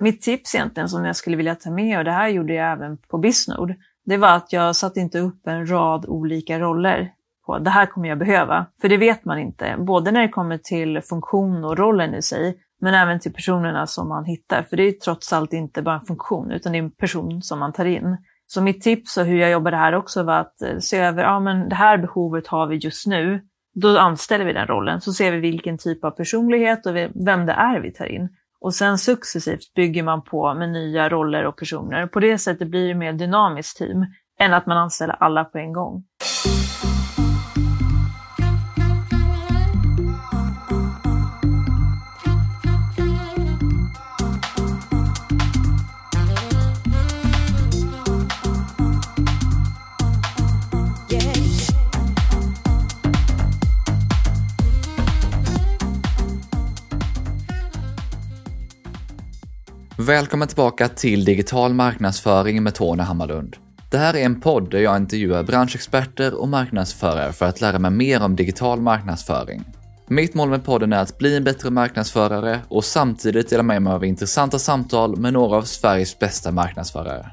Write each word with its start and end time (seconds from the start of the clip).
Mitt 0.00 0.22
tips 0.22 0.54
egentligen 0.54 0.88
som 0.88 1.04
jag 1.04 1.16
skulle 1.16 1.36
vilja 1.36 1.54
ta 1.54 1.70
med, 1.70 1.98
och 1.98 2.04
det 2.04 2.12
här 2.12 2.28
gjorde 2.28 2.54
jag 2.54 2.72
även 2.72 2.96
på 2.96 3.18
Bisnode, 3.18 3.76
det 4.04 4.16
var 4.16 4.36
att 4.36 4.52
jag 4.52 4.76
satte 4.76 5.00
inte 5.00 5.18
upp 5.18 5.46
en 5.46 5.70
rad 5.70 6.04
olika 6.08 6.58
roller 6.58 7.12
på 7.46 7.58
det 7.58 7.70
här 7.70 7.86
kommer 7.86 8.08
jag 8.08 8.18
behöva. 8.18 8.66
För 8.80 8.88
det 8.88 8.96
vet 8.96 9.24
man 9.24 9.38
inte, 9.38 9.76
både 9.78 10.10
när 10.10 10.22
det 10.22 10.28
kommer 10.28 10.58
till 10.58 11.00
funktion 11.00 11.64
och 11.64 11.78
rollen 11.78 12.14
i 12.14 12.22
sig, 12.22 12.58
men 12.80 12.94
även 12.94 13.20
till 13.20 13.32
personerna 13.32 13.86
som 13.86 14.08
man 14.08 14.24
hittar. 14.24 14.62
För 14.62 14.76
det 14.76 14.82
är 14.82 14.92
trots 14.92 15.32
allt 15.32 15.52
inte 15.52 15.82
bara 15.82 15.94
en 15.94 16.06
funktion, 16.06 16.50
utan 16.50 16.72
det 16.72 16.78
är 16.78 16.82
en 16.82 16.90
person 16.90 17.42
som 17.42 17.58
man 17.58 17.72
tar 17.72 17.84
in. 17.84 18.16
Så 18.46 18.62
mitt 18.62 18.82
tips 18.82 19.16
och 19.16 19.24
hur 19.24 19.38
jag 19.38 19.50
jobbade 19.50 19.76
här 19.76 19.94
också 19.94 20.22
var 20.22 20.38
att 20.38 20.62
eh, 20.62 20.78
se 20.78 20.98
över, 20.98 21.22
ja 21.22 21.40
men 21.40 21.68
det 21.68 21.74
här 21.74 21.98
behovet 21.98 22.46
har 22.46 22.66
vi 22.66 22.76
just 22.76 23.06
nu. 23.06 23.40
Då 23.74 23.98
anställer 23.98 24.44
vi 24.44 24.52
den 24.52 24.66
rollen, 24.66 25.00
så 25.00 25.12
ser 25.12 25.32
vi 25.32 25.38
vilken 25.38 25.78
typ 25.78 26.04
av 26.04 26.10
personlighet 26.10 26.86
och 26.86 26.96
vem 26.96 27.46
det 27.46 27.52
är 27.52 27.80
vi 27.80 27.92
tar 27.92 28.06
in. 28.06 28.28
Och 28.60 28.74
sen 28.74 28.98
successivt 28.98 29.74
bygger 29.74 30.02
man 30.02 30.22
på 30.22 30.54
med 30.54 30.68
nya 30.68 31.08
roller 31.08 31.44
och 31.46 31.56
personer. 31.56 32.06
På 32.06 32.20
det 32.20 32.38
sättet 32.38 32.68
blir 32.68 32.88
det 32.88 32.94
mer 32.94 33.12
dynamiskt 33.12 33.78
team 33.78 34.06
än 34.40 34.54
att 34.54 34.66
man 34.66 34.78
anställer 34.78 35.14
alla 35.14 35.44
på 35.44 35.58
en 35.58 35.72
gång. 35.72 36.04
Välkommen 60.08 60.48
tillbaka 60.48 60.88
till 60.88 61.24
Digital 61.24 61.74
marknadsföring 61.74 62.62
med 62.62 62.74
Tony 62.74 63.02
Hammarlund. 63.02 63.56
Det 63.90 63.98
här 63.98 64.16
är 64.16 64.24
en 64.24 64.40
podd 64.40 64.70
där 64.70 64.78
jag 64.78 64.96
intervjuar 64.96 65.42
branschexperter 65.42 66.34
och 66.34 66.48
marknadsförare 66.48 67.32
för 67.32 67.46
att 67.46 67.60
lära 67.60 67.78
mig 67.78 67.90
mer 67.90 68.22
om 68.22 68.36
digital 68.36 68.80
marknadsföring. 68.80 69.64
Mitt 70.06 70.34
mål 70.34 70.48
med 70.48 70.64
podden 70.64 70.92
är 70.92 70.98
att 70.98 71.18
bli 71.18 71.36
en 71.36 71.44
bättre 71.44 71.70
marknadsförare 71.70 72.60
och 72.68 72.84
samtidigt 72.84 73.50
dela 73.50 73.62
med 73.62 73.82
mig 73.82 73.92
av 73.92 74.04
intressanta 74.04 74.58
samtal 74.58 75.16
med 75.16 75.32
några 75.32 75.56
av 75.56 75.62
Sveriges 75.62 76.18
bästa 76.18 76.52
marknadsförare. 76.52 77.26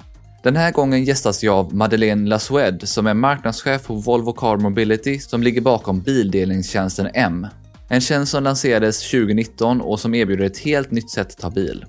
Den 0.44 0.55
här 0.55 0.72
gången 0.72 1.03
gästas 1.03 1.44
jag 1.44 1.55
av 1.55 1.75
Madeleine 1.75 2.30
Lasued 2.30 2.89
som 2.89 3.07
är 3.07 3.13
marknadschef 3.13 3.88
på 3.88 3.94
Volvo 3.94 4.33
Car 4.33 4.57
Mobility 4.57 5.19
som 5.19 5.44
ligger 5.44 5.61
bakom 5.61 6.02
bildelningstjänsten 6.02 7.09
M. 7.13 7.47
En 7.89 8.02
tjänst 8.02 8.31
som 8.31 8.44
lanserades 8.44 9.11
2019 9.11 9.81
och 9.81 10.00
som 10.00 10.16
erbjuder 10.16 10.45
ett 10.45 10.57
helt 10.57 10.91
nytt 10.91 11.09
sätt 11.09 11.28
att 11.28 11.38
ta 11.38 11.50
bil. 11.50 11.85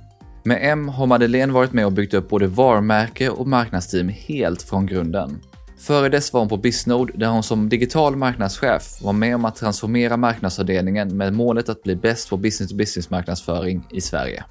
Med 0.47 0.58
M 0.62 0.89
har 0.89 1.06
Madeleine 1.06 1.52
varit 1.52 1.72
med 1.72 1.86
och 1.86 1.92
byggt 1.92 2.14
upp 2.14 2.28
både 2.28 2.47
varumärke 2.47 3.30
och 3.30 3.47
marknadsteam 3.47 4.08
helt 4.08 4.62
från 4.62 4.86
grunden. 4.86 5.41
Före 5.78 6.08
dess 6.08 6.33
var 6.33 6.41
hon 6.41 6.48
på 6.48 6.56
Bisnode 6.56 7.12
där 7.16 7.27
hon 7.27 7.42
som 7.42 7.69
digital 7.69 8.16
marknadschef 8.16 9.02
var 9.02 9.12
med 9.12 9.34
om 9.34 9.44
att 9.44 9.56
transformera 9.56 10.17
marknadsavdelningen 10.17 11.17
med 11.17 11.33
målet 11.33 11.69
att 11.69 11.83
bli 11.83 11.97
bäst 11.97 12.30
på 12.30 12.36
business-to-business 12.36 13.11
marknadsföring 13.11 13.86
i 13.91 14.00
Sverige. 14.00 14.44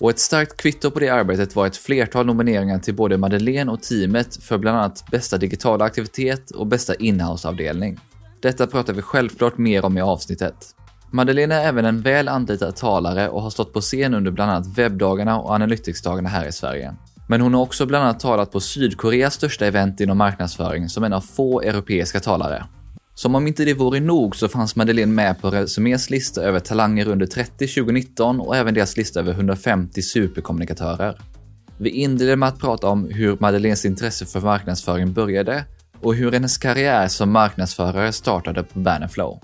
Och 0.00 0.10
ett 0.10 0.18
starkt 0.18 0.56
kvitto 0.56 0.90
på 0.90 1.00
det 1.00 1.08
arbetet 1.08 1.56
var 1.56 1.66
ett 1.66 1.76
flertal 1.76 2.26
nomineringar 2.26 2.78
till 2.78 2.94
både 2.94 3.18
Madeleine 3.18 3.72
och 3.72 3.82
teamet 3.82 4.36
för 4.42 4.58
bland 4.58 4.78
annat 4.78 5.04
bästa 5.10 5.38
digitala 5.38 5.84
aktivitet 5.84 6.50
och 6.50 6.66
bästa 6.66 6.94
inhouseavdelning. 6.94 8.00
Detta 8.40 8.66
pratar 8.66 8.92
vi 8.92 9.02
självklart 9.02 9.58
mer 9.58 9.84
om 9.84 9.98
i 9.98 10.00
avsnittet. 10.00 10.74
Madeleine 11.10 11.54
är 11.54 11.68
även 11.68 11.84
en 11.84 12.00
väl 12.00 12.28
anlitad 12.28 12.76
talare 12.76 13.28
och 13.28 13.42
har 13.42 13.50
stått 13.50 13.72
på 13.72 13.80
scen 13.80 14.14
under 14.14 14.30
bland 14.30 14.50
annat 14.50 14.78
webbdagarna 14.78 15.40
och 15.40 15.50
analyticsdagarna 15.50 16.28
här 16.28 16.46
i 16.46 16.52
Sverige. 16.52 16.94
Men 17.28 17.40
hon 17.40 17.54
har 17.54 17.62
också 17.62 17.86
bland 17.86 18.04
annat 18.04 18.20
talat 18.20 18.52
på 18.52 18.60
Sydkoreas 18.60 19.34
största 19.34 19.66
event 19.66 20.00
inom 20.00 20.18
marknadsföring 20.18 20.88
som 20.88 21.04
en 21.04 21.12
av 21.12 21.20
få 21.20 21.60
europeiska 21.60 22.20
talare. 22.20 22.64
Som 23.14 23.34
om 23.34 23.46
inte 23.46 23.64
det 23.64 23.74
vore 23.74 24.00
nog 24.00 24.36
så 24.36 24.48
fanns 24.48 24.76
Madeleine 24.76 25.12
med 25.12 25.40
på 25.40 25.50
Resumés 25.50 26.10
lista 26.10 26.42
över 26.42 26.60
talanger 26.60 27.08
under 27.08 27.26
30 27.26 27.66
2019 27.66 28.40
och 28.40 28.56
även 28.56 28.74
deras 28.74 28.96
lista 28.96 29.20
över 29.20 29.32
150 29.32 30.02
superkommunikatörer. 30.02 31.18
Vi 31.78 31.90
inleder 31.90 32.36
med 32.36 32.48
att 32.48 32.58
prata 32.58 32.88
om 32.88 33.08
hur 33.10 33.36
Madeleines 33.40 33.84
intresse 33.84 34.26
för 34.26 34.40
marknadsföring 34.40 35.12
började 35.12 35.64
och 36.02 36.14
hur 36.14 36.32
hennes 36.32 36.58
karriär 36.58 37.08
som 37.08 37.30
marknadsförare 37.30 38.12
startade 38.12 38.62
på 38.62 38.78
Bannerflow. 38.78 39.40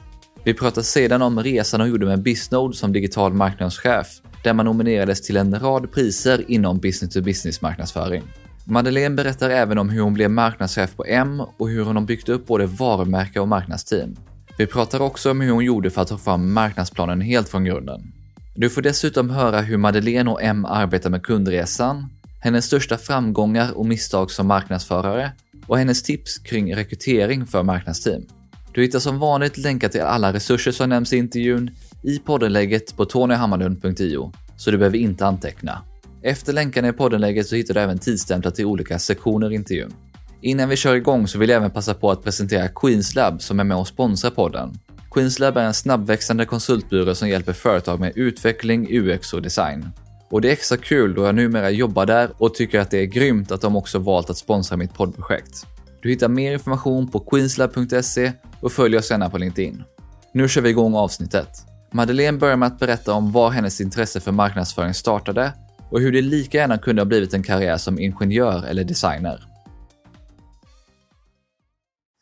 Vi 0.47 0.55
pratar 0.55 0.83
sedan 0.83 1.23
om 1.23 1.43
resan 1.43 1.81
hon 1.81 1.91
gjorde 1.91 2.07
med 2.07 2.23
Bisnode 2.23 2.77
som 2.77 2.93
digital 2.93 3.33
marknadschef, 3.33 4.07
där 4.43 4.53
man 4.53 4.67
nominerades 4.67 5.23
till 5.23 5.37
en 5.37 5.61
rad 5.61 5.93
priser 5.93 6.45
inom 6.49 6.79
business-to-business 6.79 7.63
marknadsföring. 7.63 8.23
Madeleine 8.65 9.15
berättar 9.15 9.51
även 9.51 9.79
om 9.79 9.89
hur 9.89 10.03
hon 10.03 10.15
blev 10.15 10.31
marknadschef 10.31 10.97
på 10.97 11.05
M 11.05 11.43
och 11.59 11.69
hur 11.69 11.85
hon 11.85 11.97
har 11.97 12.03
byggt 12.03 12.29
upp 12.29 12.47
både 12.47 12.67
varumärke 12.67 13.41
och 13.41 13.49
marknadsteam. 13.49 14.17
Vi 14.59 14.67
pratar 14.67 15.01
också 15.01 15.31
om 15.31 15.41
hur 15.41 15.51
hon 15.51 15.65
gjorde 15.65 15.91
för 15.91 16.03
att 16.03 16.09
ta 16.09 16.19
fram 16.19 16.53
marknadsplanen 16.53 17.21
helt 17.21 17.49
från 17.49 17.65
grunden. 17.65 18.13
Du 18.55 18.71
får 18.71 18.83
dessutom 18.83 19.31
höra 19.31 19.61
hur 19.61 19.77
Madeleine 19.77 20.31
och 20.31 20.43
M 20.43 20.65
arbetar 20.65 21.11
med 21.11 21.23
kundresan, 21.23 22.07
hennes 22.41 22.65
största 22.65 22.99
framgångar 22.99 23.79
och 23.79 23.87
misstag 23.87 24.31
som 24.31 24.47
marknadsförare 24.47 25.33
och 25.67 25.79
hennes 25.79 26.03
tips 26.03 26.39
kring 26.39 26.77
rekrytering 26.77 27.47
för 27.47 27.63
marknadsteam. 27.63 28.23
Du 28.75 28.83
hittar 28.83 28.99
som 28.99 29.19
vanligt 29.19 29.57
länkar 29.57 29.89
till 29.89 30.01
alla 30.01 30.33
resurser 30.33 30.73
som 30.73 30.89
nämns 30.89 31.13
i 31.13 31.17
intervjun 31.17 31.71
i 32.03 32.19
poddenlägget 32.19 32.97
på 32.97 33.05
tonyhammarlund.io, 33.05 34.33
så 34.57 34.71
du 34.71 34.79
behöver 34.79 34.99
inte 34.99 35.27
anteckna. 35.27 35.83
Efter 36.23 36.53
länkarna 36.53 36.89
i 36.89 36.93
poddenlägget 36.93 37.47
så 37.47 37.57
hittar 37.57 37.75
du 37.75 37.81
även 37.81 37.99
tidsstämplar 37.99 38.51
till 38.53 38.65
olika 38.65 38.99
sektioner 38.99 39.53
i 39.53 39.55
intervjun. 39.55 39.95
Innan 40.41 40.69
vi 40.69 40.77
kör 40.77 40.95
igång 40.95 41.29
så 41.29 41.39
vill 41.39 41.49
jag 41.49 41.57
även 41.57 41.71
passa 41.71 41.95
på 41.95 42.11
att 42.11 42.25
presentera 42.25 42.69
Queenslab 42.69 43.43
som 43.43 43.61
är 43.61 43.65
med 43.65 43.77
och 43.77 43.89
sponsrar 43.89 44.31
podden. 44.31 44.73
Queenslab 45.11 45.57
är 45.57 45.65
en 45.65 45.75
snabbväxande 45.75 46.45
konsultbyrå 46.45 47.15
som 47.15 47.29
hjälper 47.29 47.53
företag 47.53 48.01
med 48.01 48.13
utveckling, 48.17 48.89
UX 48.91 49.33
och 49.33 49.43
design. 49.43 49.89
Och 50.31 50.41
det 50.41 50.49
är 50.49 50.53
extra 50.53 50.77
kul 50.77 51.15
då 51.15 51.25
jag 51.25 51.35
numera 51.35 51.71
jobbar 51.71 52.07
där 52.07 52.31
och 52.39 52.55
tycker 52.55 52.81
att 52.81 52.91
det 52.91 52.99
är 52.99 53.07
grymt 53.07 53.53
att 53.53 53.61
de 53.61 53.77
också 53.77 53.99
valt 53.99 54.31
att 54.31 54.39
sponsra 54.39 54.77
mitt 54.77 54.95
poddprojekt. 54.95 55.67
Du 56.05 56.11
hittar 56.11 56.29
mer 56.29 56.53
information 56.53 57.11
på 57.11 57.21
queenslab.se 57.21 58.33
och 58.61 58.73
följ 58.73 58.97
oss 58.97 59.11
gärna 59.11 59.31
på 59.31 59.39
LinkedIn. 59.39 59.85
Nu 60.33 60.49
kör 60.49 60.63
vi 60.63 60.69
igång 60.71 60.95
avsnittet. 60.95 61.49
Madeleine 61.93 62.39
börjar 62.39 62.57
med 62.57 62.67
att 62.67 62.79
berätta 62.79 63.13
om 63.13 63.33
var 63.33 63.51
hennes 63.51 63.81
intresse 63.81 64.21
för 64.21 64.33
marknadsföring 64.33 64.95
startade 64.95 65.53
och 65.91 66.01
hur 66.01 66.13
det 66.13 66.21
lika 66.21 66.59
gärna 66.59 66.79
kunde 66.79 67.03
ha 67.03 67.07
blivit 67.07 67.35
en 67.35 67.43
karriär 67.43 67.77
som 67.77 67.99
ingenjör 67.99 68.67
eller 68.67 68.85
designer. 68.85 69.41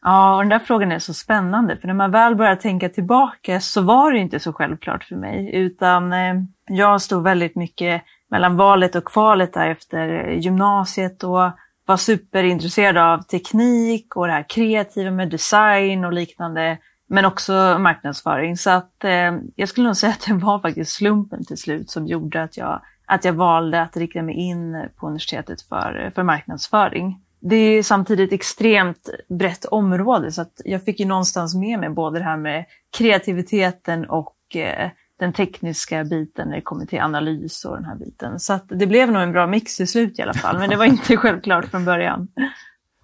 Ja, 0.02 0.36
och 0.36 0.42
den 0.42 0.48
där 0.48 0.58
frågan 0.58 0.92
är 0.92 0.98
så 0.98 1.14
spännande, 1.14 1.76
för 1.76 1.86
när 1.86 1.94
man 1.94 2.10
väl 2.10 2.36
börjar 2.36 2.56
tänka 2.56 2.88
tillbaka 2.88 3.60
så 3.60 3.80
var 3.80 4.12
det 4.12 4.18
inte 4.18 4.40
så 4.40 4.52
självklart 4.52 5.04
för 5.04 5.16
mig, 5.16 5.50
utan 5.54 6.12
eh, 6.12 6.34
jag 6.68 7.02
stod 7.02 7.22
väldigt 7.22 7.56
mycket 7.56 8.02
mellan 8.30 8.56
valet 8.56 8.94
och 8.94 9.04
kvalet 9.04 9.52
där 9.52 9.68
efter 9.68 10.28
gymnasiet 10.28 11.24
och 11.24 11.50
var 11.86 11.96
superintresserad 11.96 12.96
av 12.96 13.22
teknik 13.22 14.16
och 14.16 14.26
det 14.26 14.32
här 14.32 14.46
kreativa 14.48 15.10
med 15.10 15.30
design 15.30 16.04
och 16.04 16.12
liknande. 16.12 16.78
Men 17.08 17.24
också 17.24 17.52
marknadsföring. 17.78 18.56
Så 18.56 18.70
att 18.70 19.04
eh, 19.04 19.32
jag 19.56 19.68
skulle 19.68 19.86
nog 19.86 19.96
säga 19.96 20.12
att 20.12 20.26
det 20.26 20.34
var 20.34 20.58
faktiskt 20.58 20.92
slumpen 20.92 21.44
till 21.44 21.58
slut 21.58 21.90
som 21.90 22.06
gjorde 22.06 22.42
att 22.42 22.56
jag, 22.56 22.80
att 23.06 23.24
jag 23.24 23.32
valde 23.32 23.82
att 23.82 23.96
rikta 23.96 24.22
mig 24.22 24.34
in 24.34 24.88
på 24.96 25.06
universitetet 25.06 25.62
för, 25.62 26.12
för 26.14 26.22
marknadsföring. 26.22 27.20
Det 27.40 27.56
är 27.56 27.82
samtidigt 27.82 28.32
extremt 28.32 29.08
brett 29.28 29.64
område 29.64 30.32
så 30.32 30.42
att 30.42 30.60
jag 30.64 30.84
fick 30.84 31.00
ju 31.00 31.06
någonstans 31.06 31.54
med 31.54 31.78
mig 31.78 31.90
både 31.90 32.18
det 32.18 32.24
här 32.24 32.36
med 32.36 32.64
kreativiteten 32.98 34.10
och 34.10 34.56
eh, 34.56 34.90
den 35.22 35.32
tekniska 35.32 36.04
biten 36.04 36.48
när 36.48 36.56
det 36.56 36.62
kommer 36.62 36.86
till 36.86 37.00
analys 37.00 37.64
och 37.64 37.76
den 37.76 37.84
här 37.84 37.96
biten. 37.96 38.40
Så 38.40 38.58
det 38.68 38.86
blev 38.86 39.12
nog 39.12 39.22
en 39.22 39.32
bra 39.32 39.46
mix 39.46 39.76
till 39.76 39.88
slut 39.88 40.18
i 40.18 40.22
alla 40.22 40.34
fall, 40.34 40.58
men 40.58 40.70
det 40.70 40.76
var 40.76 40.84
inte 40.84 41.16
självklart 41.16 41.64
från 41.64 41.84
början. 41.84 42.28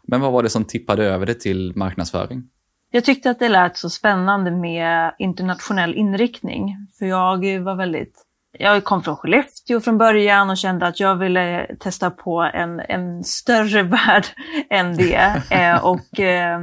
Men 0.07 0.21
vad 0.21 0.33
var 0.33 0.43
det 0.43 0.51
som 0.51 0.65
tippade 0.65 1.05
över 1.05 1.27
det 1.27 1.35
till 1.35 1.73
marknadsföring? 1.77 2.43
Jag 2.91 3.05
tyckte 3.05 3.31
att 3.31 3.39
det 3.39 3.49
lät 3.49 3.77
så 3.77 3.91
spännande 3.91 4.51
med 4.51 5.15
internationell 5.19 5.95
inriktning, 5.95 6.77
för 6.99 7.07
jag 7.07 7.61
var 7.61 7.75
väldigt 7.75 8.25
jag 8.59 8.85
kom 8.85 9.03
från 9.03 9.17
Skellefteå 9.17 9.81
från 9.81 9.99
början 9.99 10.51
och 10.51 10.57
kände 10.57 10.87
att 10.87 11.01
jag 11.01 11.17
ville 11.17 11.77
testa 11.81 12.11
på 12.11 12.51
en, 12.55 12.81
en 12.81 13.25
större 13.25 13.83
värld 14.07 14.27
än 14.71 14.97
det. 14.97 15.43
Eh, 15.51 15.85
och 15.85 16.21
eh, 16.21 16.61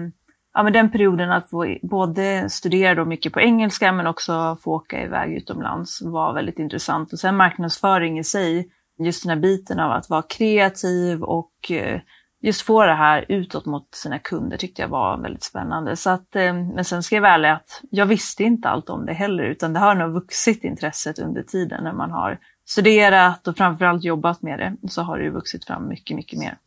ja, 0.56 0.64
men 0.64 0.74
den 0.74 0.92
perioden 0.92 1.32
att 1.32 1.50
få 1.50 1.78
både 1.82 2.50
studera 2.50 2.96
då 2.96 3.06
mycket 3.06 3.34
på 3.34 3.42
engelska 3.42 3.92
men 3.92 4.08
också 4.08 4.58
få 4.62 4.72
åka 4.72 5.04
iväg 5.04 5.34
utomlands 5.34 6.02
var 6.02 6.34
väldigt 6.34 6.60
intressant. 6.60 7.14
Och 7.14 7.20
sen 7.20 7.38
marknadsföring 7.38 8.20
i 8.20 8.24
sig, 8.24 8.70
just 9.00 9.24
den 9.24 9.30
här 9.30 9.42
biten 9.42 9.80
av 9.80 9.92
att 9.92 10.10
vara 10.10 10.22
kreativ 10.22 11.24
och 11.24 11.72
eh, 11.72 12.02
just 12.42 12.62
få 12.62 12.86
det 12.86 12.94
här 12.94 13.26
utåt 13.28 13.66
mot 13.66 13.96
sina 13.96 14.20
kunder 14.20 14.58
tyckte 14.58 14.82
jag 14.82 14.90
var 14.90 15.18
väldigt 15.18 15.44
spännande. 15.44 15.96
Så 15.96 16.10
att, 16.10 16.36
eh, 16.36 16.54
men 16.54 16.86
sen 16.86 17.04
ska 17.04 17.16
jag 17.16 17.22
vara 17.22 17.54
att 17.54 17.82
jag 17.90 18.06
visste 18.06 18.44
inte 18.44 18.70
allt 18.70 18.90
om 18.90 19.06
det 19.06 19.14
heller 19.14 19.44
utan 19.44 19.74
det 19.74 19.80
har 19.80 19.96
nog 19.96 20.14
vuxit 20.14 20.64
intresset 20.64 21.20
under 21.20 21.44
tiden 21.44 21.84
när 21.84 21.94
man 21.94 22.12
har 22.12 22.40
studerat 22.66 23.48
och 23.48 23.58
framförallt 23.58 24.04
jobbat 24.04 24.42
med 24.42 24.60
det 24.60 24.90
så 24.90 25.02
har 25.02 25.18
det 25.18 25.24
ju 25.24 25.32
vuxit 25.32 25.66
fram 25.66 25.88
mycket, 25.88 26.16
mycket 26.16 26.40
mer. 26.40 26.58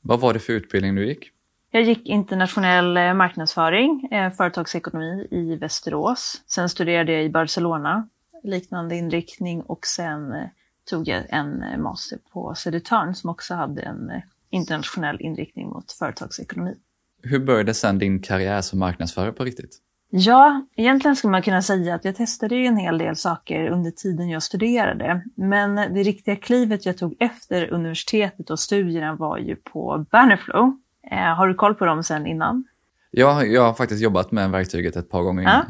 Vad 0.00 0.20
var 0.20 0.32
det 0.32 0.40
för 0.40 0.52
utbildning 0.52 0.94
du 0.94 1.06
gick? 1.06 1.32
Jag 1.74 1.82
gick 1.82 2.08
internationell 2.08 2.96
eh, 2.96 3.14
marknadsföring, 3.14 4.08
eh, 4.10 4.32
företagsekonomi 4.32 5.28
i 5.30 5.56
Västerås. 5.56 6.42
Sen 6.46 6.68
studerade 6.68 7.12
jag 7.12 7.24
i 7.24 7.30
Barcelona, 7.30 8.08
liknande 8.42 8.96
inriktning 8.96 9.62
och 9.62 9.86
sen 9.86 10.32
eh, 10.32 10.42
tog 10.90 11.08
jag 11.08 11.24
en 11.28 11.82
master 11.82 12.18
på 12.32 12.54
Södertörn 12.54 13.14
som 13.14 13.30
också 13.30 13.54
hade 13.54 13.82
en 13.82 14.10
internationell 14.50 15.20
inriktning 15.20 15.68
mot 15.68 15.92
företagsekonomi. 15.92 16.74
Hur 17.22 17.38
började 17.38 17.74
sen 17.74 17.98
din 17.98 18.22
karriär 18.22 18.60
som 18.60 18.78
marknadsförare 18.78 19.32
på 19.32 19.44
riktigt? 19.44 19.78
Ja, 20.10 20.66
egentligen 20.76 21.16
skulle 21.16 21.30
man 21.30 21.42
kunna 21.42 21.62
säga 21.62 21.94
att 21.94 22.04
jag 22.04 22.16
testade 22.16 22.56
ju 22.56 22.66
en 22.66 22.76
hel 22.76 22.98
del 22.98 23.16
saker 23.16 23.68
under 23.68 23.90
tiden 23.90 24.28
jag 24.28 24.42
studerade. 24.42 25.22
Men 25.36 25.74
det 25.74 26.02
riktiga 26.02 26.36
klivet 26.36 26.86
jag 26.86 26.98
tog 26.98 27.16
efter 27.20 27.72
universitetet 27.72 28.50
och 28.50 28.60
studierna 28.60 29.14
var 29.14 29.38
ju 29.38 29.56
på 29.56 30.06
Bannerflow. 30.10 30.81
Eh, 31.10 31.18
har 31.18 31.48
du 31.48 31.54
koll 31.54 31.74
på 31.74 31.84
dem 31.84 32.02
sen 32.02 32.26
innan? 32.26 32.64
Ja, 33.10 33.44
jag 33.44 33.62
har 33.62 33.74
faktiskt 33.74 34.02
jobbat 34.02 34.32
med 34.32 34.50
verktyget 34.50 34.96
ett 34.96 35.10
par 35.10 35.22
gånger. 35.22 35.42
Ja. 35.42 35.64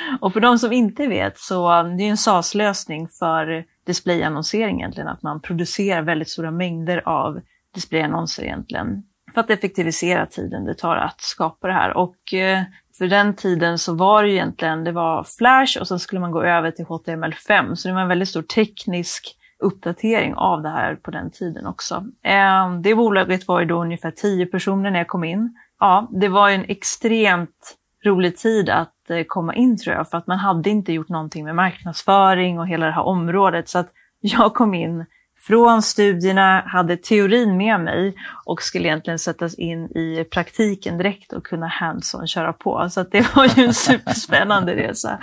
och 0.20 0.32
för 0.32 0.40
de 0.40 0.58
som 0.58 0.72
inte 0.72 1.06
vet 1.06 1.38
så 1.38 1.82
det 1.82 2.02
är 2.02 2.10
en 2.10 2.16
SAS-lösning 2.16 3.08
för 3.08 3.64
displayannonsering 3.86 4.80
egentligen. 4.80 5.08
Att 5.08 5.22
man 5.22 5.40
producerar 5.40 6.02
väldigt 6.02 6.30
stora 6.30 6.50
mängder 6.50 7.08
av 7.08 7.40
displayannonser 7.74 8.42
egentligen. 8.42 9.02
För 9.34 9.40
att 9.40 9.50
effektivisera 9.50 10.26
tiden 10.26 10.64
det 10.64 10.74
tar 10.74 10.96
att 10.96 11.20
skapa 11.20 11.66
det 11.66 11.72
här. 11.72 11.96
Och 11.96 12.34
eh, 12.34 12.62
för 12.98 13.06
den 13.06 13.34
tiden 13.34 13.78
så 13.78 13.94
var 13.94 14.22
det 14.22 14.30
egentligen, 14.30 14.84
det 14.84 14.92
var 14.92 15.24
Flash 15.38 15.80
och 15.80 15.88
sen 15.88 15.98
skulle 15.98 16.20
man 16.20 16.30
gå 16.30 16.42
över 16.42 16.70
till 16.70 16.84
HTML5. 16.84 17.74
Så 17.74 17.88
det 17.88 17.94
var 17.94 18.00
en 18.00 18.08
väldigt 18.08 18.28
stor 18.28 18.42
teknisk 18.42 19.36
uppdatering 19.58 20.34
av 20.34 20.62
det 20.62 20.68
här 20.68 20.94
på 20.94 21.10
den 21.10 21.30
tiden 21.30 21.66
också. 21.66 22.04
Ehm, 22.22 22.82
det 22.82 22.94
bolaget 22.94 23.48
var 23.48 23.60
ju 23.60 23.66
då 23.66 23.82
ungefär 23.82 24.10
10 24.10 24.46
personer 24.46 24.90
när 24.90 24.98
jag 24.98 25.08
kom 25.08 25.24
in. 25.24 25.56
Ja, 25.80 26.08
det 26.10 26.28
var 26.28 26.50
en 26.50 26.64
extremt 26.64 27.76
rolig 28.04 28.36
tid 28.36 28.70
att 28.70 29.10
eh, 29.10 29.22
komma 29.26 29.54
in 29.54 29.78
tror 29.78 29.96
jag, 29.96 30.10
för 30.10 30.18
att 30.18 30.26
man 30.26 30.38
hade 30.38 30.70
inte 30.70 30.92
gjort 30.92 31.08
någonting 31.08 31.44
med 31.44 31.54
marknadsföring 31.54 32.58
och 32.58 32.68
hela 32.68 32.86
det 32.86 32.92
här 32.92 33.02
området. 33.02 33.68
Så 33.68 33.78
att 33.78 33.88
jag 34.20 34.54
kom 34.54 34.74
in 34.74 35.06
från 35.38 35.82
studierna, 35.82 36.60
hade 36.66 36.96
teorin 36.96 37.56
med 37.56 37.80
mig 37.80 38.14
och 38.44 38.62
skulle 38.62 38.88
egentligen 38.88 39.18
sättas 39.18 39.54
in 39.54 39.84
i 39.84 40.26
praktiken 40.30 40.98
direkt 40.98 41.32
och 41.32 41.46
kunna 41.46 41.66
hands-on 41.66 42.26
köra 42.26 42.52
på. 42.52 42.88
Så 42.90 43.02
det 43.02 43.34
var 43.36 43.58
ju 43.58 43.64
en 43.64 43.74
superspännande 43.74 44.74
resa. 44.74 45.18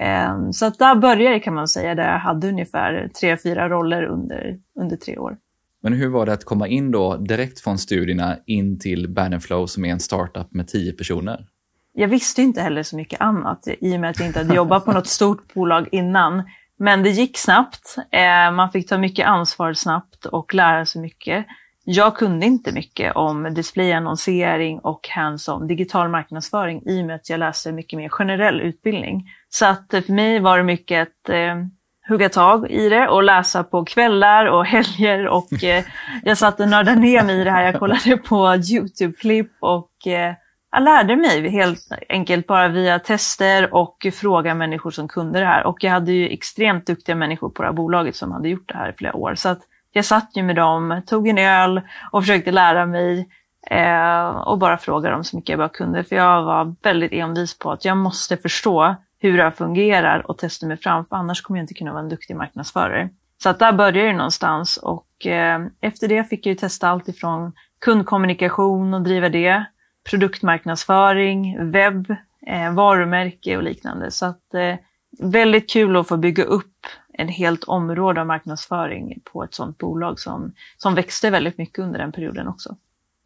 Ehm, 0.00 0.52
så 0.52 0.66
att 0.66 0.78
där 0.78 0.94
började 0.94 1.34
det 1.34 1.40
kan 1.40 1.54
man 1.54 1.68
säga, 1.68 1.94
där 1.94 2.12
jag 2.12 2.18
hade 2.18 2.48
ungefär 2.48 3.10
tre, 3.20 3.36
fyra 3.36 3.68
roller 3.68 4.02
under, 4.04 4.58
under 4.80 4.96
tre 4.96 5.18
år. 5.18 5.36
Men 5.82 5.92
hur 5.92 6.08
var 6.08 6.26
det 6.26 6.32
att 6.32 6.44
komma 6.44 6.68
in 6.68 6.90
då 6.90 7.16
direkt 7.16 7.60
från 7.60 7.78
studierna 7.78 8.36
in 8.46 8.78
till 8.78 9.08
Bannerflow 9.08 9.66
som 9.66 9.84
är 9.84 9.88
en 9.88 10.00
startup 10.00 10.54
med 10.54 10.68
tio 10.68 10.92
personer? 10.92 11.46
Jag 11.92 12.08
visste 12.08 12.42
inte 12.42 12.60
heller 12.60 12.82
så 12.82 12.96
mycket 12.96 13.20
annat 13.20 13.68
i 13.80 13.96
och 13.96 14.00
med 14.00 14.10
att 14.10 14.18
jag 14.18 14.26
inte 14.26 14.38
hade 14.38 14.54
jobbat 14.54 14.84
på 14.84 14.92
något 14.92 15.06
stort 15.06 15.54
bolag 15.54 15.88
innan. 15.92 16.42
Men 16.78 17.02
det 17.02 17.10
gick 17.10 17.38
snabbt. 17.38 17.96
Eh, 18.10 18.52
man 18.52 18.70
fick 18.70 18.88
ta 18.88 18.98
mycket 18.98 19.26
ansvar 19.26 19.72
snabbt 19.72 20.26
och 20.26 20.54
lära 20.54 20.86
sig 20.86 21.02
mycket. 21.02 21.46
Jag 21.84 22.16
kunde 22.16 22.46
inte 22.46 22.72
mycket 22.72 23.16
om 23.16 23.54
displayannonsering 23.54 24.78
och 24.78 25.08
hands-on 25.08 25.66
digital 25.66 26.08
marknadsföring 26.08 26.82
i 26.86 27.02
och 27.02 27.06
med 27.06 27.16
att 27.16 27.30
jag 27.30 27.38
läste 27.38 27.72
mycket 27.72 27.96
mer 27.96 28.08
generell 28.08 28.60
utbildning. 28.60 29.24
Så 29.48 29.66
att 29.66 29.94
eh, 29.94 30.00
för 30.00 30.12
mig 30.12 30.40
var 30.40 30.58
det 30.58 30.64
mycket 30.64 31.02
att 31.02 31.28
eh, 31.28 31.56
hugga 32.08 32.28
tag 32.28 32.70
i 32.70 32.88
det 32.88 33.08
och 33.08 33.22
läsa 33.22 33.64
på 33.64 33.84
kvällar 33.84 34.46
och 34.46 34.66
helger 34.66 35.28
och 35.28 35.64
eh, 35.64 35.84
jag 36.22 36.38
satt 36.38 36.60
och 36.60 36.68
nördade 36.68 37.00
ner 37.00 37.24
mig 37.24 37.40
i 37.40 37.44
det 37.44 37.50
här. 37.50 37.64
Jag 37.64 37.78
kollade 37.78 38.16
på 38.16 38.54
YouTube-klipp 38.56 39.52
och 39.60 40.06
eh, 40.06 40.34
jag 40.72 40.82
lärde 40.82 41.16
mig 41.16 41.48
helt 41.50 41.78
enkelt 42.08 42.46
bara 42.46 42.68
via 42.68 42.98
tester 42.98 43.74
och 43.74 44.06
fråga 44.12 44.54
människor 44.54 44.90
som 44.90 45.08
kunde 45.08 45.40
det 45.40 45.46
här. 45.46 45.66
Och 45.66 45.84
jag 45.84 45.90
hade 45.90 46.12
ju 46.12 46.28
extremt 46.28 46.86
duktiga 46.86 47.16
människor 47.16 47.50
på 47.50 47.62
det 47.62 47.68
här 47.68 47.72
bolaget 47.72 48.16
som 48.16 48.32
hade 48.32 48.48
gjort 48.48 48.68
det 48.68 48.78
här 48.78 48.90
i 48.90 48.92
flera 48.92 49.16
år. 49.16 49.34
Så 49.34 49.48
att 49.48 49.60
jag 49.92 50.04
satt 50.04 50.30
ju 50.34 50.42
med 50.42 50.56
dem, 50.56 51.02
tog 51.06 51.28
en 51.28 51.38
öl 51.38 51.80
och 52.10 52.22
försökte 52.22 52.52
lära 52.52 52.86
mig 52.86 53.28
eh, 53.70 54.26
och 54.28 54.58
bara 54.58 54.78
fråga 54.78 55.10
dem 55.10 55.24
så 55.24 55.36
mycket 55.36 55.48
jag 55.48 55.58
bara 55.58 55.68
kunde. 55.68 56.04
För 56.04 56.16
jag 56.16 56.42
var 56.42 56.74
väldigt 56.82 57.12
envis 57.12 57.58
på 57.58 57.72
att 57.72 57.84
jag 57.84 57.96
måste 57.96 58.36
förstå 58.36 58.96
hur 59.18 59.36
det 59.36 59.42
här 59.42 59.50
fungerar 59.50 60.30
och 60.30 60.38
testa 60.38 60.66
mig 60.66 60.76
fram, 60.76 61.04
för 61.04 61.16
annars 61.16 61.42
kommer 61.42 61.60
jag 61.60 61.64
inte 61.64 61.74
kunna 61.74 61.92
vara 61.92 62.02
en 62.02 62.08
duktig 62.08 62.36
marknadsförare. 62.36 63.08
Så 63.42 63.48
att 63.48 63.58
där 63.58 63.72
började 63.72 64.00
det 64.00 64.12
någonstans 64.12 64.76
och 64.76 65.26
eh, 65.26 65.60
efter 65.80 66.08
det 66.08 66.24
fick 66.24 66.46
jag 66.46 66.50
ju 66.50 66.58
testa 66.58 66.88
allt 66.88 67.08
ifrån 67.08 67.52
kundkommunikation 67.80 68.94
och 68.94 69.02
driva 69.02 69.28
det, 69.28 69.64
produktmarknadsföring, 70.10 71.70
webb, 71.70 72.10
eh, 72.46 72.74
varumärke 72.74 73.56
och 73.56 73.62
liknande. 73.62 74.10
Så 74.10 74.26
att 74.26 74.54
eh, 74.54 74.74
väldigt 75.18 75.70
kul 75.70 75.96
att 75.96 76.08
få 76.08 76.16
bygga 76.16 76.44
upp 76.44 76.86
ett 77.18 77.30
helt 77.30 77.64
område 77.64 78.20
av 78.20 78.26
marknadsföring 78.26 79.20
på 79.24 79.44
ett 79.44 79.54
sådant 79.54 79.78
bolag 79.78 80.20
som, 80.20 80.52
som 80.76 80.94
växte 80.94 81.30
väldigt 81.30 81.58
mycket 81.58 81.78
under 81.78 81.98
den 81.98 82.12
perioden 82.12 82.48
också. 82.48 82.76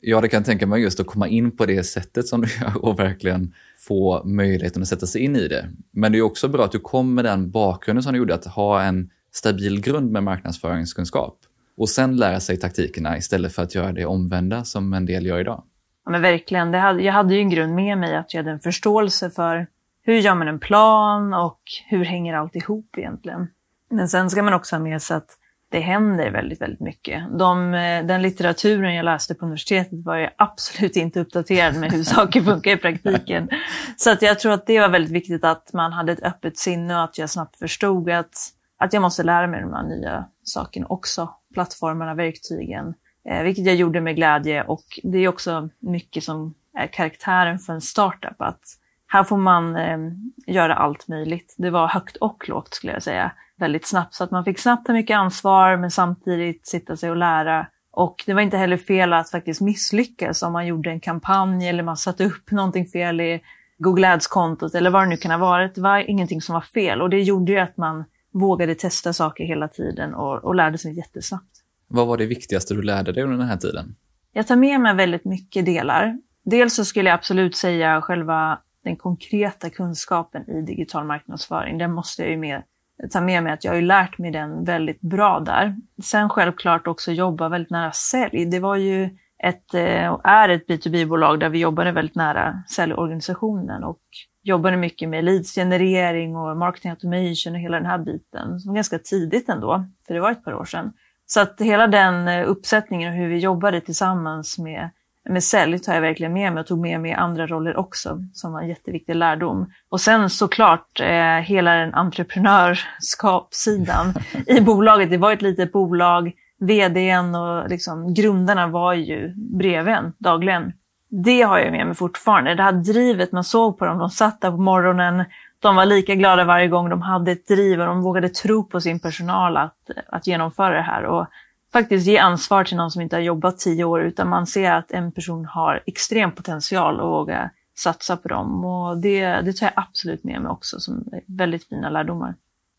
Ja, 0.03 0.21
det 0.21 0.29
kan 0.29 0.45
tänka 0.45 0.67
mig 0.67 0.83
just 0.83 1.01
att 1.01 1.07
komma 1.07 1.29
in 1.29 1.57
på 1.57 1.67
det 1.67 1.85
sättet 1.85 2.27
som 2.27 2.41
du 2.41 2.49
gör 2.61 2.85
och 2.85 2.99
verkligen 2.99 3.55
få 3.79 4.25
möjligheten 4.25 4.83
att 4.83 4.89
sätta 4.89 5.07
sig 5.07 5.21
in 5.21 5.37
i 5.37 5.49
det. 5.49 5.71
Men 5.91 6.13
det 6.13 6.19
är 6.19 6.23
också 6.23 6.49
bra 6.49 6.65
att 6.65 6.73
du 6.73 6.79
kom 6.79 7.15
med 7.15 7.25
den 7.25 7.51
bakgrunden 7.51 8.03
som 8.03 8.13
du 8.13 8.19
gjorde, 8.19 8.35
att 8.35 8.45
ha 8.45 8.83
en 8.83 9.11
stabil 9.33 9.81
grund 9.81 10.11
med 10.11 10.23
marknadsföringskunskap 10.23 11.39
och 11.77 11.89
sen 11.89 12.17
lära 12.17 12.41
sig 12.41 12.57
taktikerna 12.57 13.19
istället 13.19 13.53
för 13.53 13.63
att 13.63 13.75
göra 13.75 13.93
det 13.93 14.07
omvända 14.07 14.65
som 14.65 14.93
en 14.93 15.07
del 15.07 15.27
gör 15.27 15.41
idag. 15.41 15.63
Ja, 16.05 16.11
men 16.11 16.23
verkligen. 16.23 16.71
Det 16.71 16.79
hade, 16.79 17.03
jag 17.03 17.13
hade 17.13 17.35
ju 17.35 17.41
en 17.41 17.51
grund 17.51 17.75
med 17.75 17.99
mig 17.99 18.17
att 18.17 18.35
jag 18.35 18.39
hade 18.39 18.51
en 18.51 18.61
förståelse 18.61 19.31
för 19.31 19.67
hur 20.03 20.15
gör 20.15 20.35
man 20.35 20.49
en 20.49 20.61
plan 20.61 21.35
och 21.35 21.61
hur 21.89 22.05
hänger 22.05 22.35
allt 22.35 22.57
ihop 22.57 22.99
egentligen. 22.99 23.49
Men 23.91 24.09
sen 24.09 24.31
ska 24.31 24.43
man 24.43 24.55
också 24.55 24.77
ha 24.77 24.83
med 24.83 25.03
sig 25.03 25.17
att 25.17 25.37
det 25.71 25.81
händer 25.81 26.31
väldigt, 26.31 26.61
väldigt 26.61 26.81
mycket. 26.81 27.39
De, 27.39 27.75
eh, 27.75 28.07
den 28.07 28.23
litteraturen 28.23 28.95
jag 28.95 29.05
läste 29.05 29.35
på 29.35 29.45
universitetet 29.45 30.05
var 30.05 30.17
ju 30.17 30.29
absolut 30.37 30.97
inte 30.97 31.21
uppdaterad 31.21 31.77
med 31.77 31.93
hur 31.93 32.03
saker 32.05 32.41
funkar 32.43 32.71
i 32.71 32.77
praktiken. 32.77 33.49
Så 33.97 34.11
att 34.11 34.23
jag 34.23 34.41
tror 34.41 34.53
att 34.53 34.67
det 34.67 34.81
var 34.81 34.89
väldigt 34.89 35.13
viktigt 35.13 35.45
att 35.45 35.73
man 35.73 35.93
hade 35.93 36.13
ett 36.13 36.23
öppet 36.23 36.59
sinne 36.59 36.97
och 36.97 37.05
att 37.05 37.19
jag 37.19 37.31
snabbt 37.31 37.59
förstod 37.59 38.11
att, 38.11 38.35
att 38.79 38.93
jag 38.93 39.03
måste 39.03 39.23
lära 39.23 39.47
mig 39.47 39.61
de 39.61 39.73
här 39.73 39.83
nya 39.83 40.25
sakerna 40.45 40.87
också. 40.89 41.35
Plattformarna, 41.55 42.15
verktygen, 42.15 42.95
eh, 43.29 43.43
vilket 43.43 43.67
jag 43.67 43.75
gjorde 43.75 44.01
med 44.01 44.17
glädje. 44.17 44.63
Och 44.63 44.85
det 45.03 45.19
är 45.19 45.29
också 45.29 45.69
mycket 45.79 46.25
som 46.25 46.55
är 46.75 46.87
karaktären 46.87 47.59
för 47.59 47.73
en 47.73 47.81
startup. 47.81 48.37
Att 48.39 48.61
här 49.07 49.25
får 49.25 49.37
man 49.37 49.77
eh, 49.77 49.99
göra 50.47 50.75
allt 50.75 51.09
möjligt. 51.09 51.55
Det 51.59 51.71
var 51.71 51.89
högt 51.89 52.17
och 52.17 52.49
lågt 52.49 52.75
skulle 52.75 52.93
jag 52.93 53.03
säga 53.03 53.33
väldigt 53.57 53.87
snabbt. 53.87 54.15
Så 54.15 54.25
att 54.25 54.31
man 54.31 54.45
fick 54.45 54.59
snabbt 54.59 54.87
ta 54.87 54.93
mycket 54.93 55.17
ansvar 55.17 55.77
men 55.77 55.91
samtidigt 55.91 56.67
sitta 56.67 56.97
sig 56.97 57.11
och 57.11 57.17
lära. 57.17 57.67
Och 57.93 58.23
det 58.27 58.35
var 58.35 58.41
inte 58.41 58.57
heller 58.57 58.77
fel 58.77 59.13
att 59.13 59.31
faktiskt 59.31 59.61
misslyckas 59.61 60.43
om 60.43 60.53
man 60.53 60.67
gjorde 60.67 60.91
en 60.91 61.01
kampanj 61.01 61.69
eller 61.69 61.83
man 61.83 61.97
satte 61.97 62.25
upp 62.25 62.51
någonting 62.51 62.87
fel 62.87 63.21
i 63.21 63.41
Google 63.79 64.13
Ads-kontot 64.13 64.75
eller 64.75 64.91
vad 64.91 65.03
det 65.03 65.09
nu 65.09 65.17
kan 65.17 65.31
ha 65.31 65.39
varit. 65.39 65.75
Det 65.75 65.81
var 65.81 65.99
ingenting 65.99 66.43
som 66.43 66.53
var 66.53 66.61
fel 66.61 67.03
och 67.03 67.11
det 67.11 67.23
gjorde 67.23 67.53
ju 67.53 67.59
att 67.59 67.77
man 67.77 68.05
vågade 68.33 68.75
testa 68.75 69.13
saker 69.13 69.45
hela 69.45 69.69
tiden 69.69 70.15
och, 70.15 70.45
och 70.45 70.55
lärde 70.55 70.79
sig 70.79 70.97
jättesnabbt. 70.97 71.60
Vad 71.93 72.07
var 72.07 72.17
det 72.17 72.27
viktigaste 72.27 72.75
du 72.75 72.83
lärde 72.83 73.13
dig 73.13 73.23
under 73.23 73.37
den 73.37 73.47
här 73.47 73.57
tiden? 73.57 73.97
Jag 74.33 74.47
tar 74.47 74.57
med 74.57 74.81
mig 74.81 74.95
väldigt 74.95 75.25
mycket 75.25 75.67
delar. 75.67 76.19
Dels 76.45 76.75
så 76.75 76.85
skulle 76.85 77.09
jag 77.09 77.15
absolut 77.15 77.57
säga 77.57 78.01
själva 78.01 78.59
den 78.85 78.97
konkreta 78.97 79.71
kunskapen 79.71 80.51
i 80.51 80.63
digital 80.63 81.07
marknadsföring. 81.07 81.79
Den 81.79 81.93
måste 81.93 82.23
jag 82.23 82.31
ju 82.31 82.37
med 82.37 82.63
ta 83.11 83.21
med 83.21 83.43
mig 83.43 83.53
att 83.53 83.65
jag 83.65 83.73
har 83.73 83.77
ju 83.77 83.87
lärt 83.87 84.19
mig 84.19 84.31
den 84.31 84.65
väldigt 84.65 85.01
bra 85.01 85.41
där. 85.41 85.77
Sen 86.03 86.29
självklart 86.29 86.87
också 86.87 87.13
jobba 87.13 87.49
väldigt 87.49 87.71
nära 87.71 87.93
sälj. 87.93 88.45
Det 88.45 88.61
var 88.61 88.77
ju 88.77 89.05
ett, 89.43 89.75
och 90.13 90.21
är 90.25 90.49
ett 90.49 90.67
B2B-bolag 90.69 91.41
där 91.41 91.49
vi 91.49 91.59
jobbade 91.59 91.93
väldigt 91.93 92.15
nära 92.15 92.63
säljorganisationen 92.77 93.85
och 93.85 94.01
jobbade 94.43 94.77
mycket 94.77 95.09
med 95.09 95.25
leadsgenerering 95.25 96.37
och 96.37 96.57
marketing 96.57 96.91
automation 96.91 97.55
och 97.55 97.61
hela 97.61 97.77
den 97.77 97.87
här 97.87 97.99
biten. 97.99 98.61
Som 98.61 98.75
ganska 98.75 98.99
tidigt 98.99 99.49
ändå, 99.49 99.85
för 100.07 100.15
det 100.15 100.21
var 100.21 100.31
ett 100.31 100.45
par 100.45 100.55
år 100.55 100.65
sedan. 100.65 100.93
Så 101.33 101.41
att 101.41 101.61
hela 101.61 101.87
den 101.87 102.29
eh, 102.29 102.49
uppsättningen 102.49 103.13
och 103.13 103.19
hur 103.19 103.29
vi 103.29 103.39
jobbade 103.39 103.81
tillsammans 103.81 104.59
med 104.59 104.91
med 105.29 105.45
sälj 105.45 105.79
tar 105.79 105.95
jag 105.95 106.01
verkligen 106.01 106.33
med 106.33 106.53
mig 106.53 106.61
och 106.61 106.67
tog 106.67 106.79
med 106.79 107.01
mig 107.01 107.13
andra 107.13 107.47
roller 107.47 107.77
också 107.77 108.19
som 108.33 108.53
var 108.53 108.61
en 108.61 108.69
jätteviktig 108.69 109.15
lärdom. 109.15 109.73
Och 109.89 110.01
sen 110.01 110.31
såklart 110.31 111.01
eh, 111.01 111.37
hela 111.37 111.75
den 111.75 111.95
entreprenörskapssidan 111.95 114.15
i 114.47 114.61
bolaget. 114.61 115.11
Det 115.11 115.17
var 115.17 115.33
ett 115.33 115.43
litet 115.43 115.73
bolag, 115.73 116.33
vdn 116.61 117.35
och 117.35 117.69
liksom, 117.69 118.15
grundarna 118.15 118.67
var 118.67 118.95
ju 118.95 119.35
bredvid 119.37 119.95
en 119.95 120.13
dagligen. 120.19 120.73
Det 121.11 121.43
har 121.43 121.59
jag 121.59 121.73
med 121.73 121.87
mig 121.87 121.95
fortfarande. 121.95 122.55
Det 122.55 122.63
här 122.63 122.73
drivet 122.73 123.33
man 123.33 123.45
såg 123.45 123.79
på 123.79 123.85
dem, 123.85 123.99
de 123.99 124.11
satt 124.11 124.41
där 124.41 124.51
på 124.51 124.57
morgonen, 124.57 125.25
de 125.61 125.77
var 125.77 125.87
lika 125.87 126.15
glada 126.15 126.45
varje 126.45 126.69
gång 126.69 126.89
de 126.89 127.03
hade 127.03 127.33
ett 127.33 127.47
driv 127.47 127.81
och 127.81 127.87
de 127.87 128.03
vågade 128.03 128.29
tro 128.29 128.65
på 128.65 128.81
sin 128.81 129.01
personal 129.01 129.57
att, 129.57 129.91
att 130.09 130.27
genomföra 130.27 130.75
det 130.75 130.83
här. 130.83 131.05
Och 131.05 131.27
faktiskt 131.73 132.07
ge 132.07 132.19
ansvar 132.19 132.65
till 132.65 132.77
någon 132.77 132.91
som 132.91 133.03
inte 133.03 133.17
har 133.17 133.21
jobbat 133.21 133.59
tio 133.59 133.85
år 133.85 134.03
utan 134.03 134.29
man 134.29 134.47
ser 134.47 134.73
att 134.73 134.91
en 134.91 135.13
person 135.13 135.45
har 135.45 135.83
extrem 135.87 136.33
potential 136.33 137.01
och 137.01 137.11
våga 137.11 137.51
satsa 137.79 138.17
på 138.17 138.29
dem. 138.29 138.65
Och 138.65 138.99
det, 138.99 139.27
det 139.27 139.53
tar 139.53 139.67
jag 139.67 139.73
absolut 139.77 140.25
med 140.25 140.43
mig 140.43 140.51
också 140.51 140.81
som 140.81 141.05
väldigt 141.27 141.69
fina 141.69 141.91
lärdomar. 141.91 142.35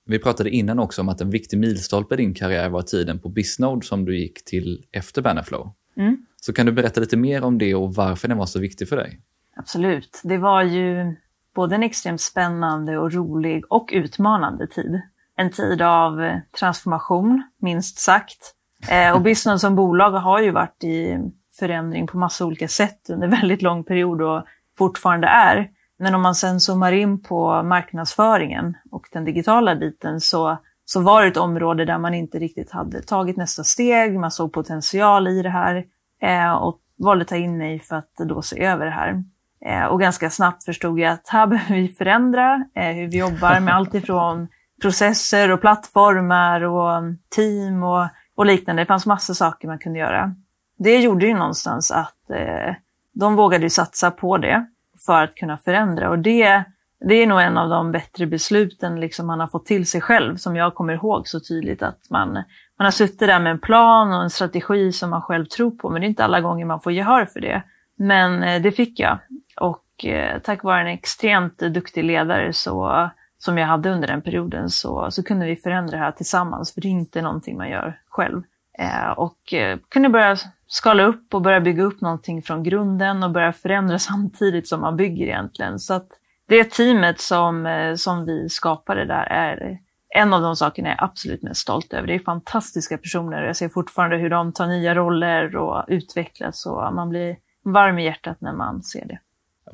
Vi 0.05 0.19
pratade 0.19 0.49
innan 0.49 0.79
också 0.79 1.01
om 1.01 1.09
att 1.09 1.21
en 1.21 1.29
viktig 1.29 1.59
milstolpe 1.59 2.13
i 2.13 2.17
din 2.17 2.33
karriär 2.33 2.69
var 2.69 2.81
tiden 2.81 3.19
på 3.19 3.29
Bisnode 3.29 3.85
som 3.85 4.05
du 4.05 4.19
gick 4.19 4.45
till 4.45 4.85
efter 4.91 5.21
Bannerflow. 5.21 5.73
Mm. 5.97 6.25
Så 6.41 6.53
kan 6.53 6.65
du 6.65 6.71
berätta 6.71 7.01
lite 7.01 7.17
mer 7.17 7.43
om 7.43 7.57
det 7.57 7.75
och 7.75 7.95
varför 7.95 8.27
den 8.27 8.37
var 8.37 8.45
så 8.45 8.59
viktig 8.59 8.89
för 8.89 8.95
dig? 8.95 9.19
Absolut. 9.55 10.21
Det 10.23 10.37
var 10.37 10.63
ju 10.63 11.15
både 11.55 11.75
en 11.75 11.83
extremt 11.83 12.21
spännande 12.21 12.97
och 12.97 13.13
rolig 13.13 13.63
och 13.69 13.89
utmanande 13.93 14.67
tid. 14.67 15.01
En 15.37 15.51
tid 15.51 15.81
av 15.81 16.21
eh, 16.21 16.37
transformation, 16.59 17.43
minst 17.61 17.99
sagt. 17.99 18.53
Eh, 18.89 19.15
och 19.15 19.21
Bisnode 19.21 19.59
som 19.59 19.75
bolag 19.75 20.11
har 20.11 20.41
ju 20.41 20.51
varit 20.51 20.83
i 20.83 21.17
förändring 21.59 22.07
på 22.07 22.17
massa 22.17 22.45
olika 22.45 22.67
sätt 22.67 23.09
under 23.09 23.27
väldigt 23.41 23.61
lång 23.61 23.83
period 23.83 24.21
och 24.21 24.43
fortfarande 24.77 25.27
är. 25.27 25.69
Men 25.99 26.15
om 26.15 26.21
man 26.21 26.35
sen 26.35 26.59
zoomar 26.59 26.91
in 26.91 27.23
på 27.23 27.63
marknadsföringen 27.63 28.77
och 28.91 29.07
den 29.11 29.25
digitala 29.25 29.75
biten 29.75 30.21
så, 30.21 30.57
så 30.85 31.01
var 31.01 31.21
det 31.21 31.27
ett 31.27 31.37
område 31.37 31.85
där 31.85 31.97
man 31.97 32.13
inte 32.13 32.39
riktigt 32.39 32.71
hade 32.71 33.01
tagit 33.01 33.37
nästa 33.37 33.63
steg, 33.63 34.19
man 34.19 34.31
såg 34.31 34.53
potential 34.53 35.27
i 35.27 35.41
det 35.41 35.49
här 35.49 35.85
eh, 36.21 36.51
och 36.51 36.79
valde 36.97 37.21
att 37.21 37.27
ta 37.27 37.35
in 37.35 37.57
mig 37.57 37.79
för 37.79 37.95
att 37.95 38.15
då 38.15 38.41
se 38.41 38.63
över 38.63 38.85
det 38.85 38.91
här. 38.91 39.23
Eh, 39.65 39.85
och 39.85 39.99
ganska 39.99 40.29
snabbt 40.29 40.63
förstod 40.63 40.99
jag 40.99 41.11
att 41.13 41.29
här 41.29 41.47
behöver 41.47 41.81
vi 41.81 41.87
förändra 41.87 42.65
eh, 42.75 42.91
hur 42.95 43.07
vi 43.07 43.17
jobbar 43.17 43.59
med 43.59 43.75
allt 43.75 43.93
ifrån 43.93 44.47
processer 44.81 45.51
och 45.51 45.61
plattformar 45.61 46.61
och 46.61 46.97
mm, 46.97 47.17
team 47.35 47.83
och, 47.83 48.07
och 48.35 48.45
liknande. 48.45 48.81
Det 48.81 48.85
fanns 48.85 49.05
massa 49.05 49.33
saker 49.33 49.67
man 49.67 49.79
kunde 49.79 49.99
göra. 49.99 50.35
Det 50.77 50.99
gjorde 50.99 51.25
ju 51.25 51.33
någonstans 51.33 51.91
att 51.91 52.29
eh, 52.29 52.75
de 53.13 53.35
vågade 53.35 53.69
satsa 53.69 54.11
på 54.11 54.37
det 54.37 54.65
för 55.05 55.23
att 55.23 55.35
kunna 55.35 55.57
förändra. 55.57 56.09
Och 56.09 56.19
det, 56.19 56.63
det 57.07 57.15
är 57.15 57.27
nog 57.27 57.41
en 57.41 57.57
av 57.57 57.69
de 57.69 57.91
bättre 57.91 58.25
besluten 58.25 58.99
liksom 58.99 59.27
man 59.27 59.39
har 59.39 59.47
fått 59.47 59.65
till 59.65 59.87
sig 59.87 60.01
själv, 60.01 60.35
som 60.35 60.55
jag 60.55 60.75
kommer 60.75 60.93
ihåg 60.93 61.27
så 61.27 61.39
tydligt. 61.39 61.83
Att 61.83 62.09
man, 62.09 62.33
man 62.77 62.85
har 62.85 62.91
suttit 62.91 63.19
där 63.19 63.39
med 63.39 63.51
en 63.51 63.59
plan 63.59 64.13
och 64.13 64.23
en 64.23 64.29
strategi 64.29 64.91
som 64.91 65.09
man 65.09 65.21
själv 65.21 65.45
tror 65.45 65.71
på, 65.71 65.89
men 65.89 66.01
det 66.01 66.07
är 66.07 66.09
inte 66.09 66.23
alla 66.23 66.41
gånger 66.41 66.65
man 66.65 66.81
får 66.81 66.91
gehör 66.91 67.25
för 67.25 67.39
det. 67.39 67.63
Men 67.97 68.43
eh, 68.43 68.61
det 68.61 68.71
fick 68.71 68.99
jag. 68.99 69.17
Och 69.61 70.05
eh, 70.05 70.39
tack 70.39 70.63
vare 70.63 70.81
en 70.81 70.87
extremt 70.87 71.59
duktig 71.59 72.03
ledare 72.03 72.53
så, 72.53 73.09
som 73.37 73.57
jag 73.57 73.67
hade 73.67 73.89
under 73.89 74.07
den 74.07 74.21
perioden 74.21 74.69
så, 74.69 75.11
så 75.11 75.23
kunde 75.23 75.45
vi 75.45 75.55
förändra 75.55 75.97
det 75.97 76.03
här 76.03 76.11
tillsammans, 76.11 76.73
för 76.73 76.81
det 76.81 76.87
är 76.87 76.89
inte 76.89 77.21
någonting 77.21 77.57
man 77.57 77.69
gör 77.69 77.99
själv. 78.09 78.43
Eh, 78.79 79.11
och 79.11 79.53
eh, 79.53 79.79
kunde 79.89 80.09
börja 80.09 80.37
skala 80.67 81.03
upp 81.03 81.33
och 81.33 81.41
börja 81.41 81.61
bygga 81.61 81.83
upp 81.83 82.01
någonting 82.01 82.41
från 82.41 82.63
grunden 82.63 83.23
och 83.23 83.31
börja 83.31 83.53
förändra 83.53 83.99
samtidigt 84.09 84.67
som 84.67 84.81
man 84.81 84.95
bygger 84.95 85.27
egentligen. 85.27 85.79
Så 85.79 85.93
att 85.93 86.07
det 86.47 86.71
teamet 86.71 87.19
som, 87.19 87.65
eh, 87.65 87.95
som 87.95 88.25
vi 88.25 88.49
skapade 88.49 89.05
där 89.05 89.23
är 89.23 89.79
en 90.15 90.33
av 90.33 90.41
de 90.41 90.55
sakerna 90.55 90.89
jag 90.89 90.97
är 90.97 91.03
absolut 91.03 91.41
mest 91.41 91.61
stolt 91.61 91.93
över. 91.93 92.07
Det 92.07 92.15
är 92.15 92.19
fantastiska 92.19 92.97
personer. 92.97 93.43
Jag 93.43 93.55
ser 93.55 93.69
fortfarande 93.69 94.17
hur 94.17 94.29
de 94.29 94.53
tar 94.53 94.67
nya 94.67 94.95
roller 94.95 95.55
och 95.55 95.85
utvecklas 95.87 96.65
och 96.65 96.93
man 96.93 97.09
blir 97.09 97.37
varm 97.63 97.99
i 97.99 98.05
hjärtat 98.05 98.41
när 98.41 98.53
man 98.53 98.83
ser 98.83 99.05
det. 99.05 99.19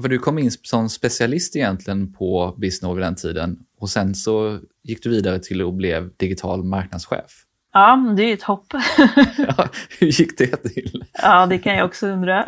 För 0.02 0.10
du 0.10 0.20
kom 0.20 0.40
in 0.40 0.52
som 0.52 0.90
specialist 0.90 1.56
egentligen 1.56 2.14
på 2.14 2.56
Bisnode 2.58 2.96
vid 2.96 3.04
den 3.04 3.16
tiden 3.16 3.60
och 3.80 3.90
sen 3.90 4.16
så 4.16 4.60
gick 4.84 5.04
du 5.04 5.10
vidare 5.10 5.40
till 5.40 5.62
och 5.62 5.74
blev 5.74 6.10
digital 6.18 6.64
marknadschef. 6.64 7.44
Ja, 7.74 8.14
det 8.18 8.24
är 8.24 8.28
ju 8.28 8.34
ett 8.34 8.44
hopp. 8.44 8.66
ja, 9.38 9.68
hur 10.00 10.08
gick 10.08 10.38
det 10.38 10.58
till? 10.58 11.06
Ja, 11.14 11.46
det 11.46 11.58
kan 11.58 11.76
jag 11.76 11.86
också 11.86 12.08
undra. 12.08 12.46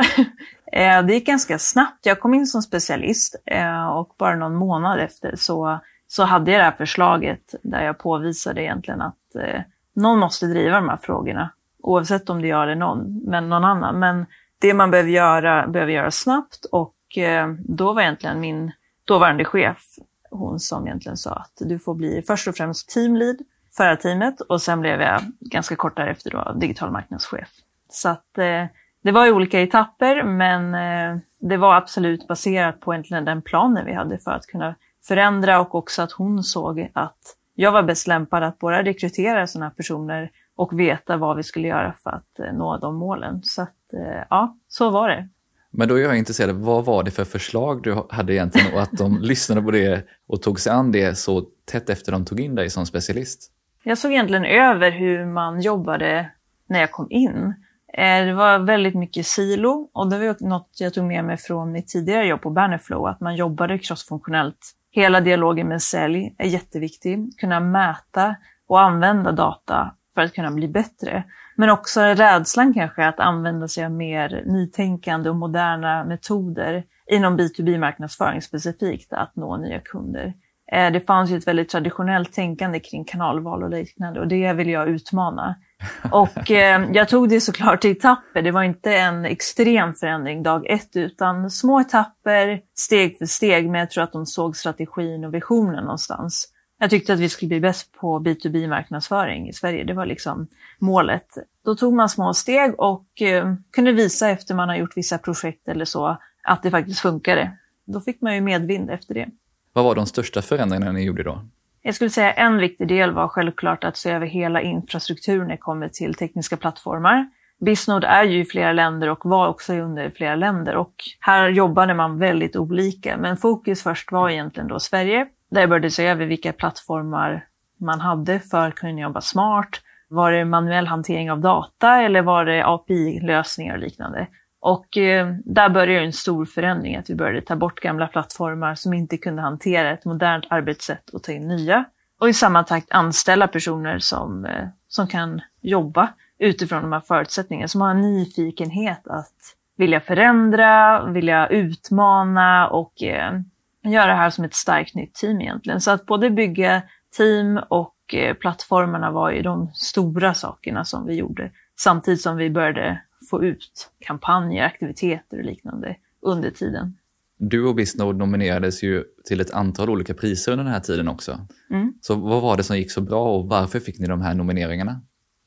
Eh, 0.71 1.05
det 1.05 1.13
gick 1.13 1.25
ganska 1.25 1.59
snabbt. 1.59 2.05
Jag 2.05 2.19
kom 2.19 2.33
in 2.33 2.47
som 2.47 2.61
specialist 2.61 3.35
eh, 3.45 3.87
och 3.87 4.15
bara 4.17 4.35
någon 4.35 4.55
månad 4.55 4.99
efter 4.99 5.35
så, 5.35 5.79
så 6.07 6.23
hade 6.23 6.51
jag 6.51 6.59
det 6.59 6.63
här 6.63 6.71
förslaget 6.71 7.55
där 7.63 7.83
jag 7.83 7.97
påvisade 7.97 8.61
egentligen 8.63 9.01
att 9.01 9.35
eh, 9.35 9.61
någon 9.95 10.19
måste 10.19 10.45
driva 10.45 10.75
de 10.75 10.89
här 10.89 10.99
frågorna. 11.01 11.51
Oavsett 11.83 12.29
om 12.29 12.41
det 12.41 12.47
är 12.47 12.49
jag 12.49 12.63
eller 12.63 12.75
någon, 12.75 13.21
men 13.25 13.49
någon 13.49 13.63
annan. 13.63 13.99
Men 13.99 14.25
det 14.59 14.73
man 14.73 14.91
behöver 14.91 15.09
göra, 15.09 15.67
behöver 15.67 15.91
göra 15.91 16.11
snabbt 16.11 16.65
och 16.65 16.93
Eh, 17.17 17.47
då 17.59 17.93
var 17.93 18.01
egentligen 18.01 18.39
min 18.39 18.71
dåvarande 19.05 19.45
chef 19.45 19.83
hon 20.31 20.59
som 20.59 20.87
egentligen 20.87 21.17
sa 21.17 21.31
att 21.31 21.53
du 21.59 21.79
får 21.79 21.95
bli 21.95 22.21
först 22.27 22.47
och 22.47 22.55
främst 22.55 22.89
teamlead 22.89 23.37
förarteamet 23.77 24.41
och 24.41 24.61
sen 24.61 24.81
blev 24.81 25.01
jag 25.01 25.21
ganska 25.39 25.75
kort 25.75 25.97
därefter 25.97 26.31
då 26.31 26.53
digital 26.59 26.91
marknadschef. 26.91 27.49
Så 27.89 28.09
att 28.09 28.37
eh, 28.37 28.65
det 29.03 29.11
var 29.11 29.25
i 29.25 29.31
olika 29.31 29.61
etapper 29.61 30.23
men 30.23 30.75
eh, 30.75 31.21
det 31.39 31.57
var 31.57 31.75
absolut 31.75 32.27
baserat 32.27 32.79
på 32.79 32.93
egentligen 32.93 33.25
den 33.25 33.41
planen 33.41 33.85
vi 33.85 33.93
hade 33.93 34.17
för 34.17 34.31
att 34.31 34.45
kunna 34.45 34.75
förändra 35.03 35.59
och 35.59 35.75
också 35.75 36.01
att 36.01 36.11
hon 36.11 36.43
såg 36.43 36.89
att 36.93 37.35
jag 37.55 37.71
var 37.71 37.83
bäst 37.83 38.07
lämpad 38.07 38.43
att 38.43 38.59
både 38.59 38.83
rekrytera 38.83 39.47
sådana 39.47 39.71
personer 39.71 40.31
och 40.55 40.79
veta 40.79 41.17
vad 41.17 41.37
vi 41.37 41.43
skulle 41.43 41.67
göra 41.67 41.93
för 41.93 42.09
att 42.09 42.39
eh, 42.39 42.53
nå 42.53 42.77
de 42.77 42.95
målen. 42.95 43.43
Så 43.43 43.61
att, 43.61 43.93
eh, 43.93 44.23
ja, 44.29 44.57
så 44.67 44.89
var 44.89 45.09
det. 45.09 45.29
Men 45.71 45.87
då 45.87 45.95
är 45.95 46.01
jag 46.01 46.17
intresserad, 46.17 46.55
vad 46.55 46.85
var 46.85 47.03
det 47.03 47.11
för 47.11 47.25
förslag 47.25 47.83
du 47.83 48.03
hade 48.09 48.33
egentligen 48.33 48.73
och 48.73 48.81
att 48.81 48.97
de 48.97 49.17
lyssnade 49.21 49.61
på 49.61 49.71
det 49.71 50.05
och 50.27 50.41
tog 50.41 50.59
sig 50.59 50.71
an 50.71 50.91
det 50.91 51.17
så 51.17 51.45
tätt 51.65 51.89
efter 51.89 52.11
de 52.11 52.25
tog 52.25 52.39
in 52.39 52.55
dig 52.55 52.69
som 52.69 52.85
specialist? 52.85 53.51
Jag 53.83 53.97
såg 53.97 54.11
egentligen 54.11 54.45
över 54.45 54.91
hur 54.91 55.25
man 55.25 55.61
jobbade 55.61 56.31
när 56.67 56.79
jag 56.79 56.91
kom 56.91 57.07
in. 57.09 57.53
Eh, 57.93 58.25
det 58.25 58.33
var 58.33 58.59
väldigt 58.59 58.95
mycket 58.95 59.25
silo 59.25 59.89
och 59.93 60.09
det 60.09 60.17
var 60.17 60.47
något 60.47 60.69
jag 60.79 60.93
tog 60.93 61.05
med 61.05 61.25
mig 61.25 61.37
från 61.37 61.71
mitt 61.71 61.87
tidigare 61.87 62.25
jobb 62.25 62.41
på 62.41 62.49
Bannerflow, 62.49 63.07
att 63.07 63.19
man 63.19 63.35
jobbade 63.35 63.77
crossfunktionellt. 63.77 64.75
Hela 64.91 65.21
dialogen 65.21 65.67
med 65.67 65.81
sälj 65.81 66.35
är 66.37 66.47
jätteviktig. 66.47 67.37
Kunna 67.37 67.59
mäta 67.59 68.35
och 68.67 68.81
använda 68.81 69.31
data 69.31 69.95
för 70.13 70.21
att 70.21 70.33
kunna 70.33 70.51
bli 70.51 70.67
bättre. 70.67 71.23
Men 71.59 71.69
också 71.69 72.01
rädslan 72.01 72.73
kanske 72.73 73.05
att 73.05 73.19
använda 73.19 73.67
sig 73.67 73.85
av 73.85 73.91
mer 73.91 74.43
nytänkande 74.45 75.29
och 75.29 75.35
moderna 75.35 76.05
metoder 76.05 76.83
inom 77.11 77.39
B2B-marknadsföring 77.39 78.41
specifikt, 78.41 79.13
att 79.13 79.35
nå 79.35 79.57
nya 79.57 79.79
kunder. 79.79 80.33
Eh, 80.71 80.91
det 80.91 80.99
fanns 80.99 81.31
ju 81.31 81.37
ett 81.37 81.47
väldigt 81.47 81.69
traditionellt 81.69 82.33
tänkande 82.33 82.79
kring 82.79 83.05
kanalval 83.05 83.63
och 83.63 83.69
liknande 83.69 84.19
och 84.19 84.27
det 84.27 84.53
vill 84.53 84.69
jag 84.69 84.89
utmana. 84.89 85.55
Och 86.11 86.51
eh, 86.51 86.83
jag 86.93 87.09
tog 87.09 87.29
det 87.29 87.41
såklart 87.41 87.85
i 87.85 87.91
etapper. 87.91 88.41
Det 88.41 88.51
var 88.51 88.63
inte 88.63 88.95
en 88.95 89.25
extrem 89.25 89.93
förändring 89.93 90.43
dag 90.43 90.65
ett 90.69 90.95
utan 90.95 91.51
små 91.51 91.79
etapper, 91.79 92.61
steg 92.75 93.17
för 93.17 93.25
steg. 93.25 93.69
Men 93.69 93.79
jag 93.79 93.89
tror 93.89 94.03
att 94.03 94.13
de 94.13 94.25
såg 94.25 94.57
strategin 94.57 95.25
och 95.25 95.33
visionen 95.33 95.83
någonstans. 95.83 96.53
Jag 96.81 96.89
tyckte 96.89 97.13
att 97.13 97.19
vi 97.19 97.29
skulle 97.29 97.49
bli 97.49 97.59
bäst 97.59 97.91
på 97.91 98.19
B2B-marknadsföring 98.19 99.49
i 99.49 99.53
Sverige. 99.53 99.83
Det 99.83 99.93
var 99.93 100.05
liksom 100.05 100.47
målet. 100.79 101.27
Då 101.65 101.75
tog 101.75 101.93
man 101.93 102.09
små 102.09 102.33
steg 102.33 102.79
och 102.79 103.21
eh, 103.21 103.53
kunde 103.71 103.91
visa 103.91 104.29
efter 104.29 104.55
man 104.55 104.69
har 104.69 104.75
gjort 104.75 104.97
vissa 104.97 105.17
projekt 105.17 105.67
eller 105.67 105.85
så 105.85 106.17
att 106.43 106.63
det 106.63 106.71
faktiskt 106.71 106.99
funkade. 106.99 107.51
Då 107.85 108.01
fick 108.01 108.21
man 108.21 108.35
ju 108.35 108.41
medvind 108.41 108.89
efter 108.89 109.13
det. 109.13 109.27
Vad 109.73 109.85
var 109.85 109.95
de 109.95 110.05
största 110.05 110.41
förändringarna 110.41 110.91
ni 110.91 111.03
gjorde 111.03 111.23
då? 111.23 111.41
Jag 111.81 111.95
skulle 111.95 112.09
säga 112.09 112.31
en 112.31 112.57
viktig 112.57 112.87
del 112.87 113.11
var 113.11 113.27
självklart 113.27 113.83
att 113.83 113.97
se 113.97 114.11
över 114.11 114.27
hela 114.27 114.61
infrastrukturen 114.61 115.47
när 115.47 115.53
det 115.53 115.57
kommer 115.57 115.89
till 115.89 116.13
tekniska 116.13 116.57
plattformar. 116.57 117.29
Bisnode 117.59 118.07
är 118.07 118.23
ju 118.23 118.39
i 118.39 118.45
flera 118.45 118.73
länder 118.73 119.09
och 119.09 119.25
var 119.25 119.47
också 119.47 119.73
under 119.73 120.09
flera 120.09 120.35
länder 120.35 120.75
och 120.75 120.93
här 121.19 121.49
jobbade 121.49 121.93
man 121.93 122.19
väldigt 122.19 122.55
olika. 122.55 123.17
Men 123.17 123.37
fokus 123.37 123.83
först 123.83 124.11
var 124.11 124.29
egentligen 124.29 124.67
då 124.67 124.79
Sverige, 124.79 125.27
där 125.51 125.61
jag 125.61 125.69
började 125.69 125.91
se 125.91 126.07
över 126.07 126.25
vilka 126.25 126.53
plattformar 126.53 127.45
man 127.79 127.99
hade 127.99 128.39
för 128.39 128.67
att 128.67 128.75
kunna 128.75 129.01
jobba 129.01 129.21
smart. 129.21 129.69
Var 130.07 130.31
det 130.31 130.45
manuell 130.45 130.87
hantering 130.87 131.31
av 131.31 131.41
data 131.41 132.01
eller 132.01 132.21
var 132.21 132.45
det 132.45 132.65
API-lösningar 132.65 133.73
och 133.73 133.79
liknande? 133.79 134.27
Och 134.61 134.97
eh, 134.97 135.35
där 135.45 135.69
började 135.69 136.05
en 136.05 136.13
stor 136.13 136.45
förändring, 136.45 136.95
att 136.95 137.09
vi 137.09 137.15
började 137.15 137.41
ta 137.41 137.55
bort 137.55 137.79
gamla 137.79 138.07
plattformar 138.07 138.75
som 138.75 138.93
inte 138.93 139.17
kunde 139.17 139.41
hantera 139.41 139.91
ett 139.91 140.05
modernt 140.05 140.45
arbetssätt 140.49 141.09
och 141.09 141.23
ta 141.23 141.31
in 141.31 141.47
nya. 141.47 141.85
Och 142.19 142.29
i 142.29 142.33
samma 142.33 142.63
takt 142.63 142.91
anställa 142.91 143.47
personer 143.47 143.99
som, 143.99 144.45
eh, 144.45 144.67
som 144.87 145.07
kan 145.07 145.41
jobba 145.61 146.09
utifrån 146.39 146.81
de 146.81 146.91
här 146.91 146.99
förutsättningarna, 146.99 147.67
som 147.67 147.81
har 147.81 147.91
en 147.91 148.01
nyfikenhet 148.01 149.07
att 149.07 149.55
vilja 149.77 149.99
förändra, 149.99 151.05
vilja 151.05 151.47
utmana 151.47 152.67
och 152.67 153.03
eh, 153.03 153.33
göra 153.83 154.07
det 154.07 154.13
här 154.13 154.29
som 154.29 154.45
ett 154.45 154.53
starkt 154.53 154.95
nytt 154.95 155.13
team 155.13 155.41
egentligen. 155.41 155.81
Så 155.81 155.91
att 155.91 156.05
både 156.05 156.29
bygga 156.29 156.81
team 157.17 157.59
och 157.69 158.13
eh, 158.13 158.33
plattformarna 158.33 159.11
var 159.11 159.31
ju 159.31 159.41
de 159.41 159.71
stora 159.73 160.33
sakerna 160.33 160.85
som 160.85 161.05
vi 161.05 161.15
gjorde, 161.15 161.51
samtidigt 161.79 162.21
som 162.21 162.37
vi 162.37 162.49
började 162.49 163.01
få 163.29 163.43
ut 163.43 163.91
kampanjer, 163.99 164.65
aktiviteter 164.65 165.37
och 165.37 165.45
liknande 165.45 165.95
under 166.21 166.49
tiden. 166.49 166.97
Du 167.37 167.65
och 167.65 167.75
Bisnode 167.75 168.17
nominerades 168.17 168.83
ju 168.83 169.03
till 169.25 169.41
ett 169.41 169.51
antal 169.51 169.89
olika 169.89 170.13
priser 170.13 170.51
under 170.51 170.65
den 170.65 170.73
här 170.73 170.79
tiden 170.79 171.07
också. 171.07 171.39
Mm. 171.69 171.93
Så 172.01 172.15
vad 172.15 172.41
var 172.41 172.57
det 172.57 172.63
som 172.63 172.77
gick 172.77 172.91
så 172.91 173.01
bra 173.01 173.35
och 173.35 173.47
varför 173.47 173.79
fick 173.79 173.99
ni 173.99 174.07
de 174.07 174.21
här 174.21 174.33
nomineringarna? 174.33 175.01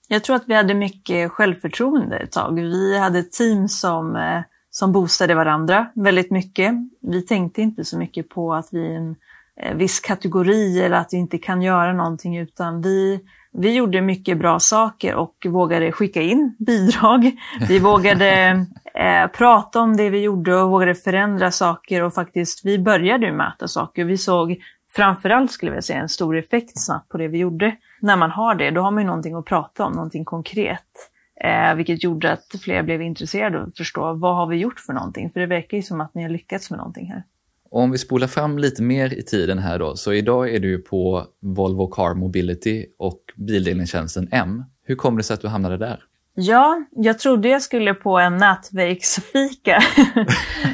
Jag 0.09 0.25
tror 0.25 0.37
att 0.37 0.45
vi 0.47 0.55
hade 0.55 0.75
mycket 0.75 1.31
självförtroende 1.31 2.17
ett 2.17 2.33
tag. 2.33 2.55
Vi 2.55 2.99
hade 2.99 3.19
ett 3.19 3.33
team 3.33 3.69
som, 3.69 4.17
eh, 4.17 4.43
som 4.75 4.93
boostade 4.93 5.35
varandra 5.35 5.87
väldigt 5.95 6.31
mycket. 6.31 6.75
Vi 7.01 7.23
tänkte 7.23 7.63
inte 7.63 7.85
så 7.85 7.99
mycket 7.99 8.29
på 8.29 8.55
att 8.55 8.69
vi 8.73 8.87
är 8.93 8.97
en 8.97 9.17
eh, 9.57 9.77
viss 9.77 10.01
kategori 10.01 10.81
eller 10.81 10.97
att 10.97 11.13
vi 11.13 11.17
inte 11.17 11.39
kan 11.39 11.63
göra 11.63 11.93
någonting 11.93 12.39
utan 12.39 12.83
vi, 12.83 13.21
vi 13.53 13.75
gjorde 13.75 14.01
mycket 14.01 14.39
bra 14.39 14.61
saker 14.61 15.15
och 15.15 15.47
vågade 15.49 15.93
skicka 15.93 16.23
in 16.23 16.57
bidrag. 16.67 17.31
Vi 17.69 17.79
vågade 17.79 18.51
eh, 18.95 19.27
prata 19.27 19.81
om 19.81 19.97
det 19.97 20.11
vi 20.11 20.21
gjorde 20.21 20.57
och 20.57 20.71
vågade 20.71 20.95
förändra 20.95 21.51
saker 21.51 22.03
och 22.03 22.15
faktiskt 22.15 22.65
vi 22.65 22.79
började 22.79 23.33
mäta 23.33 23.69
saker. 23.69 24.05
Vi 24.05 24.19
såg 24.19 24.57
framförallt 24.93 25.53
skulle 25.53 25.75
jag 25.75 25.85
säga 25.85 26.01
en 26.01 26.09
stor 26.09 26.37
effekt 26.37 26.81
snabbt 26.81 27.09
på 27.09 27.19
det 27.19 27.29
vi 27.29 27.39
gjorde. 27.39 27.77
När 28.01 28.17
man 28.17 28.31
har 28.31 28.55
det, 28.55 28.71
då 28.71 28.81
har 28.81 28.91
man 28.91 29.03
ju 29.03 29.07
någonting 29.07 29.35
att 29.35 29.45
prata 29.45 29.85
om, 29.85 29.93
någonting 29.93 30.25
konkret. 30.25 31.12
Eh, 31.45 31.75
vilket 31.75 32.05
gjorde 32.05 32.33
att 32.33 32.55
fler 32.63 32.83
blev 32.83 33.03
intresserade 33.03 33.59
och 33.59 33.75
förstå 33.77 34.13
vad 34.13 34.37
har 34.37 34.47
vi 34.47 34.57
gjort 34.57 34.81
för 34.81 34.93
någonting? 34.93 35.31
För 35.31 35.41
det 35.41 35.47
verkar 35.47 35.77
ju 35.77 35.83
som 35.83 36.01
att 36.01 36.15
ni 36.15 36.23
har 36.23 36.31
lyckats 36.31 36.71
med 36.71 36.79
någonting 36.79 37.07
här. 37.07 37.23
Om 37.71 37.91
vi 37.91 37.99
spolar 37.99 38.27
fram 38.27 38.59
lite 38.59 38.83
mer 38.83 39.15
i 39.15 39.23
tiden 39.23 39.59
här 39.59 39.79
då, 39.79 39.97
så 39.97 40.13
idag 40.13 40.55
är 40.55 40.61
du 40.61 40.79
på 40.79 41.27
Volvo 41.41 41.87
Car 41.87 42.15
Mobility 42.15 42.87
och 42.99 43.21
bildelningstjänsten 43.37 44.29
M. 44.33 44.65
Hur 44.85 44.95
kom 44.95 45.17
det 45.17 45.23
sig 45.23 45.35
att 45.35 45.41
du 45.41 45.49
hamnade 45.49 45.77
där? 45.77 46.05
Ja, 46.35 46.85
jag 46.91 47.19
trodde 47.19 47.49
jag 47.49 47.63
skulle 47.63 47.95
på 47.95 48.19
en 48.19 48.37
nätverksfika 48.37 49.83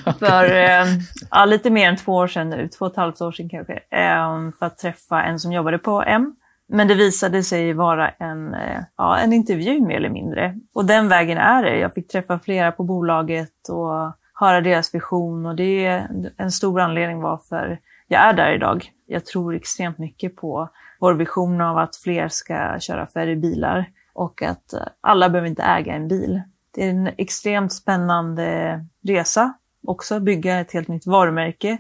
för 0.19 0.45
eh, 0.45 0.87
ja, 1.31 1.45
lite 1.45 1.71
mer 1.71 1.89
än 1.89 1.97
två 1.97 2.13
år 2.13 2.27
sedan 2.27 2.51
nu, 2.51 2.69
två 2.69 2.85
och 2.85 2.91
ett 2.91 2.97
halvt 2.97 3.21
år 3.21 3.33
sedan 3.33 3.49
kanske, 3.49 3.73
eh, 3.73 4.51
för 4.59 4.67
att 4.67 4.79
träffa 4.79 5.23
en 5.23 5.39
som 5.39 5.53
jobbade 5.53 5.79
på 5.79 6.03
M. 6.07 6.35
Men 6.69 6.89
det 6.89 6.95
visade 6.95 7.43
sig 7.43 7.73
vara 7.73 8.09
en, 8.09 8.55
eh, 8.55 8.81
ja, 8.97 9.19
en 9.19 9.33
intervju 9.33 9.81
mer 9.81 9.97
eller 9.97 10.09
mindre. 10.09 10.59
Och 10.73 10.85
den 10.85 11.09
vägen 11.09 11.39
är 11.39 11.63
det. 11.63 11.79
Jag 11.79 11.95
fick 11.95 12.09
träffa 12.09 12.39
flera 12.39 12.73
på 12.73 12.85
bolaget 12.85 13.69
och 13.69 14.13
höra 14.35 14.61
deras 14.61 14.95
vision 14.95 15.47
och 15.47 15.57
det 15.57 15.87
är 15.87 16.33
en 16.37 16.53
stor 16.53 16.81
anledning 16.81 17.21
varför 17.21 17.79
jag 18.09 18.23
är 18.23 18.33
där 18.33 18.53
idag. 18.53 18.93
Jag 19.07 19.27
tror 19.27 19.55
extremt 19.55 19.99
mycket 19.99 20.37
på 20.37 20.69
vår 21.01 21.15
vision 21.15 21.61
av 21.61 21.79
att 21.79 21.97
fler 21.97 22.29
ska 22.29 22.79
köra 22.81 23.07
färre 23.07 23.37
bilar 23.37 23.85
och 24.13 24.43
att 24.43 24.75
alla 25.01 25.29
behöver 25.29 25.49
inte 25.49 25.63
äga 25.63 25.95
en 25.95 26.09
bil. 26.09 26.43
Det 26.75 26.85
är 26.85 26.91
en 26.91 27.11
extremt 27.17 27.73
spännande 27.73 28.81
resa 29.03 29.53
också, 29.87 30.21
bygga 30.21 30.61
ett 30.61 30.73
helt 30.73 30.89
nytt 30.89 31.07
varumärke 31.07 31.79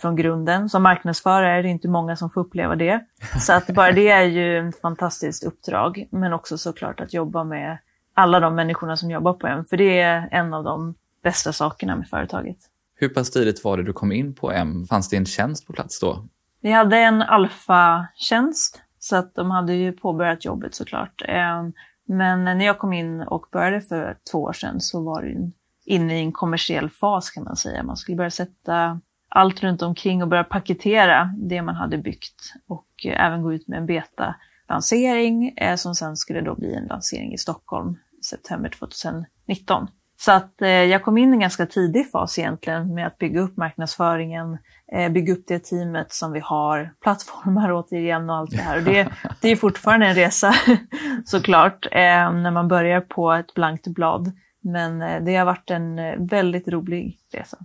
från 0.00 0.16
grunden. 0.16 0.68
Som 0.68 0.82
marknadsförare 0.82 1.58
är 1.58 1.62
det 1.62 1.68
inte 1.68 1.88
många 1.88 2.16
som 2.16 2.30
får 2.30 2.40
uppleva 2.40 2.76
det. 2.76 3.04
Så 3.40 3.52
att 3.52 3.66
bara 3.66 3.92
det 3.92 4.08
är 4.08 4.24
ju 4.24 4.68
ett 4.68 4.80
fantastiskt 4.80 5.44
uppdrag, 5.44 6.08
men 6.10 6.32
också 6.32 6.58
såklart 6.58 7.00
att 7.00 7.14
jobba 7.14 7.44
med 7.44 7.78
alla 8.14 8.40
de 8.40 8.54
människorna 8.54 8.96
som 8.96 9.10
jobbar 9.10 9.32
på 9.32 9.46
en, 9.46 9.64
för 9.64 9.76
det 9.76 10.00
är 10.00 10.28
en 10.30 10.54
av 10.54 10.64
de 10.64 10.94
bästa 11.22 11.52
sakerna 11.52 11.96
med 11.96 12.08
företaget. 12.08 12.56
Hur 12.94 13.08
pass 13.08 13.30
tidigt 13.30 13.64
var 13.64 13.76
det 13.76 13.82
du 13.82 13.92
kom 13.92 14.12
in 14.12 14.34
på 14.34 14.52
M? 14.52 14.86
Fanns 14.86 15.08
det 15.08 15.16
en 15.16 15.26
tjänst 15.26 15.66
på 15.66 15.72
plats 15.72 16.00
då? 16.00 16.24
Vi 16.60 16.70
hade 16.70 16.96
en 16.96 17.22
alfa-tjänst, 17.22 18.82
så 18.98 19.16
att 19.16 19.34
de 19.34 19.50
hade 19.50 19.74
ju 19.74 19.92
påbörjat 19.92 20.44
jobbet 20.44 20.74
såklart. 20.74 21.22
Ehm, 21.28 21.72
men 22.06 22.44
när 22.44 22.64
jag 22.64 22.78
kom 22.78 22.92
in 22.92 23.22
och 23.22 23.46
började 23.52 23.80
för 23.80 24.16
två 24.32 24.42
år 24.42 24.52
sedan 24.52 24.80
så 24.80 25.02
var 25.02 25.22
det 25.22 25.50
inne 25.84 26.18
i 26.18 26.20
en 26.20 26.32
kommersiell 26.32 26.90
fas 26.90 27.30
kan 27.30 27.44
man 27.44 27.56
säga. 27.56 27.82
Man 27.82 27.96
skulle 27.96 28.16
börja 28.16 28.30
sätta 28.30 29.00
allt 29.28 29.62
runt 29.62 29.82
omkring 29.82 30.22
och 30.22 30.28
börja 30.28 30.44
paketera 30.44 31.34
det 31.38 31.62
man 31.62 31.74
hade 31.74 31.98
byggt 31.98 32.54
och 32.68 32.86
eh, 33.04 33.24
även 33.24 33.42
gå 33.42 33.52
ut 33.52 33.68
med 33.68 33.78
en 33.78 33.86
beta-lansering 33.86 35.48
eh, 35.56 35.76
som 35.76 35.94
sen 35.94 36.16
skulle 36.16 36.40
då 36.40 36.54
bli 36.54 36.74
en 36.74 36.86
lansering 36.86 37.34
i 37.34 37.38
Stockholm 37.38 37.96
i 38.20 38.24
september 38.24 38.68
2019. 38.68 39.88
Så 40.20 40.32
att 40.32 40.62
eh, 40.62 40.68
jag 40.68 41.02
kom 41.02 41.18
in 41.18 41.28
i 41.28 41.32
en 41.32 41.40
ganska 41.40 41.66
tidig 41.66 42.10
fas 42.10 42.38
egentligen 42.38 42.94
med 42.94 43.06
att 43.06 43.18
bygga 43.18 43.40
upp 43.40 43.56
marknadsföringen, 43.56 44.58
eh, 44.92 45.12
bygga 45.12 45.32
upp 45.32 45.44
det 45.46 45.58
teamet 45.58 46.12
som 46.12 46.32
vi 46.32 46.40
har, 46.40 46.94
plattformar 47.02 47.72
återigen 47.72 48.30
och 48.30 48.36
allt 48.36 48.50
det 48.50 48.56
här. 48.56 48.76
Och 48.76 48.82
det, 48.82 49.08
det 49.40 49.48
är 49.48 49.56
fortfarande 49.56 50.06
en 50.06 50.14
resa 50.14 50.54
såklart, 51.24 51.86
eh, 51.92 52.32
när 52.32 52.50
man 52.50 52.68
börjar 52.68 53.00
på 53.00 53.32
ett 53.32 53.54
blankt 53.54 53.86
blad. 53.86 54.32
Men 54.60 55.02
eh, 55.02 55.24
det 55.24 55.36
har 55.36 55.44
varit 55.44 55.70
en 55.70 55.98
eh, 55.98 56.14
väldigt 56.18 56.68
rolig 56.68 57.18
resa. 57.32 57.58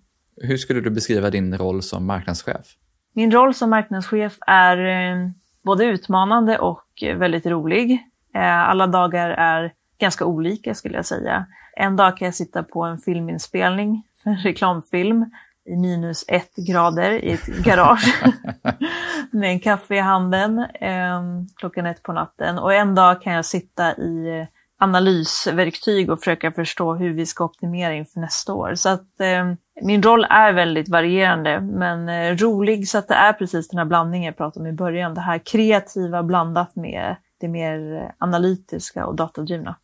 Hur 0.43 0.57
skulle 0.57 0.81
du 0.81 0.89
beskriva 0.89 1.29
din 1.29 1.57
roll 1.57 1.81
som 1.81 2.05
marknadschef? 2.05 2.65
Min 3.13 3.31
roll 3.31 3.53
som 3.53 3.69
marknadschef 3.69 4.37
är 4.47 4.77
eh, 4.77 5.29
både 5.63 5.85
utmanande 5.85 6.59
och 6.59 6.83
väldigt 7.15 7.45
rolig. 7.45 8.09
Alla 8.35 8.87
dagar 8.87 9.29
är 9.29 9.73
ganska 9.99 10.25
olika 10.25 10.75
skulle 10.75 10.95
jag 10.95 11.05
säga. 11.05 11.45
En 11.75 11.95
dag 11.95 12.17
kan 12.17 12.25
jag 12.25 12.35
sitta 12.35 12.63
på 12.63 12.83
en 12.83 12.97
filminspelning 12.97 14.03
för 14.23 14.29
en 14.29 14.37
reklamfilm 14.37 15.25
i 15.65 15.75
minus 15.75 16.25
ett 16.27 16.55
grader 16.55 17.11
i 17.11 17.31
ett 17.31 17.45
garage 17.63 18.23
med 19.31 19.49
en 19.49 19.59
kaffe 19.59 19.95
i 19.95 19.99
handen 19.99 20.59
eh, 20.59 21.21
klockan 21.55 21.85
ett 21.85 22.03
på 22.03 22.13
natten. 22.13 22.59
Och 22.59 22.73
en 22.73 22.95
dag 22.95 23.21
kan 23.21 23.33
jag 23.33 23.45
sitta 23.45 23.97
i 23.97 24.47
analysverktyg 24.83 26.09
och 26.09 26.19
försöka 26.19 26.51
förstå 26.51 26.93
hur 26.93 27.13
vi 27.13 27.25
ska 27.25 27.45
optimera 27.45 27.93
inför 27.93 28.19
nästa 28.19 28.53
år. 28.53 28.75
Så 28.75 28.89
att 28.89 29.19
eh, 29.19 29.53
min 29.81 30.03
roll 30.03 30.25
är 30.29 30.53
väldigt 30.53 30.89
varierande 30.89 31.61
men 31.61 32.09
eh, 32.09 32.37
rolig 32.37 32.87
så 32.87 32.97
att 32.97 33.07
det 33.07 33.13
är 33.13 33.33
precis 33.33 33.67
den 33.67 33.77
här 33.77 33.85
blandningen 33.85 34.25
jag 34.25 34.37
pratade 34.37 34.63
om 34.63 34.73
i 34.73 34.77
början. 34.77 35.13
Det 35.13 35.21
här 35.21 35.41
kreativa 35.45 36.23
blandat 36.23 36.75
med 36.75 37.15
det 37.39 37.47
mer 37.47 38.11
analytiska 38.17 39.05
och 39.05 39.15
datadrivna. 39.15 39.75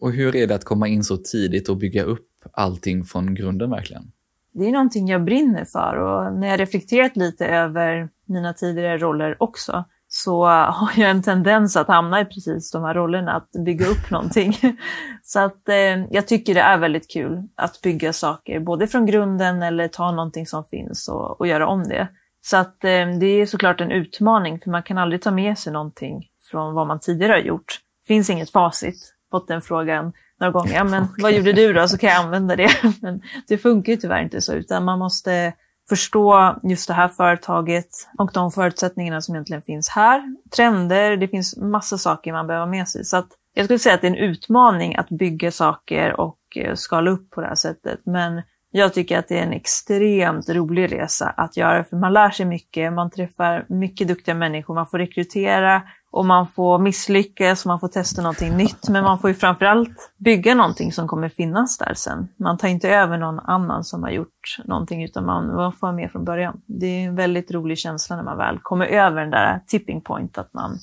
Och 0.00 0.12
hur 0.12 0.36
är 0.36 0.46
det 0.46 0.54
att 0.54 0.64
komma 0.64 0.88
in 0.88 1.04
så 1.04 1.16
tidigt 1.16 1.68
och 1.68 1.76
bygga 1.76 2.02
upp 2.02 2.28
allting 2.52 3.04
från 3.04 3.34
grunden 3.34 3.70
verkligen? 3.70 4.12
Det 4.52 4.68
är 4.68 4.72
någonting 4.72 5.08
jag 5.08 5.24
brinner 5.24 5.64
för 5.64 5.96
och 5.96 6.38
när 6.38 6.48
jag 6.48 6.60
reflekterat 6.60 7.16
lite 7.16 7.46
över 7.46 8.08
mina 8.26 8.52
tidigare 8.52 8.98
roller 8.98 9.42
också 9.42 9.84
så 10.08 10.44
har 10.46 10.92
jag 10.96 11.10
en 11.10 11.22
tendens 11.22 11.76
att 11.76 11.88
hamna 11.88 12.20
i 12.20 12.24
precis 12.24 12.70
de 12.70 12.84
här 12.84 12.94
rollerna, 12.94 13.32
att 13.32 13.64
bygga 13.64 13.86
upp 13.86 14.10
någonting. 14.10 14.56
Så 15.22 15.40
att 15.40 15.68
eh, 15.68 16.04
jag 16.10 16.28
tycker 16.28 16.54
det 16.54 16.60
är 16.60 16.78
väldigt 16.78 17.10
kul 17.10 17.42
att 17.56 17.80
bygga 17.80 18.12
saker, 18.12 18.60
både 18.60 18.86
från 18.86 19.06
grunden 19.06 19.62
eller 19.62 19.88
ta 19.88 20.10
någonting 20.10 20.46
som 20.46 20.64
finns 20.64 21.08
och, 21.08 21.40
och 21.40 21.46
göra 21.46 21.66
om 21.66 21.84
det. 21.84 22.08
Så 22.40 22.56
att 22.56 22.84
eh, 22.84 23.08
det 23.20 23.26
är 23.26 23.46
såklart 23.46 23.80
en 23.80 23.90
utmaning, 23.90 24.60
för 24.60 24.70
man 24.70 24.82
kan 24.82 24.98
aldrig 24.98 25.22
ta 25.22 25.30
med 25.30 25.58
sig 25.58 25.72
någonting 25.72 26.26
från 26.50 26.74
vad 26.74 26.86
man 26.86 27.00
tidigare 27.00 27.32
har 27.32 27.38
gjort. 27.38 27.80
Det 28.02 28.14
finns 28.14 28.30
inget 28.30 28.50
facit 28.50 29.14
fått 29.30 29.48
den 29.48 29.62
frågan 29.62 30.12
några 30.40 30.52
gånger. 30.52 30.84
Men 30.84 31.02
okay. 31.12 31.22
vad 31.22 31.32
gjorde 31.32 31.52
du 31.52 31.72
då? 31.72 31.88
Så 31.88 31.98
kan 31.98 32.10
jag 32.10 32.24
använda 32.24 32.56
det. 32.56 32.70
Men 33.02 33.22
det 33.48 33.58
funkar 33.58 33.92
ju 33.92 33.96
tyvärr 33.96 34.22
inte 34.22 34.40
så, 34.40 34.52
utan 34.52 34.84
man 34.84 34.98
måste 34.98 35.52
förstå 35.88 36.56
just 36.62 36.88
det 36.88 36.94
här 36.94 37.08
företaget 37.08 37.88
och 38.18 38.30
de 38.34 38.50
förutsättningarna 38.50 39.20
som 39.20 39.34
egentligen 39.34 39.62
finns 39.62 39.88
här. 39.88 40.36
Trender, 40.56 41.16
det 41.16 41.28
finns 41.28 41.56
massa 41.56 41.98
saker 41.98 42.32
man 42.32 42.46
behöver 42.46 42.66
ha 42.66 42.70
med 42.70 42.88
sig. 42.88 43.04
Så 43.04 43.16
att 43.16 43.28
jag 43.54 43.64
skulle 43.64 43.78
säga 43.78 43.94
att 43.94 44.00
det 44.00 44.06
är 44.06 44.10
en 44.10 44.30
utmaning 44.30 44.96
att 44.96 45.08
bygga 45.08 45.50
saker 45.50 46.20
och 46.20 46.38
eh, 46.56 46.74
skala 46.74 47.10
upp 47.10 47.30
på 47.30 47.40
det 47.40 47.46
här 47.46 47.54
sättet. 47.54 48.00
Men 48.04 48.42
jag 48.70 48.94
tycker 48.94 49.18
att 49.18 49.28
det 49.28 49.38
är 49.38 49.42
en 49.42 49.52
extremt 49.52 50.48
rolig 50.48 50.92
resa 50.92 51.28
att 51.28 51.56
göra, 51.56 51.84
för 51.84 51.96
man 51.96 52.12
lär 52.12 52.30
sig 52.30 52.46
mycket, 52.46 52.92
man 52.92 53.10
träffar 53.10 53.66
mycket 53.68 54.08
duktiga 54.08 54.34
människor, 54.34 54.74
man 54.74 54.86
får 54.86 54.98
rekrytera, 54.98 55.82
och 56.10 56.26
man 56.26 56.48
får 56.48 56.78
misslyckas, 56.78 57.66
man 57.66 57.80
får 57.80 57.88
testa 57.88 58.22
någonting 58.22 58.56
nytt, 58.56 58.88
men 58.88 59.04
man 59.04 59.18
får 59.18 59.30
ju 59.30 59.34
framförallt 59.34 60.12
bygga 60.16 60.54
någonting 60.54 60.92
som 60.92 61.08
kommer 61.08 61.28
finnas 61.28 61.78
där 61.78 61.94
sen. 61.94 62.28
Man 62.36 62.58
tar 62.58 62.68
inte 62.68 62.90
över 62.90 63.18
någon 63.18 63.38
annan 63.38 63.84
som 63.84 64.02
har 64.02 64.10
gjort 64.10 64.56
någonting, 64.64 65.04
utan 65.04 65.26
man, 65.26 65.54
man 65.54 65.72
får 65.72 65.92
med 65.92 66.12
från 66.12 66.24
början. 66.24 66.60
Det 66.66 66.86
är 66.86 67.08
en 67.08 67.16
väldigt 67.16 67.50
rolig 67.50 67.78
känsla 67.78 68.16
när 68.16 68.22
man 68.22 68.38
väl 68.38 68.58
kommer 68.62 68.86
över 68.86 69.20
den 69.20 69.30
där 69.30 69.60
tipping 69.66 70.00
point, 70.00 70.38
att 70.38 70.54
man, 70.54 70.78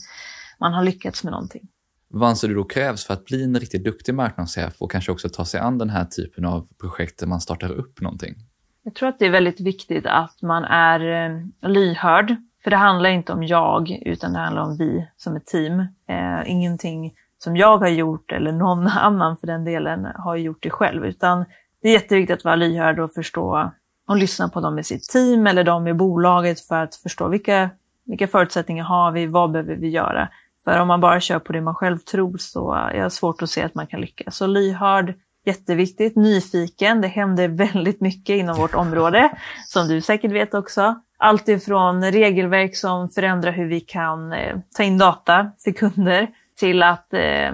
man 0.60 0.74
har 0.74 0.84
lyckats 0.84 1.24
med 1.24 1.32
någonting. 1.32 1.68
Vad 2.08 2.30
anser 2.30 2.48
du 2.48 2.54
då 2.54 2.64
krävs 2.64 3.06
för 3.06 3.14
att 3.14 3.26
bli 3.26 3.44
en 3.44 3.60
riktigt 3.60 3.84
duktig 3.84 4.16
marknadschef 4.16 4.74
och 4.80 4.92
kanske 4.92 5.12
också 5.12 5.30
ta 5.30 5.46
sig 5.46 5.60
an 5.60 5.78
den 5.78 5.90
här 5.90 6.06
typen 6.06 6.46
av 6.46 6.68
projekt 6.82 7.20
där 7.20 7.28
man 7.28 7.42
startar 7.42 7.72
upp 7.72 8.02
någonting? 8.02 8.36
Jag 8.84 8.96
tror 8.96 9.10
att 9.10 9.20
det 9.20 9.26
är 9.26 9.30
väldigt 9.30 9.60
viktigt 9.60 10.06
att 10.06 10.42
man 10.42 10.64
är 10.64 11.30
eh, 11.30 11.70
lyhörd 11.70 12.36
för 12.66 12.72
det 12.72 12.78
handlar 12.78 13.10
inte 13.10 13.34
om 13.34 13.44
jag, 13.44 14.02
utan 14.06 14.34
det 14.34 14.40
handlar 14.40 14.62
om 14.62 14.78
vi 14.78 15.08
som 15.18 15.36
ett 15.36 15.46
team. 15.46 15.80
Eh, 16.10 16.52
ingenting 16.52 17.14
som 17.38 17.58
jag 17.58 17.78
har 17.78 17.88
gjort, 17.88 18.32
eller 18.32 18.52
någon 18.52 18.88
annan 18.98 19.38
för 19.38 19.48
den 19.48 19.66
delen, 19.66 20.08
har 20.16 20.36
gjort 20.36 20.64
det 20.64 20.70
själv. 20.70 21.06
Utan 21.06 21.46
det 21.82 21.90
är 21.90 21.94
jätteviktigt 21.94 22.38
att 22.38 22.44
vara 22.44 22.56
lyhörd 22.56 23.00
och 23.00 23.12
förstå 23.14 23.72
och 24.08 24.18
lyssna 24.18 24.50
på 24.50 24.60
dem 24.60 24.80
i 24.80 24.84
sitt 24.84 25.04
team 25.04 25.48
eller 25.48 25.64
dem 25.64 25.88
i 25.88 25.94
bolaget 25.94 26.60
för 26.60 26.84
att 26.84 26.96
förstå 26.96 27.28
vilka, 27.28 27.70
vilka 28.06 28.28
förutsättningar 28.28 28.84
har 28.84 29.12
vi, 29.12 29.26
vad 29.26 29.52
behöver 29.52 29.76
vi 29.76 29.90
göra? 29.90 30.30
För 30.64 30.80
om 30.80 30.88
man 30.88 31.02
bara 31.02 31.20
kör 31.20 31.40
på 31.40 31.54
det 31.54 31.62
man 31.62 31.76
själv 31.76 31.98
tror 31.98 32.38
så 32.38 32.74
är 32.74 33.04
det 33.04 33.10
svårt 33.10 33.42
att 33.42 33.50
se 33.50 33.64
att 33.64 33.76
man 33.76 33.88
kan 33.88 34.02
lyckas. 34.02 34.36
Så 34.38 34.48
lyhörd, 34.48 35.14
jätteviktigt. 35.46 36.16
Nyfiken, 36.16 37.02
det 37.02 37.08
händer 37.08 37.48
väldigt 37.48 38.02
mycket 38.02 38.36
inom 38.36 38.56
vårt 38.56 38.76
område, 38.76 39.38
som 39.66 39.88
du 39.88 40.02
säkert 40.02 40.32
vet 40.32 40.54
också. 40.54 40.96
Allt 41.26 41.48
ifrån 41.48 42.12
regelverk 42.12 42.76
som 42.76 43.10
förändrar 43.10 43.52
hur 43.52 43.66
vi 43.66 43.80
kan 43.80 44.34
eh, 44.34 44.58
ta 44.76 44.84
in 44.84 44.98
data 44.98 45.52
för 45.64 45.72
kunder 45.72 46.28
till 46.60 46.84
att 46.84 47.14
eh, 47.14 47.52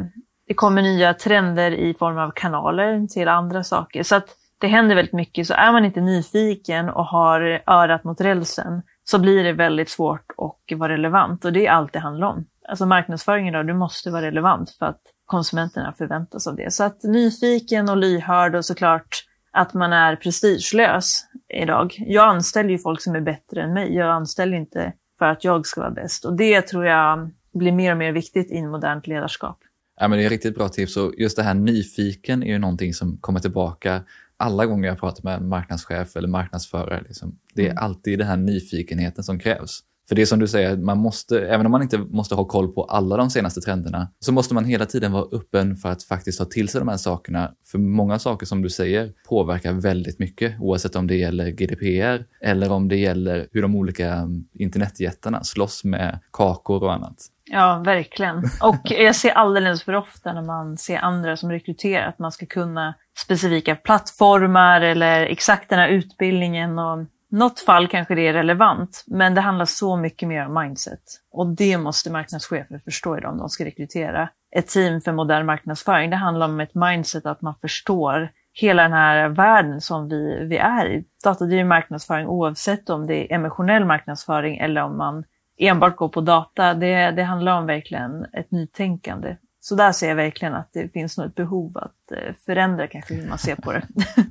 det 0.47 0.53
kommer 0.55 0.81
nya 0.81 1.13
trender 1.13 1.71
i 1.71 1.93
form 1.93 2.17
av 2.17 2.31
kanaler 2.35 3.07
till 3.07 3.27
andra 3.27 3.63
saker. 3.63 4.03
Så 4.03 4.15
att 4.15 4.27
det 4.59 4.67
händer 4.67 4.95
väldigt 4.95 5.13
mycket. 5.13 5.47
Så 5.47 5.53
är 5.53 5.71
man 5.71 5.85
inte 5.85 6.01
nyfiken 6.01 6.89
och 6.89 7.05
har 7.05 7.61
örat 7.67 8.03
mot 8.03 8.21
rälsen 8.21 8.81
så 9.03 9.19
blir 9.19 9.43
det 9.43 9.53
väldigt 9.53 9.89
svårt 9.89 10.25
att 10.37 10.77
vara 10.77 10.93
relevant. 10.93 11.45
Och 11.45 11.53
det 11.53 11.67
är 11.67 11.71
allt 11.71 11.93
det 11.93 11.99
handlar 11.99 12.27
om. 12.27 12.45
Alltså 12.69 12.85
marknadsföringen 12.85 13.53
då, 13.53 13.63
du 13.63 13.73
måste 13.73 14.11
vara 14.11 14.21
relevant 14.21 14.69
för 14.69 14.85
att 14.85 15.01
konsumenterna 15.25 15.93
förväntas 15.93 16.47
av 16.47 16.55
det. 16.55 16.73
Så 16.73 16.83
att 16.83 17.03
nyfiken 17.03 17.89
och 17.89 17.97
lyhörd 17.97 18.55
och 18.55 18.65
såklart 18.65 19.23
att 19.51 19.73
man 19.73 19.93
är 19.93 20.15
prestigelös 20.15 21.25
idag. 21.53 21.95
Jag 21.97 22.29
anställer 22.29 22.69
ju 22.69 22.77
folk 22.77 23.01
som 23.01 23.15
är 23.15 23.21
bättre 23.21 23.61
än 23.61 23.73
mig. 23.73 23.95
Jag 23.95 24.09
anställer 24.09 24.57
inte 24.57 24.93
för 25.19 25.25
att 25.25 25.43
jag 25.43 25.65
ska 25.65 25.81
vara 25.81 25.91
bäst. 25.91 26.25
Och 26.25 26.35
det 26.35 26.61
tror 26.61 26.85
jag 26.85 27.29
blir 27.53 27.71
mer 27.71 27.91
och 27.91 27.97
mer 27.97 28.11
viktigt 28.11 28.51
i 28.51 28.61
modernt 28.61 29.07
ledarskap. 29.07 29.59
Ja, 29.99 30.07
men 30.07 30.19
det 30.19 30.25
är 30.25 30.29
riktigt 30.29 30.55
bra 30.55 30.69
tips 30.69 30.97
och 30.97 31.13
just 31.17 31.37
det 31.37 31.43
här 31.43 31.53
nyfiken 31.53 32.43
är 32.43 32.47
ju 32.47 32.59
någonting 32.59 32.93
som 32.93 33.17
kommer 33.17 33.39
tillbaka 33.39 34.01
alla 34.37 34.65
gånger 34.65 34.87
jag 34.87 34.99
pratar 34.99 35.23
med 35.23 35.35
en 35.35 35.47
marknadschef 35.47 36.15
eller 36.15 36.27
marknadsförare. 36.27 37.03
Liksom. 37.07 37.37
Det 37.53 37.61
är 37.61 37.71
mm. 37.71 37.83
alltid 37.83 38.19
den 38.19 38.27
här 38.27 38.37
nyfikenheten 38.37 39.23
som 39.23 39.39
krävs. 39.39 39.83
För 40.11 40.15
det 40.15 40.21
är 40.21 40.25
som 40.25 40.39
du 40.39 40.47
säger, 40.47 40.77
man 40.77 40.97
måste, 40.97 41.47
även 41.47 41.65
om 41.65 41.71
man 41.71 41.81
inte 41.81 41.97
måste 41.97 42.35
ha 42.35 42.45
koll 42.45 42.71
på 42.73 42.83
alla 42.83 43.17
de 43.17 43.29
senaste 43.29 43.61
trenderna, 43.61 44.07
så 44.19 44.31
måste 44.31 44.53
man 44.53 44.65
hela 44.65 44.85
tiden 44.85 45.11
vara 45.11 45.25
öppen 45.31 45.75
för 45.75 45.89
att 45.89 46.03
faktiskt 46.03 46.37
ta 46.37 46.45
till 46.45 46.69
sig 46.69 46.79
de 46.81 46.87
här 46.87 46.97
sakerna. 46.97 47.51
För 47.71 47.77
många 47.77 48.19
saker 48.19 48.45
som 48.45 48.61
du 48.61 48.69
säger 48.69 49.11
påverkar 49.29 49.73
väldigt 49.73 50.19
mycket, 50.19 50.55
oavsett 50.59 50.95
om 50.95 51.07
det 51.07 51.15
gäller 51.15 51.49
GDPR 51.49 52.25
eller 52.41 52.71
om 52.71 52.87
det 52.87 52.95
gäller 52.95 53.47
hur 53.51 53.61
de 53.61 53.75
olika 53.75 54.13
mm, 54.13 54.43
internetjättarna 54.53 55.43
slåss 55.43 55.83
med 55.83 56.19
kakor 56.33 56.83
och 56.83 56.93
annat. 56.93 57.15
Ja, 57.45 57.81
verkligen. 57.85 58.37
Och 58.61 58.91
jag 58.91 59.15
ser 59.15 59.31
alldeles 59.31 59.83
för 59.83 59.95
ofta 59.95 60.33
när 60.33 60.41
man 60.41 60.77
ser 60.77 60.97
andra 60.97 61.37
som 61.37 61.51
rekryterar 61.51 62.07
att 62.07 62.19
man 62.19 62.31
ska 62.31 62.45
kunna 62.45 62.93
specifika 63.17 63.75
plattformar 63.75 64.81
eller 64.81 65.25
exakt 65.25 65.69
den 65.69 65.79
här 65.79 65.89
utbildningen. 65.89 66.79
Och 66.79 67.05
något 67.31 67.59
fall 67.59 67.87
kanske 67.87 68.15
det 68.15 68.27
är 68.27 68.33
relevant, 68.33 69.03
men 69.07 69.35
det 69.35 69.41
handlar 69.41 69.65
så 69.65 69.97
mycket 69.97 70.27
mer 70.27 70.45
om 70.45 70.53
mindset. 70.53 71.03
Och 71.31 71.47
det 71.47 71.77
måste 71.77 72.11
marknadschefer 72.11 72.79
förstå 72.79 73.17
idag 73.17 73.31
om 73.31 73.37
de 73.37 73.49
ska 73.49 73.65
rekrytera 73.65 74.29
ett 74.55 74.67
team 74.67 75.01
för 75.01 75.11
modern 75.11 75.45
marknadsföring. 75.45 76.09
Det 76.09 76.15
handlar 76.15 76.47
om 76.47 76.59
ett 76.59 76.75
mindset 76.75 77.25
att 77.25 77.41
man 77.41 77.55
förstår 77.55 78.29
hela 78.53 78.83
den 78.83 78.93
här 78.93 79.29
världen 79.29 79.81
som 79.81 80.09
vi, 80.09 80.45
vi 80.45 80.57
är 80.57 80.85
i. 80.85 81.03
Datadriven 81.23 81.67
marknadsföring 81.67 82.27
oavsett 82.27 82.89
om 82.89 83.07
det 83.07 83.15
är 83.15 83.35
emotionell 83.35 83.85
marknadsföring 83.85 84.57
eller 84.57 84.83
om 84.83 84.97
man 84.97 85.23
enbart 85.59 85.95
går 85.95 86.09
på 86.09 86.21
data. 86.21 86.73
Det, 86.73 87.11
det 87.11 87.23
handlar 87.23 87.57
om 87.57 87.65
verkligen 87.65 88.25
ett 88.33 88.51
nytänkande. 88.51 89.37
Så 89.59 89.75
där 89.75 89.91
ser 89.91 90.07
jag 90.07 90.15
verkligen 90.15 90.53
att 90.53 90.69
det 90.73 90.93
finns 90.93 91.17
något 91.17 91.35
behov 91.35 91.77
att 91.77 92.11
eh, 92.11 92.33
förändra 92.45 92.87
kanske 92.87 93.13
hur 93.13 93.29
man 93.29 93.37
ser 93.37 93.55
på 93.55 93.71
det. 93.71 93.87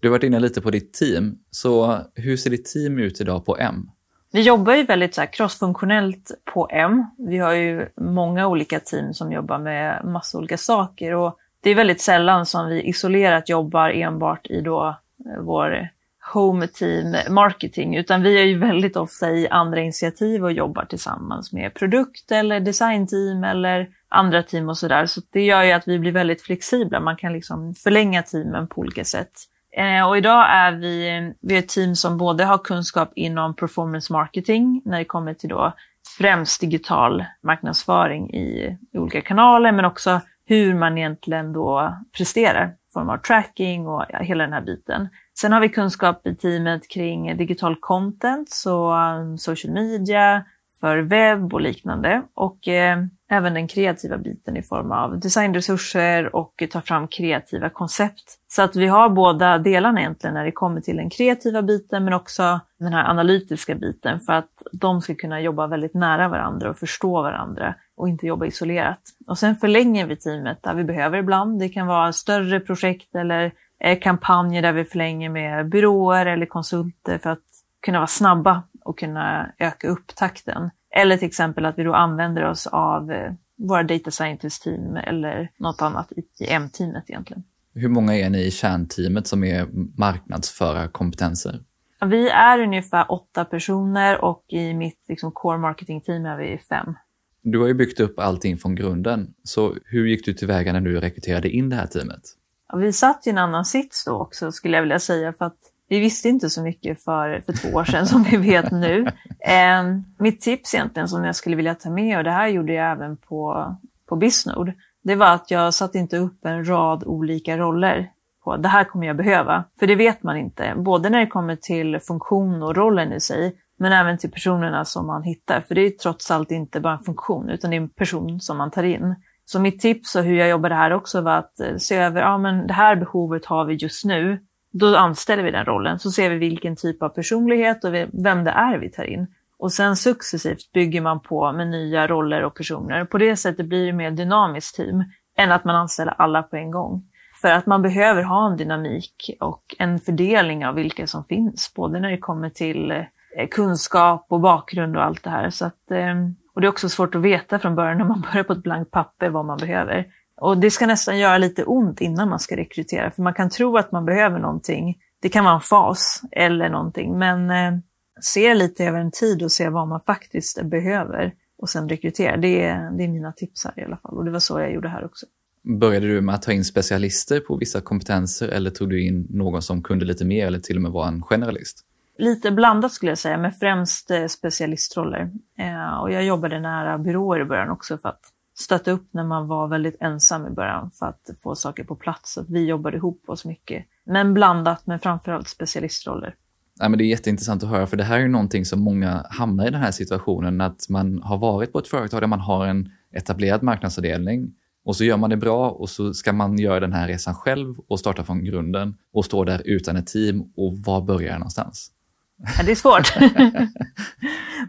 Du 0.00 0.08
har 0.08 0.10
varit 0.10 0.24
inne 0.24 0.40
lite 0.40 0.60
på 0.60 0.70
ditt 0.70 0.92
team, 0.92 1.38
så 1.50 1.98
hur 2.14 2.36
ser 2.36 2.50
ditt 2.50 2.64
team 2.64 2.98
ut 2.98 3.20
idag 3.20 3.46
på 3.46 3.56
M? 3.58 3.90
Vi 4.32 4.42
jobbar 4.42 4.74
ju 4.74 4.82
väldigt 4.82 5.14
så 5.14 5.20
här 5.20 5.32
crossfunktionellt 5.32 6.30
på 6.54 6.68
M. 6.72 7.04
Vi 7.18 7.38
har 7.38 7.52
ju 7.52 7.88
många 7.96 8.46
olika 8.46 8.80
team 8.80 9.14
som 9.14 9.32
jobbar 9.32 9.58
med 9.58 10.04
massa 10.04 10.38
olika 10.38 10.56
saker 10.56 11.14
och 11.14 11.38
det 11.60 11.70
är 11.70 11.74
väldigt 11.74 12.00
sällan 12.00 12.46
som 12.46 12.68
vi 12.68 12.82
isolerat 12.82 13.48
jobbar 13.48 13.90
enbart 13.90 14.46
i 14.46 14.60
då 14.60 14.96
eh, 15.26 15.42
vår 15.42 15.88
home 16.32 16.66
team 16.66 17.16
marketing, 17.30 17.96
utan 17.96 18.22
vi 18.22 18.38
är 18.38 18.44
ju 18.44 18.58
väldigt 18.58 18.96
ofta 18.96 19.30
i 19.30 19.48
andra 19.48 19.80
initiativ 19.80 20.44
och 20.44 20.52
jobbar 20.52 20.84
tillsammans 20.84 21.52
med 21.52 21.74
produkt 21.74 22.32
eller 22.32 22.60
designteam 22.60 23.44
eller 23.44 23.88
andra 24.08 24.42
team 24.42 24.68
och 24.68 24.78
sådär. 24.78 25.06
Så 25.06 25.20
det 25.30 25.44
gör 25.44 25.62
ju 25.62 25.72
att 25.72 25.88
vi 25.88 25.98
blir 25.98 26.12
väldigt 26.12 26.42
flexibla. 26.42 27.00
Man 27.00 27.16
kan 27.16 27.32
liksom 27.32 27.74
förlänga 27.74 28.22
teamen 28.22 28.68
på 28.68 28.80
olika 28.80 29.04
sätt. 29.04 29.32
Eh, 29.78 30.08
och 30.08 30.18
idag 30.18 30.46
är 30.50 30.72
vi, 30.72 31.34
vi 31.40 31.54
är 31.54 31.58
ett 31.58 31.68
team 31.68 31.94
som 31.94 32.18
både 32.18 32.44
har 32.44 32.58
kunskap 32.58 33.12
inom 33.14 33.56
performance 33.56 34.12
marketing 34.12 34.82
när 34.84 34.98
det 34.98 35.04
kommer 35.04 35.34
till 35.34 35.48
då 35.48 35.72
främst 36.18 36.60
digital 36.60 37.24
marknadsföring 37.42 38.30
i, 38.34 38.78
i 38.92 38.98
olika 38.98 39.20
kanaler, 39.20 39.72
men 39.72 39.84
också 39.84 40.20
hur 40.46 40.74
man 40.74 40.98
egentligen 40.98 41.52
då 41.52 41.96
presterar 42.16 42.66
i 42.66 42.92
form 42.92 43.10
av 43.10 43.18
tracking 43.18 43.88
och 43.88 44.04
ja, 44.08 44.18
hela 44.18 44.44
den 44.44 44.52
här 44.52 44.60
biten. 44.60 45.08
Sen 45.40 45.52
har 45.52 45.60
vi 45.60 45.68
kunskap 45.68 46.26
i 46.26 46.36
teamet 46.36 46.90
kring 46.90 47.36
digital 47.36 47.76
content, 47.80 48.50
så 48.50 48.94
um, 48.94 49.38
social 49.38 49.74
media, 49.74 50.44
för 50.80 50.98
webb 50.98 51.54
och 51.54 51.60
liknande. 51.60 52.22
Och 52.34 52.68
eh, 52.68 52.98
även 53.30 53.54
den 53.54 53.68
kreativa 53.68 54.18
biten 54.18 54.56
i 54.56 54.62
form 54.62 54.92
av 54.92 55.20
designresurser 55.20 56.36
och 56.36 56.62
ta 56.70 56.80
fram 56.80 57.08
kreativa 57.08 57.70
koncept. 57.70 58.38
Så 58.48 58.62
att 58.62 58.76
vi 58.76 58.86
har 58.86 59.08
båda 59.08 59.58
delarna 59.58 60.00
egentligen 60.00 60.34
när 60.34 60.44
det 60.44 60.52
kommer 60.52 60.80
till 60.80 60.96
den 60.96 61.10
kreativa 61.10 61.62
biten 61.62 62.04
men 62.04 62.12
också 62.12 62.60
den 62.78 62.92
här 62.92 63.10
analytiska 63.10 63.74
biten 63.74 64.20
för 64.20 64.32
att 64.32 64.62
de 64.72 65.00
ska 65.00 65.14
kunna 65.14 65.40
jobba 65.40 65.66
väldigt 65.66 65.94
nära 65.94 66.28
varandra 66.28 66.70
och 66.70 66.78
förstå 66.78 67.22
varandra 67.22 67.74
och 67.96 68.08
inte 68.08 68.26
jobba 68.26 68.46
isolerat. 68.46 69.00
Och 69.28 69.38
sen 69.38 69.56
förlänger 69.56 70.06
vi 70.06 70.16
teamet 70.16 70.62
där 70.62 70.74
vi 70.74 70.84
behöver 70.84 71.18
ibland. 71.18 71.60
Det 71.60 71.68
kan 71.68 71.86
vara 71.86 72.12
större 72.12 72.60
projekt 72.60 73.14
eller 73.14 73.52
eh, 73.80 73.98
kampanjer 73.98 74.62
där 74.62 74.72
vi 74.72 74.84
förlänger 74.84 75.30
med 75.30 75.68
byråer 75.68 76.26
eller 76.26 76.46
konsulter 76.46 77.18
för 77.18 77.30
att 77.30 77.44
kunna 77.82 77.98
vara 77.98 78.06
snabba 78.06 78.62
och 78.84 78.98
kunna 78.98 79.52
öka 79.58 79.88
upp 79.88 80.06
takten. 80.16 80.70
Eller 80.90 81.16
till 81.16 81.28
exempel 81.28 81.64
att 81.64 81.78
vi 81.78 81.82
då 81.82 81.94
använder 81.94 82.44
oss 82.44 82.66
av 82.66 83.12
eh, 83.12 83.32
våra 83.56 83.82
data 83.82 84.10
scientist 84.10 84.62
team 84.62 84.96
eller 84.96 85.50
något 85.56 85.82
annat 85.82 86.12
i 86.12 86.46
M-teamet 86.48 87.04
egentligen. 87.08 87.44
Hur 87.74 87.88
många 87.88 88.16
är 88.16 88.30
ni 88.30 88.44
i 88.44 88.50
kärnteamet 88.50 89.26
som 89.26 89.44
är 89.44 89.68
marknadsförarkompetenser? 89.98 91.60
Vi 92.06 92.28
är 92.28 92.60
ungefär 92.60 93.12
åtta 93.12 93.44
personer 93.44 94.24
och 94.24 94.44
i 94.48 94.74
mitt 94.74 95.04
liksom, 95.08 95.32
core 95.32 95.58
marketing-team 95.58 96.26
är 96.26 96.36
vi 96.36 96.58
fem. 96.58 96.94
Du 97.42 97.58
har 97.58 97.66
ju 97.66 97.74
byggt 97.74 98.00
upp 98.00 98.18
allting 98.18 98.58
från 98.58 98.74
grunden, 98.74 99.34
så 99.42 99.74
hur 99.84 100.06
gick 100.06 100.24
du 100.24 100.34
tillväga 100.34 100.72
när 100.72 100.80
du 100.80 101.00
rekryterade 101.00 101.50
in 101.50 101.68
det 101.68 101.76
här 101.76 101.86
teamet? 101.86 102.20
Ja, 102.68 102.78
vi 102.78 102.92
satt 102.92 103.26
i 103.26 103.30
en 103.30 103.38
annan 103.38 103.64
sits 103.64 104.04
då 104.04 104.12
också 104.12 104.52
skulle 104.52 104.76
jag 104.76 104.82
vilja 104.82 104.98
säga 104.98 105.32
för 105.32 105.44
att 105.44 105.58
vi 105.88 106.00
visste 106.00 106.28
inte 106.28 106.50
så 106.50 106.62
mycket 106.62 107.04
för, 107.04 107.40
för 107.40 107.52
två 107.52 107.68
år 107.68 107.84
sedan 107.84 108.06
som 108.06 108.22
vi 108.22 108.36
vet 108.36 108.70
nu. 108.70 109.06
Eh, 109.40 109.84
mitt 110.18 110.40
tips 110.40 110.74
egentligen 110.74 111.08
som 111.08 111.24
jag 111.24 111.36
skulle 111.36 111.56
vilja 111.56 111.74
ta 111.74 111.90
med, 111.90 112.18
och 112.18 112.24
det 112.24 112.30
här 112.30 112.48
gjorde 112.48 112.72
jag 112.72 112.92
även 112.92 113.16
på, 113.16 113.74
på 114.08 114.16
Bisnord, 114.16 114.72
det 115.04 115.14
var 115.14 115.34
att 115.34 115.50
jag 115.50 115.74
satte 115.74 115.98
inte 115.98 116.18
upp 116.18 116.44
en 116.44 116.68
rad 116.68 117.04
olika 117.06 117.58
roller. 117.58 118.10
På, 118.44 118.56
det 118.56 118.68
här 118.68 118.84
kommer 118.84 119.06
jag 119.06 119.16
behöva, 119.16 119.64
för 119.78 119.86
det 119.86 119.94
vet 119.94 120.22
man 120.22 120.36
inte. 120.36 120.74
Både 120.76 121.10
när 121.10 121.20
det 121.20 121.26
kommer 121.26 121.56
till 121.56 121.98
funktion 122.00 122.62
och 122.62 122.76
rollen 122.76 123.12
i 123.12 123.20
sig, 123.20 123.56
men 123.78 123.92
även 123.92 124.18
till 124.18 124.30
personerna 124.30 124.84
som 124.84 125.06
man 125.06 125.22
hittar. 125.22 125.60
För 125.60 125.74
det 125.74 125.86
är 125.86 125.90
trots 125.90 126.30
allt 126.30 126.50
inte 126.50 126.80
bara 126.80 126.92
en 126.92 127.04
funktion, 127.04 127.48
utan 127.48 127.70
det 127.70 127.76
är 127.76 127.80
en 127.80 127.88
person 127.88 128.40
som 128.40 128.56
man 128.56 128.70
tar 128.70 128.82
in. 128.82 129.14
Så 129.44 129.60
mitt 129.60 129.80
tips 129.80 130.16
och 130.16 130.22
hur 130.22 130.36
jag 130.36 130.48
jobbade 130.48 130.74
här 130.74 130.92
också 130.92 131.20
var 131.20 131.36
att 131.36 131.60
eh, 131.60 131.76
se 131.76 131.96
över, 131.96 132.20
ja 132.20 132.38
men 132.38 132.66
det 132.66 132.72
här 132.72 132.96
behovet 132.96 133.44
har 133.46 133.64
vi 133.64 133.74
just 133.74 134.04
nu. 134.04 134.38
Då 134.78 134.96
anställer 134.96 135.42
vi 135.42 135.50
den 135.50 135.64
rollen, 135.64 135.98
så 135.98 136.10
ser 136.10 136.30
vi 136.30 136.36
vilken 136.36 136.76
typ 136.76 137.02
av 137.02 137.08
personlighet 137.08 137.84
och 137.84 137.94
vem 137.94 138.44
det 138.44 138.50
är 138.50 138.78
vi 138.78 138.90
tar 138.90 139.04
in. 139.04 139.26
Och 139.58 139.72
sen 139.72 139.96
successivt 139.96 140.72
bygger 140.72 141.00
man 141.00 141.20
på 141.20 141.52
med 141.52 141.68
nya 141.68 142.06
roller 142.06 142.44
och 142.44 142.54
personer. 142.54 143.04
På 143.04 143.18
det 143.18 143.36
sättet 143.36 143.66
blir 143.66 143.86
det 143.86 143.92
mer 143.92 144.10
dynamiskt 144.10 144.76
team 144.76 145.04
än 145.38 145.52
att 145.52 145.64
man 145.64 145.76
anställer 145.76 146.14
alla 146.18 146.42
på 146.42 146.56
en 146.56 146.70
gång. 146.70 147.02
För 147.40 147.52
att 147.52 147.66
man 147.66 147.82
behöver 147.82 148.22
ha 148.22 148.46
en 148.46 148.56
dynamik 148.56 149.36
och 149.40 149.62
en 149.78 149.98
fördelning 149.98 150.66
av 150.66 150.74
vilka 150.74 151.06
som 151.06 151.24
finns, 151.24 151.72
både 151.74 152.00
när 152.00 152.10
det 152.10 152.18
kommer 152.18 152.50
till 152.50 152.90
eh, 152.90 153.48
kunskap 153.50 154.26
och 154.28 154.40
bakgrund 154.40 154.96
och 154.96 155.04
allt 155.04 155.24
det 155.24 155.30
här. 155.30 155.50
Så 155.50 155.66
att, 155.66 155.90
eh, 155.90 156.14
och 156.54 156.60
det 156.60 156.66
är 156.66 156.68
också 156.68 156.88
svårt 156.88 157.14
att 157.14 157.22
veta 157.22 157.58
från 157.58 157.74
början 157.74 157.98
när 157.98 158.04
man 158.04 158.20
börjar 158.32 158.44
på 158.44 158.52
ett 158.52 158.62
blankt 158.62 158.90
papper 158.90 159.28
vad 159.28 159.44
man 159.44 159.58
behöver. 159.58 160.06
Och 160.40 160.58
det 160.58 160.70
ska 160.70 160.86
nästan 160.86 161.18
göra 161.18 161.38
lite 161.38 161.64
ont 161.64 162.00
innan 162.00 162.28
man 162.28 162.40
ska 162.40 162.56
rekrytera, 162.56 163.10
för 163.10 163.22
man 163.22 163.34
kan 163.34 163.50
tro 163.50 163.76
att 163.76 163.92
man 163.92 164.04
behöver 164.04 164.38
någonting. 164.38 164.98
Det 165.20 165.28
kan 165.28 165.44
vara 165.44 165.54
en 165.54 165.60
fas 165.60 166.22
eller 166.32 166.68
någonting, 166.68 167.18
men 167.18 167.50
eh, 167.50 167.80
se 168.20 168.54
lite 168.54 168.84
över 168.84 168.98
en 168.98 169.10
tid 169.10 169.42
och 169.42 169.52
se 169.52 169.68
vad 169.68 169.88
man 169.88 170.00
faktiskt 170.00 170.62
behöver 170.62 171.32
och 171.58 171.68
sen 171.68 171.88
rekrytera. 171.88 172.36
Det 172.36 172.62
är, 172.62 172.90
det 172.90 173.04
är 173.04 173.08
mina 173.08 173.32
tips 173.32 173.64
här 173.64 173.80
i 173.80 173.84
alla 173.84 173.96
fall 173.96 174.16
och 174.16 174.24
det 174.24 174.30
var 174.30 174.40
så 174.40 174.60
jag 174.60 174.72
gjorde 174.72 174.88
här 174.88 175.04
också. 175.04 175.26
Började 175.62 176.06
du 176.06 176.20
med 176.20 176.34
att 176.34 176.42
ta 176.42 176.52
in 176.52 176.64
specialister 176.64 177.40
på 177.40 177.56
vissa 177.56 177.80
kompetenser 177.80 178.48
eller 178.48 178.70
tog 178.70 178.90
du 178.90 179.02
in 179.06 179.26
någon 179.30 179.62
som 179.62 179.82
kunde 179.82 180.04
lite 180.04 180.24
mer 180.24 180.46
eller 180.46 180.58
till 180.58 180.76
och 180.76 180.82
med 180.82 180.90
var 180.90 181.08
en 181.08 181.22
generalist? 181.22 181.84
Lite 182.18 182.50
blandat 182.50 182.92
skulle 182.92 183.10
jag 183.10 183.18
säga, 183.18 183.38
men 183.38 183.52
främst 183.52 184.10
eh, 184.10 184.26
specialistroller. 184.26 185.30
Eh, 185.58 186.00
och 186.00 186.12
jag 186.12 186.24
jobbade 186.24 186.60
nära 186.60 186.98
byråer 186.98 187.40
i 187.40 187.44
början 187.44 187.70
också 187.70 187.98
för 187.98 188.08
att 188.08 188.20
stötta 188.60 188.90
upp 188.90 189.08
när 189.10 189.24
man 189.24 189.48
var 189.48 189.68
väldigt 189.68 189.96
ensam 190.00 190.46
i 190.46 190.50
början 190.50 190.90
för 190.90 191.06
att 191.06 191.30
få 191.42 191.54
saker 191.54 191.84
på 191.84 191.96
plats. 191.96 192.32
Så 192.32 192.44
vi 192.48 192.66
jobbade 192.66 192.96
ihop 192.96 193.28
oss 193.28 193.44
mycket. 193.44 193.84
Men 194.04 194.34
blandat 194.34 194.86
med 194.86 195.02
framförallt 195.02 195.48
specialistroller. 195.48 196.34
Ja, 196.80 196.88
men 196.88 196.98
det 196.98 197.04
är 197.04 197.06
jätteintressant 197.06 197.62
att 197.62 197.68
höra, 197.68 197.86
för 197.86 197.96
det 197.96 198.04
här 198.04 198.16
är 198.16 198.20
ju 198.20 198.28
någonting 198.28 198.64
som 198.64 198.80
många 198.80 199.26
hamnar 199.30 199.66
i 199.66 199.70
den 199.70 199.80
här 199.80 199.90
situationen, 199.90 200.60
att 200.60 200.88
man 200.88 201.22
har 201.22 201.38
varit 201.38 201.72
på 201.72 201.78
ett 201.78 201.88
företag 201.88 202.20
där 202.20 202.26
man 202.26 202.40
har 202.40 202.66
en 202.66 202.90
etablerad 203.12 203.62
marknadsavdelning 203.62 204.54
och 204.84 204.96
så 204.96 205.04
gör 205.04 205.16
man 205.16 205.30
det 205.30 205.36
bra 205.36 205.70
och 205.70 205.90
så 205.90 206.14
ska 206.14 206.32
man 206.32 206.58
göra 206.58 206.80
den 206.80 206.92
här 206.92 207.08
resan 207.08 207.34
själv 207.34 207.74
och 207.88 208.00
starta 208.00 208.24
från 208.24 208.44
grunden 208.44 208.96
och 209.12 209.24
stå 209.24 209.44
där 209.44 209.62
utan 209.64 209.96
ett 209.96 210.06
team 210.06 210.52
och 210.56 210.78
var 210.78 211.00
börjar 211.00 211.30
jag 211.30 211.38
någonstans? 211.38 211.90
Ja, 212.38 212.64
det 212.64 212.70
är 212.70 212.74
svårt. 212.74 213.14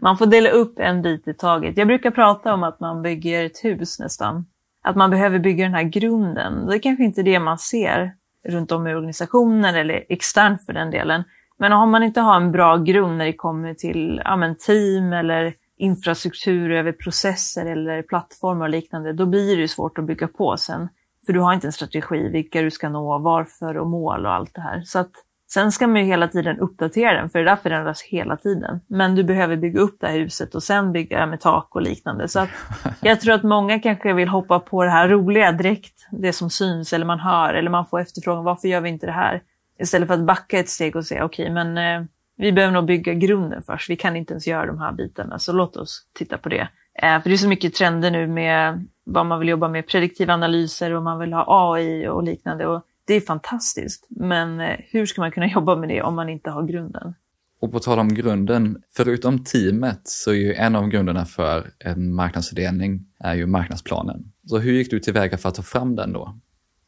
man 0.00 0.18
får 0.18 0.26
dela 0.26 0.50
upp 0.50 0.78
en 0.78 1.02
bit 1.02 1.28
i 1.28 1.34
taget. 1.34 1.76
Jag 1.76 1.86
brukar 1.86 2.10
prata 2.10 2.54
om 2.54 2.62
att 2.62 2.80
man 2.80 3.02
bygger 3.02 3.44
ett 3.44 3.64
hus 3.64 3.98
nästan. 3.98 4.46
Att 4.82 4.96
man 4.96 5.10
behöver 5.10 5.38
bygga 5.38 5.64
den 5.64 5.74
här 5.74 5.82
grunden. 5.82 6.66
Det 6.66 6.76
är 6.76 6.78
kanske 6.78 7.04
inte 7.04 7.22
det 7.22 7.38
man 7.38 7.58
ser 7.58 8.12
runt 8.48 8.72
om 8.72 8.86
i 8.86 8.94
organisationen 8.94 9.74
eller 9.74 10.04
externt 10.08 10.66
för 10.66 10.72
den 10.72 10.90
delen. 10.90 11.24
Men 11.58 11.72
om 11.72 11.90
man 11.90 12.02
inte 12.02 12.20
har 12.20 12.36
en 12.36 12.52
bra 12.52 12.76
grund 12.76 13.18
när 13.18 13.24
det 13.24 13.32
kommer 13.32 13.74
till 13.74 14.22
ja, 14.24 14.36
men 14.36 14.56
team 14.56 15.12
eller 15.12 15.54
infrastruktur 15.76 16.70
över 16.70 16.92
processer 16.92 17.66
eller 17.66 18.02
plattformar 18.02 18.64
och 18.64 18.70
liknande, 18.70 19.12
då 19.12 19.26
blir 19.26 19.56
det 19.56 19.68
svårt 19.68 19.98
att 19.98 20.04
bygga 20.04 20.28
på 20.28 20.56
sen. 20.56 20.88
För 21.26 21.32
du 21.32 21.40
har 21.40 21.52
inte 21.52 21.66
en 21.66 21.72
strategi, 21.72 22.28
vilka 22.28 22.62
du 22.62 22.70
ska 22.70 22.88
nå, 22.88 23.18
varför 23.18 23.76
och 23.76 23.86
mål 23.86 24.26
och 24.26 24.32
allt 24.32 24.54
det 24.54 24.60
här. 24.60 24.82
Så 24.84 24.98
att, 24.98 25.10
sen 25.52 25.72
ska 25.72 25.86
man 25.86 25.96
ju 25.96 26.06
hela 26.06 26.28
tiden 26.28 26.58
uppdatera 26.58 27.20
den, 27.20 27.30
för 27.30 27.38
det 27.38 27.44
där 27.44 27.56
förändras 27.56 28.02
hela 28.02 28.36
tiden. 28.36 28.80
Men 28.86 29.14
du 29.14 29.24
behöver 29.24 29.56
bygga 29.56 29.80
upp 29.80 29.96
det 30.00 30.06
här 30.06 30.18
huset 30.18 30.54
och 30.54 30.62
sen 30.62 30.92
bygga 30.92 31.26
med 31.26 31.40
tak 31.40 31.76
och 31.76 31.82
liknande. 31.82 32.28
Så 32.28 32.46
jag 33.00 33.20
tror 33.20 33.34
att 33.34 33.42
många 33.42 33.80
kanske 33.80 34.12
vill 34.12 34.28
hoppa 34.28 34.60
på 34.60 34.84
det 34.84 34.90
här 34.90 35.08
roliga 35.08 35.52
direkt, 35.52 36.08
det 36.10 36.32
som 36.32 36.50
syns 36.50 36.92
eller 36.92 37.06
man 37.06 37.20
hör, 37.20 37.54
eller 37.54 37.70
man 37.70 37.86
får 37.86 38.00
efterfrågan, 38.00 38.44
varför 38.44 38.68
gör 38.68 38.80
vi 38.80 38.88
inte 38.88 39.06
det 39.06 39.12
här? 39.12 39.42
Istället 39.78 40.08
för 40.08 40.14
att 40.14 40.26
backa 40.26 40.58
ett 40.58 40.68
steg 40.68 40.96
och 40.96 41.06
säga, 41.06 41.24
okej, 41.24 41.42
okay, 41.42 41.54
men 41.54 41.78
eh, 41.78 42.06
vi 42.36 42.52
behöver 42.52 42.74
nog 42.74 42.84
bygga 42.84 43.14
grunden 43.14 43.62
först. 43.62 43.90
Vi 43.90 43.96
kan 43.96 44.16
inte 44.16 44.32
ens 44.32 44.46
göra 44.46 44.66
de 44.66 44.78
här 44.78 44.92
bitarna, 44.92 45.38
så 45.38 45.52
låt 45.52 45.76
oss 45.76 46.06
titta 46.12 46.38
på 46.38 46.48
det. 46.48 46.68
Eh, 47.02 47.22
för 47.22 47.28
det 47.28 47.34
är 47.34 47.36
så 47.36 47.48
mycket 47.48 47.74
trender 47.74 48.10
nu 48.10 48.26
med 48.26 48.86
vad 49.04 49.26
man 49.26 49.38
vill 49.38 49.48
jobba 49.48 49.68
med, 49.68 49.88
prediktiva 49.88 50.34
analyser 50.34 50.92
och 50.92 51.02
man 51.02 51.18
vill 51.18 51.32
ha 51.32 51.44
AI 51.48 52.08
och 52.08 52.22
liknande. 52.22 52.66
Och 52.66 52.82
det 53.04 53.14
är 53.14 53.20
fantastiskt, 53.20 54.06
men 54.10 54.60
eh, 54.60 54.76
hur 54.90 55.06
ska 55.06 55.20
man 55.20 55.32
kunna 55.32 55.46
jobba 55.54 55.76
med 55.76 55.88
det 55.88 56.02
om 56.02 56.14
man 56.14 56.28
inte 56.28 56.50
har 56.50 56.66
grunden? 56.66 57.14
Och 57.60 57.72
på 57.72 57.80
tal 57.80 57.98
om 57.98 58.14
grunden, 58.14 58.82
förutom 58.96 59.44
teamet 59.44 60.00
så 60.04 60.30
är 60.30 60.34
ju 60.34 60.54
en 60.54 60.76
av 60.76 60.88
grunderna 60.88 61.24
för 61.24 61.70
en 61.78 62.14
marknadsfördelning 62.14 63.06
är 63.18 63.34
ju 63.34 63.46
marknadsplanen. 63.46 64.32
Så 64.46 64.58
hur 64.58 64.72
gick 64.72 64.90
du 64.90 65.00
tillväga 65.00 65.38
för 65.38 65.48
att 65.48 65.54
ta 65.54 65.62
fram 65.62 65.96
den 65.96 66.12
då? 66.12 66.38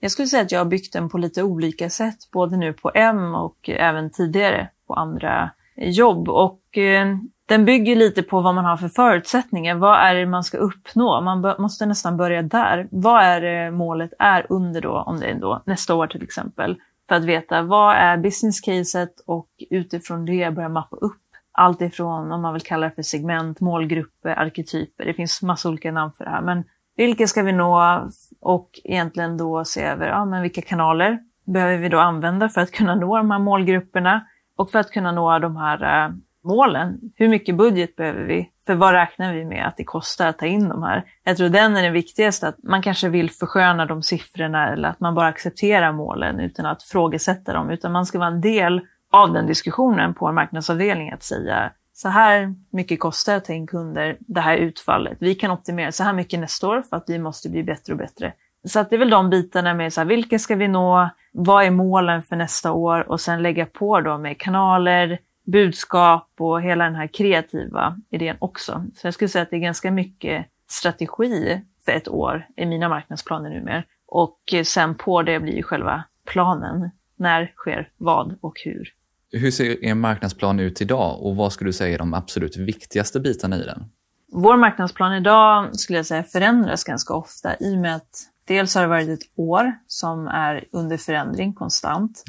Jag 0.00 0.10
skulle 0.10 0.28
säga 0.28 0.42
att 0.42 0.52
jag 0.52 0.60
har 0.60 0.64
byggt 0.64 0.92
den 0.92 1.08
på 1.08 1.18
lite 1.18 1.42
olika 1.42 1.90
sätt, 1.90 2.16
både 2.32 2.56
nu 2.56 2.72
på 2.72 2.90
M 2.94 3.34
och 3.34 3.68
även 3.70 4.10
tidigare 4.10 4.68
på 4.86 4.94
andra 4.94 5.50
jobb. 5.76 6.28
Och 6.28 6.78
eh, 6.78 7.16
den 7.52 7.64
bygger 7.64 7.96
lite 7.96 8.22
på 8.22 8.40
vad 8.40 8.54
man 8.54 8.64
har 8.64 8.76
för 8.76 8.88
förutsättningar. 8.88 9.74
Vad 9.74 9.98
är 9.98 10.14
det 10.14 10.26
man 10.26 10.44
ska 10.44 10.58
uppnå? 10.58 11.20
Man 11.20 11.54
måste 11.58 11.86
nästan 11.86 12.16
börja 12.16 12.42
där. 12.42 12.88
Vad 12.90 13.22
är 13.22 13.40
det 13.40 13.70
målet 13.70 14.12
är 14.18 14.46
under 14.48 14.80
då, 14.80 14.92
om 14.92 15.20
det 15.20 15.26
är 15.26 15.34
då 15.34 15.62
nästa 15.66 15.94
år 15.94 16.06
till 16.06 16.22
exempel? 16.22 16.76
För 17.08 17.14
att 17.14 17.24
veta 17.24 17.62
vad 17.62 17.96
är 17.96 18.16
business 18.16 18.60
caset 18.60 19.20
och 19.26 19.48
utifrån 19.70 20.24
det 20.24 20.54
börja 20.54 20.68
mappa 20.68 20.96
upp 20.96 21.22
allt 21.52 21.80
ifrån, 21.80 22.32
om 22.32 22.42
man 22.42 22.52
vill 22.52 22.62
kalla 22.62 22.88
det 22.88 22.94
för 22.94 23.02
segment, 23.02 23.60
målgrupper, 23.60 24.30
arketyper. 24.30 25.04
Det 25.04 25.14
finns 25.14 25.42
massa 25.42 25.68
olika 25.68 25.92
namn 25.92 26.12
för 26.12 26.24
det 26.24 26.30
här. 26.30 26.42
Men 26.42 26.64
vilka 26.96 27.26
ska 27.26 27.42
vi 27.42 27.52
nå 27.52 28.08
och 28.40 28.70
egentligen 28.84 29.36
då 29.36 29.64
se 29.64 29.82
över 29.82 30.06
ja, 30.06 30.24
men 30.24 30.42
vilka 30.42 30.62
kanaler 30.62 31.18
behöver 31.46 31.76
vi 31.76 31.88
då 31.88 31.98
använda 31.98 32.48
för 32.48 32.60
att 32.60 32.70
kunna 32.70 32.94
nå 32.94 33.16
de 33.16 33.30
här 33.30 33.38
målgrupperna 33.38 34.26
och 34.56 34.70
för 34.70 34.78
att 34.78 34.90
kunna 34.90 35.12
nå 35.12 35.38
de 35.38 35.56
här 35.56 36.04
eh, 36.04 36.12
målen. 36.44 36.98
Hur 37.16 37.28
mycket 37.28 37.56
budget 37.56 37.96
behöver 37.96 38.22
vi? 38.22 38.50
För 38.66 38.74
vad 38.74 38.92
räknar 38.92 39.34
vi 39.34 39.44
med 39.44 39.66
att 39.66 39.76
det 39.76 39.84
kostar 39.84 40.26
att 40.26 40.38
ta 40.38 40.46
in 40.46 40.68
de 40.68 40.82
här? 40.82 41.04
Jag 41.24 41.36
tror 41.36 41.48
den 41.48 41.76
är 41.76 41.82
den 41.82 41.92
viktigaste, 41.92 42.48
att 42.48 42.62
man 42.62 42.82
kanske 42.82 43.08
vill 43.08 43.30
försköna 43.30 43.86
de 43.86 44.02
siffrorna 44.02 44.68
eller 44.72 44.88
att 44.88 45.00
man 45.00 45.14
bara 45.14 45.26
accepterar 45.26 45.92
målen 45.92 46.40
utan 46.40 46.66
att 46.66 46.82
frågesätta 46.82 47.52
dem, 47.52 47.70
utan 47.70 47.92
man 47.92 48.06
ska 48.06 48.18
vara 48.18 48.28
en 48.28 48.40
del 48.40 48.80
av 49.12 49.32
den 49.32 49.46
diskussionen 49.46 50.14
på 50.14 50.26
en 50.26 50.34
marknadsavdelning 50.34 51.10
att 51.10 51.22
säga 51.22 51.72
så 51.92 52.08
här 52.08 52.54
mycket 52.70 53.00
kostar 53.00 53.32
det 53.32 53.36
att 53.36 53.44
ta 53.44 53.52
in 53.52 53.66
kunder, 53.66 54.16
det 54.20 54.40
här 54.40 54.56
utfallet. 54.56 55.16
Vi 55.20 55.34
kan 55.34 55.50
optimera 55.50 55.92
så 55.92 56.04
här 56.04 56.12
mycket 56.12 56.40
nästa 56.40 56.68
år 56.68 56.82
för 56.82 56.96
att 56.96 57.04
vi 57.06 57.18
måste 57.18 57.48
bli 57.48 57.62
bättre 57.62 57.92
och 57.92 57.98
bättre. 57.98 58.32
Så 58.64 58.80
att 58.80 58.90
det 58.90 58.96
är 58.96 58.98
väl 58.98 59.10
de 59.10 59.30
bitarna 59.30 59.74
med 59.74 59.92
så 59.92 60.00
här, 60.00 60.08
vilka 60.08 60.38
ska 60.38 60.54
vi 60.54 60.68
nå, 60.68 61.10
vad 61.32 61.64
är 61.64 61.70
målen 61.70 62.22
för 62.22 62.36
nästa 62.36 62.72
år 62.72 63.10
och 63.10 63.20
sen 63.20 63.42
lägga 63.42 63.66
på 63.66 64.00
då 64.00 64.18
med 64.18 64.38
kanaler, 64.38 65.18
budskap 65.44 66.28
och 66.38 66.62
hela 66.62 66.84
den 66.84 66.94
här 66.94 67.06
kreativa 67.06 67.98
idén 68.10 68.36
också. 68.38 68.84
Så 68.96 69.06
jag 69.06 69.14
skulle 69.14 69.28
säga 69.28 69.42
att 69.42 69.50
det 69.50 69.56
är 69.56 69.60
ganska 69.60 69.90
mycket 69.90 70.46
strategi 70.70 71.60
för 71.84 71.92
ett 71.92 72.08
år 72.08 72.46
i 72.56 72.66
mina 72.66 72.88
marknadsplaner 72.88 73.50
numera. 73.50 73.82
Och 74.06 74.38
sen 74.64 74.94
på 74.94 75.22
det 75.22 75.40
blir 75.40 75.56
ju 75.56 75.62
själva 75.62 76.04
planen. 76.26 76.90
När 77.16 77.52
sker 77.56 77.88
vad 77.96 78.38
och 78.40 78.60
hur? 78.64 78.88
Hur 79.32 79.50
ser 79.50 79.84
er 79.84 79.94
marknadsplan 79.94 80.60
ut 80.60 80.80
idag 80.80 81.22
och 81.22 81.36
vad 81.36 81.52
skulle 81.52 81.68
du 81.68 81.72
säga 81.72 81.94
är 81.94 81.98
de 81.98 82.14
absolut 82.14 82.56
viktigaste 82.56 83.20
bitarna 83.20 83.56
i 83.56 83.62
den? 83.62 83.84
Vår 84.32 84.56
marknadsplan 84.56 85.12
idag 85.12 85.76
skulle 85.76 85.98
jag 85.98 86.06
säga 86.06 86.22
förändras 86.22 86.84
ganska 86.84 87.14
ofta 87.14 87.56
i 87.60 87.76
och 87.76 87.80
med 87.80 87.96
att 87.96 88.31
dels 88.52 88.74
har 88.74 88.82
det 88.82 88.88
varit 88.88 89.08
ett 89.08 89.28
år 89.36 89.72
som 89.86 90.28
är 90.28 90.64
under 90.72 90.96
förändring 90.96 91.52
konstant 91.52 92.24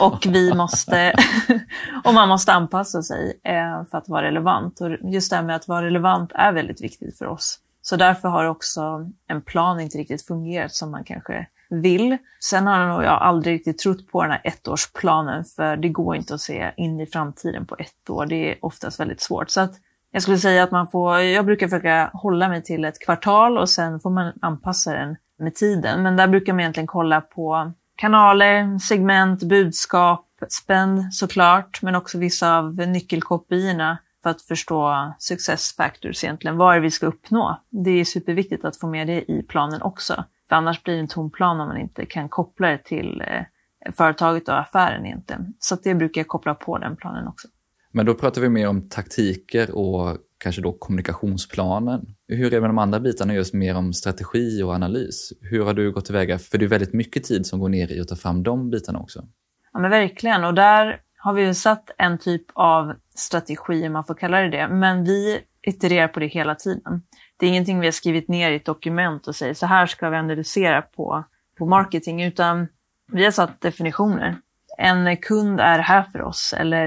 och 0.00 0.26
vi 0.28 0.54
måste, 0.54 1.14
och 2.04 2.14
man 2.14 2.28
måste 2.28 2.52
anpassa 2.52 3.02
sig 3.02 3.40
eh, 3.44 3.84
för 3.90 3.98
att 3.98 4.08
vara 4.08 4.22
relevant. 4.22 4.80
Och 4.80 4.90
just 5.12 5.30
det 5.30 5.36
här 5.36 5.42
med 5.42 5.56
att 5.56 5.68
vara 5.68 5.86
relevant 5.86 6.32
är 6.34 6.52
väldigt 6.52 6.82
viktigt 6.82 7.18
för 7.18 7.26
oss. 7.26 7.58
Så 7.82 7.96
därför 7.96 8.28
har 8.28 8.44
också 8.44 9.10
en 9.26 9.42
plan 9.42 9.80
inte 9.80 9.98
riktigt 9.98 10.26
fungerat 10.26 10.74
som 10.74 10.90
man 10.90 11.04
kanske 11.04 11.46
vill. 11.70 12.18
Sen 12.40 12.66
har 12.66 12.86
nog 12.86 13.02
jag 13.02 13.22
aldrig 13.22 13.54
riktigt 13.54 13.78
trott 13.78 14.08
på 14.12 14.22
den 14.22 14.30
här 14.30 14.40
ettårsplanen 14.44 15.44
för 15.44 15.76
det 15.76 15.88
går 15.88 16.16
inte 16.16 16.34
att 16.34 16.40
se 16.40 16.72
in 16.76 17.00
i 17.00 17.06
framtiden 17.06 17.66
på 17.66 17.76
ett 17.78 18.10
år. 18.10 18.26
Det 18.26 18.52
är 18.52 18.64
oftast 18.64 19.00
väldigt 19.00 19.20
svårt. 19.20 19.50
Så 19.50 19.60
att 19.60 19.72
jag 20.10 20.22
skulle 20.22 20.38
säga 20.38 20.62
att 20.62 20.70
man 20.70 20.88
får, 20.88 21.20
jag 21.20 21.44
brukar 21.44 21.68
försöka 21.68 22.10
hålla 22.12 22.48
mig 22.48 22.62
till 22.62 22.84
ett 22.84 23.04
kvartal 23.04 23.58
och 23.58 23.68
sen 23.68 24.00
får 24.00 24.10
man 24.10 24.32
anpassa 24.42 24.92
den 24.92 25.16
med 25.38 25.54
tiden. 25.54 26.02
Men 26.02 26.16
där 26.16 26.28
brukar 26.28 26.52
man 26.52 26.60
egentligen 26.60 26.86
kolla 26.86 27.20
på 27.20 27.72
kanaler, 27.96 28.78
segment, 28.78 29.42
budskap, 29.42 30.24
spend 30.48 31.14
såklart, 31.14 31.82
men 31.82 31.94
också 31.94 32.18
vissa 32.18 32.58
av 32.58 32.74
nyckelkopiorna 32.74 33.98
för 34.22 34.30
att 34.30 34.42
förstå 34.42 35.12
success 35.18 35.76
factors 35.76 36.24
egentligen. 36.24 36.56
Vad 36.56 36.72
är 36.72 36.78
det 36.78 36.82
vi 36.82 36.90
ska 36.90 37.06
uppnå? 37.06 37.60
Det 37.70 37.90
är 37.90 38.04
superviktigt 38.04 38.64
att 38.64 38.76
få 38.76 38.86
med 38.86 39.06
det 39.06 39.30
i 39.30 39.42
planen 39.42 39.82
också. 39.82 40.24
För 40.48 40.56
annars 40.56 40.82
blir 40.82 40.94
det 40.94 41.00
en 41.00 41.08
tom 41.08 41.30
plan 41.30 41.60
om 41.60 41.68
man 41.68 41.78
inte 41.78 42.06
kan 42.06 42.28
koppla 42.28 42.68
det 42.68 42.78
till 42.78 43.20
eh, 43.20 43.92
företaget 43.92 44.48
och 44.48 44.58
affären 44.58 45.06
egentligen. 45.06 45.54
Så 45.58 45.76
det 45.82 45.94
brukar 45.94 46.20
jag 46.20 46.28
koppla 46.28 46.54
på 46.54 46.78
den 46.78 46.96
planen 46.96 47.28
också. 47.28 47.48
Men 47.92 48.06
då 48.06 48.14
pratar 48.14 48.40
vi 48.40 48.48
mer 48.48 48.68
om 48.68 48.88
taktiker 48.88 49.70
och 49.70 50.16
kanske 50.38 50.62
då 50.62 50.72
kommunikationsplanen. 50.72 52.06
Hur 52.28 52.46
är 52.46 52.50
det 52.50 52.60
med 52.60 52.70
de 52.70 52.78
andra 52.78 53.00
bitarna, 53.00 53.34
just 53.34 53.54
mer 53.54 53.76
om 53.76 53.92
strategi 53.92 54.62
och 54.62 54.72
analys? 54.72 55.32
Hur 55.40 55.64
har 55.64 55.74
du 55.74 55.92
gått 55.92 56.04
tillväga? 56.04 56.38
För 56.38 56.58
det 56.58 56.64
är 56.64 56.68
väldigt 56.68 56.92
mycket 56.92 57.24
tid 57.24 57.46
som 57.46 57.60
går 57.60 57.68
ner 57.68 57.92
i 57.92 58.00
att 58.00 58.08
ta 58.08 58.16
fram 58.16 58.42
de 58.42 58.70
bitarna 58.70 58.98
också. 58.98 59.24
Ja 59.72 59.80
men 59.80 59.90
verkligen, 59.90 60.44
och 60.44 60.54
där 60.54 61.00
har 61.18 61.32
vi 61.32 61.42
ju 61.42 61.54
satt 61.54 61.90
en 61.98 62.18
typ 62.18 62.46
av 62.54 62.94
strategi, 63.14 63.86
om 63.86 63.92
man 63.92 64.04
får 64.04 64.14
kalla 64.14 64.40
det 64.40 64.48
det, 64.48 64.68
men 64.68 65.04
vi 65.04 65.40
itererar 65.62 66.08
på 66.08 66.20
det 66.20 66.26
hela 66.26 66.54
tiden. 66.54 67.02
Det 67.36 67.46
är 67.46 67.50
ingenting 67.50 67.80
vi 67.80 67.86
har 67.86 67.92
skrivit 67.92 68.28
ner 68.28 68.50
i 68.50 68.56
ett 68.56 68.64
dokument 68.64 69.26
och 69.26 69.36
säger 69.36 69.54
så 69.54 69.66
här 69.66 69.86
ska 69.86 70.10
vi 70.10 70.16
analysera 70.16 70.82
på, 70.82 71.24
på 71.58 71.66
marketing, 71.66 72.22
utan 72.22 72.68
vi 73.12 73.24
har 73.24 73.30
satt 73.30 73.60
definitioner. 73.60 74.38
En 74.78 75.16
kund 75.16 75.60
är 75.60 75.78
här 75.78 76.02
för 76.02 76.22
oss, 76.22 76.54
eller 76.58 76.86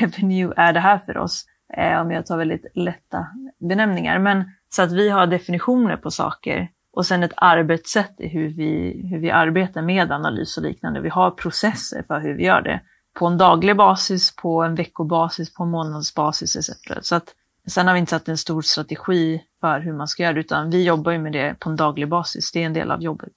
revenue 0.00 0.52
är 0.56 0.72
det 0.72 0.80
här 0.80 0.98
för 0.98 1.18
oss. 1.18 1.46
Eh, 1.76 2.00
om 2.00 2.10
jag 2.10 2.26
tar 2.26 2.36
väldigt 2.36 2.66
lätta 2.74 3.26
benämningar. 3.68 4.18
Men 4.18 4.44
så 4.68 4.82
att 4.82 4.92
vi 4.92 5.08
har 5.08 5.26
definitioner 5.26 5.96
på 5.96 6.10
saker 6.10 6.68
och 6.92 7.06
sen 7.06 7.22
ett 7.22 7.32
arbetssätt 7.36 8.14
i 8.18 8.28
hur 8.28 8.48
vi, 8.48 9.02
hur 9.10 9.18
vi 9.18 9.30
arbetar 9.30 9.82
med 9.82 10.12
analys 10.12 10.56
och 10.56 10.62
liknande. 10.62 11.00
Vi 11.00 11.08
har 11.08 11.30
processer 11.30 12.02
för 12.02 12.20
hur 12.20 12.34
vi 12.34 12.44
gör 12.44 12.62
det 12.62 12.80
på 13.18 13.26
en 13.26 13.38
daglig 13.38 13.76
basis, 13.76 14.36
på 14.36 14.62
en 14.62 14.74
veckobasis, 14.74 15.54
på 15.54 15.62
en 15.62 15.70
månadsbasis 15.70 16.56
etc. 16.56 16.70
Så 17.02 17.14
att 17.14 17.34
Sen 17.66 17.86
har 17.86 17.94
vi 17.94 18.00
inte 18.00 18.10
satt 18.10 18.28
en 18.28 18.38
stor 18.38 18.62
strategi 18.62 19.42
för 19.60 19.80
hur 19.80 19.92
man 19.92 20.08
ska 20.08 20.22
göra 20.22 20.32
det, 20.32 20.40
utan 20.40 20.70
vi 20.70 20.84
jobbar 20.84 21.12
ju 21.12 21.18
med 21.18 21.32
det 21.32 21.56
på 21.60 21.70
en 21.70 21.76
daglig 21.76 22.08
basis. 22.08 22.52
Det 22.52 22.62
är 22.62 22.66
en 22.66 22.72
del 22.72 22.90
av 22.90 23.02
jobbet. 23.02 23.28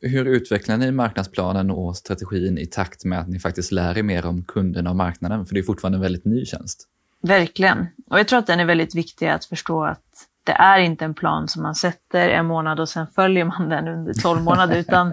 Hur 0.00 0.24
utvecklar 0.24 0.76
ni 0.76 0.90
marknadsplanen 0.90 1.70
och 1.70 1.96
strategin 1.96 2.58
i 2.58 2.66
takt 2.66 3.04
med 3.04 3.18
att 3.18 3.28
ni 3.28 3.38
faktiskt 3.38 3.72
lär 3.72 3.98
er 3.98 4.02
mer 4.02 4.26
om 4.26 4.44
kunderna 4.44 4.90
och 4.90 4.96
marknaden? 4.96 5.46
För 5.46 5.54
det 5.54 5.60
är 5.60 5.62
fortfarande 5.62 5.96
en 5.96 6.02
väldigt 6.02 6.24
ny 6.24 6.44
tjänst. 6.44 6.88
Verkligen. 7.28 7.86
Och 8.10 8.18
jag 8.18 8.28
tror 8.28 8.38
att 8.38 8.46
den 8.46 8.60
är 8.60 8.64
väldigt 8.64 8.94
viktig 8.94 9.28
att 9.28 9.44
förstå 9.44 9.84
att 9.84 10.00
det 10.44 10.52
är 10.52 10.78
inte 10.78 11.04
en 11.04 11.14
plan 11.14 11.48
som 11.48 11.62
man 11.62 11.74
sätter 11.74 12.28
en 12.28 12.46
månad 12.46 12.80
och 12.80 12.88
sen 12.88 13.06
följer 13.06 13.44
man 13.44 13.68
den 13.68 13.88
under 13.88 14.14
12 14.14 14.42
månader, 14.42 14.76
utan 14.78 15.12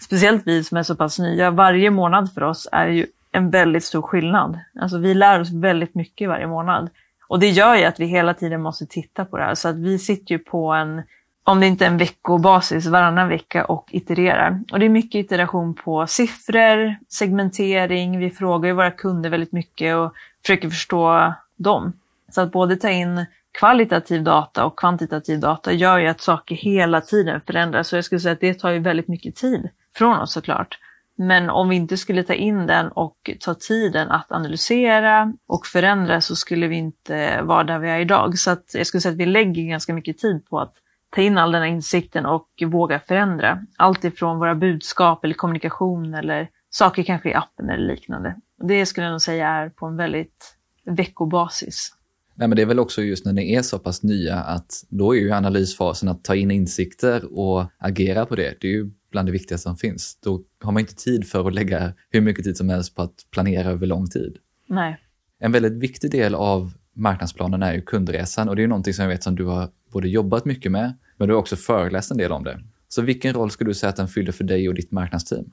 speciellt 0.00 0.42
vi 0.46 0.64
som 0.64 0.76
är 0.76 0.82
så 0.82 0.96
pass 0.96 1.18
nya, 1.18 1.50
varje 1.50 1.90
månad 1.90 2.32
för 2.34 2.42
oss 2.42 2.68
är 2.72 2.86
ju 2.86 3.06
en 3.32 3.50
väldigt 3.50 3.84
stor 3.84 4.02
skillnad. 4.02 4.58
Alltså 4.80 4.98
vi 4.98 5.14
lär 5.14 5.40
oss 5.40 5.50
väldigt 5.50 5.94
mycket 5.94 6.28
varje 6.28 6.46
månad. 6.46 6.90
Och 7.28 7.38
det 7.38 7.48
gör 7.48 7.74
ju 7.74 7.84
att 7.84 8.00
vi 8.00 8.06
hela 8.06 8.34
tiden 8.34 8.62
måste 8.62 8.86
titta 8.86 9.24
på 9.24 9.38
det 9.38 9.44
här. 9.44 9.54
Så 9.54 9.68
att 9.68 9.76
vi 9.76 9.98
sitter 9.98 10.32
ju 10.32 10.38
på 10.38 10.72
en, 10.72 11.02
om 11.50 11.60
det 11.60 11.66
inte 11.66 11.84
är 11.84 11.90
en 11.90 11.98
veckobasis, 11.98 12.86
varannan 12.86 13.28
vecka 13.28 13.64
och 13.64 13.88
itererar. 13.90 14.60
Och 14.72 14.78
det 14.78 14.86
är 14.86 14.90
mycket 14.90 15.24
iteration 15.24 15.74
på 15.74 16.06
siffror, 16.06 16.96
segmentering, 17.08 18.18
vi 18.18 18.30
frågar 18.30 18.68
ju 18.68 18.74
våra 18.74 18.90
kunder 18.90 19.30
väldigt 19.30 19.52
mycket 19.52 19.96
och 19.96 20.14
försöker 20.42 20.70
förstå 20.70 21.34
dem. 21.56 21.92
Så 22.28 22.40
att 22.40 22.52
både 22.52 22.76
ta 22.76 22.90
in 22.90 23.26
kvalitativ 23.58 24.22
data 24.22 24.64
och 24.64 24.78
kvantitativ 24.78 25.40
data 25.40 25.72
gör 25.72 25.98
ju 25.98 26.08
att 26.08 26.20
saker 26.20 26.54
hela 26.54 27.00
tiden 27.00 27.40
förändras. 27.40 27.88
Så 27.88 27.96
jag 27.96 28.04
skulle 28.04 28.20
säga 28.20 28.32
att 28.32 28.40
det 28.40 28.54
tar 28.54 28.70
ju 28.70 28.78
väldigt 28.78 29.08
mycket 29.08 29.36
tid 29.36 29.68
från 29.94 30.20
oss 30.20 30.32
såklart. 30.32 30.78
Men 31.16 31.50
om 31.50 31.68
vi 31.68 31.76
inte 31.76 31.96
skulle 31.96 32.22
ta 32.22 32.34
in 32.34 32.66
den 32.66 32.88
och 32.88 33.30
ta 33.40 33.54
tiden 33.54 34.10
att 34.10 34.32
analysera 34.32 35.32
och 35.46 35.66
förändra 35.66 36.20
så 36.20 36.36
skulle 36.36 36.66
vi 36.66 36.76
inte 36.76 37.42
vara 37.42 37.64
där 37.64 37.78
vi 37.78 37.90
är 37.90 37.98
idag. 37.98 38.38
Så 38.38 38.50
att 38.50 38.70
jag 38.74 38.86
skulle 38.86 39.00
säga 39.00 39.12
att 39.12 39.18
vi 39.18 39.26
lägger 39.26 39.62
ganska 39.62 39.94
mycket 39.94 40.18
tid 40.18 40.46
på 40.46 40.60
att 40.60 40.74
ta 41.10 41.20
in 41.20 41.38
all 41.38 41.52
den 41.52 41.62
här 41.62 41.68
insikten 41.68 42.26
och 42.26 42.48
våga 42.66 43.00
förändra. 43.00 43.62
Allt 43.76 44.04
ifrån 44.04 44.38
våra 44.38 44.54
budskap 44.54 45.24
eller 45.24 45.34
kommunikation 45.34 46.14
eller 46.14 46.48
saker 46.70 47.02
kanske 47.02 47.30
i 47.30 47.34
appen 47.34 47.70
eller 47.70 47.86
liknande. 47.86 48.36
Det 48.62 48.86
skulle 48.86 49.06
jag 49.06 49.12
nog 49.12 49.22
säga 49.22 49.48
är 49.48 49.68
på 49.68 49.86
en 49.86 49.96
väldigt 49.96 50.56
veckobasis. 50.84 51.92
Nej, 52.34 52.48
men 52.48 52.56
det 52.56 52.62
är 52.62 52.66
väl 52.66 52.78
också 52.78 53.02
just 53.02 53.24
när 53.24 53.32
ni 53.32 53.54
är 53.54 53.62
så 53.62 53.78
pass 53.78 54.02
nya 54.02 54.36
att 54.36 54.84
då 54.88 55.16
är 55.16 55.20
ju 55.20 55.32
analysfasen 55.32 56.08
att 56.08 56.24
ta 56.24 56.34
in 56.34 56.50
insikter 56.50 57.38
och 57.38 57.64
agera 57.78 58.26
på 58.26 58.36
det. 58.36 58.54
Det 58.60 58.68
är 58.68 58.72
ju 58.72 58.90
bland 59.10 59.28
det 59.28 59.32
viktigaste 59.32 59.62
som 59.62 59.76
finns. 59.76 60.18
Då 60.22 60.42
har 60.64 60.72
man 60.72 60.80
inte 60.80 60.94
tid 60.94 61.28
för 61.28 61.48
att 61.48 61.54
lägga 61.54 61.92
hur 62.10 62.20
mycket 62.20 62.44
tid 62.44 62.56
som 62.56 62.68
helst 62.68 62.94
på 62.94 63.02
att 63.02 63.14
planera 63.30 63.70
över 63.70 63.86
lång 63.86 64.06
tid. 64.06 64.36
Nej. 64.68 64.98
En 65.38 65.52
väldigt 65.52 65.72
viktig 65.72 66.10
del 66.10 66.34
av 66.34 66.72
marknadsplanen 66.94 67.62
är 67.62 67.74
ju 67.74 67.82
kundresan 67.82 68.48
och 68.48 68.56
det 68.56 68.62
är 68.62 68.68
någonting 68.68 68.94
som 68.94 69.02
jag 69.02 69.10
vet 69.10 69.22
som 69.22 69.36
du 69.36 69.44
har 69.44 69.68
både 69.92 70.08
jobbat 70.08 70.44
mycket 70.44 70.72
med, 70.72 70.96
men 71.16 71.28
du 71.28 71.34
har 71.34 71.40
också 71.40 71.56
föreläst 71.56 72.10
en 72.10 72.16
del 72.16 72.32
om 72.32 72.44
det. 72.44 72.60
Så 72.88 73.02
vilken 73.02 73.34
roll 73.34 73.50
skulle 73.50 73.70
du 73.70 73.74
säga 73.74 73.90
att 73.90 73.96
den 73.96 74.08
fyller 74.08 74.32
för 74.32 74.44
dig 74.44 74.68
och 74.68 74.74
ditt 74.74 74.90
marknadsteam? 74.90 75.44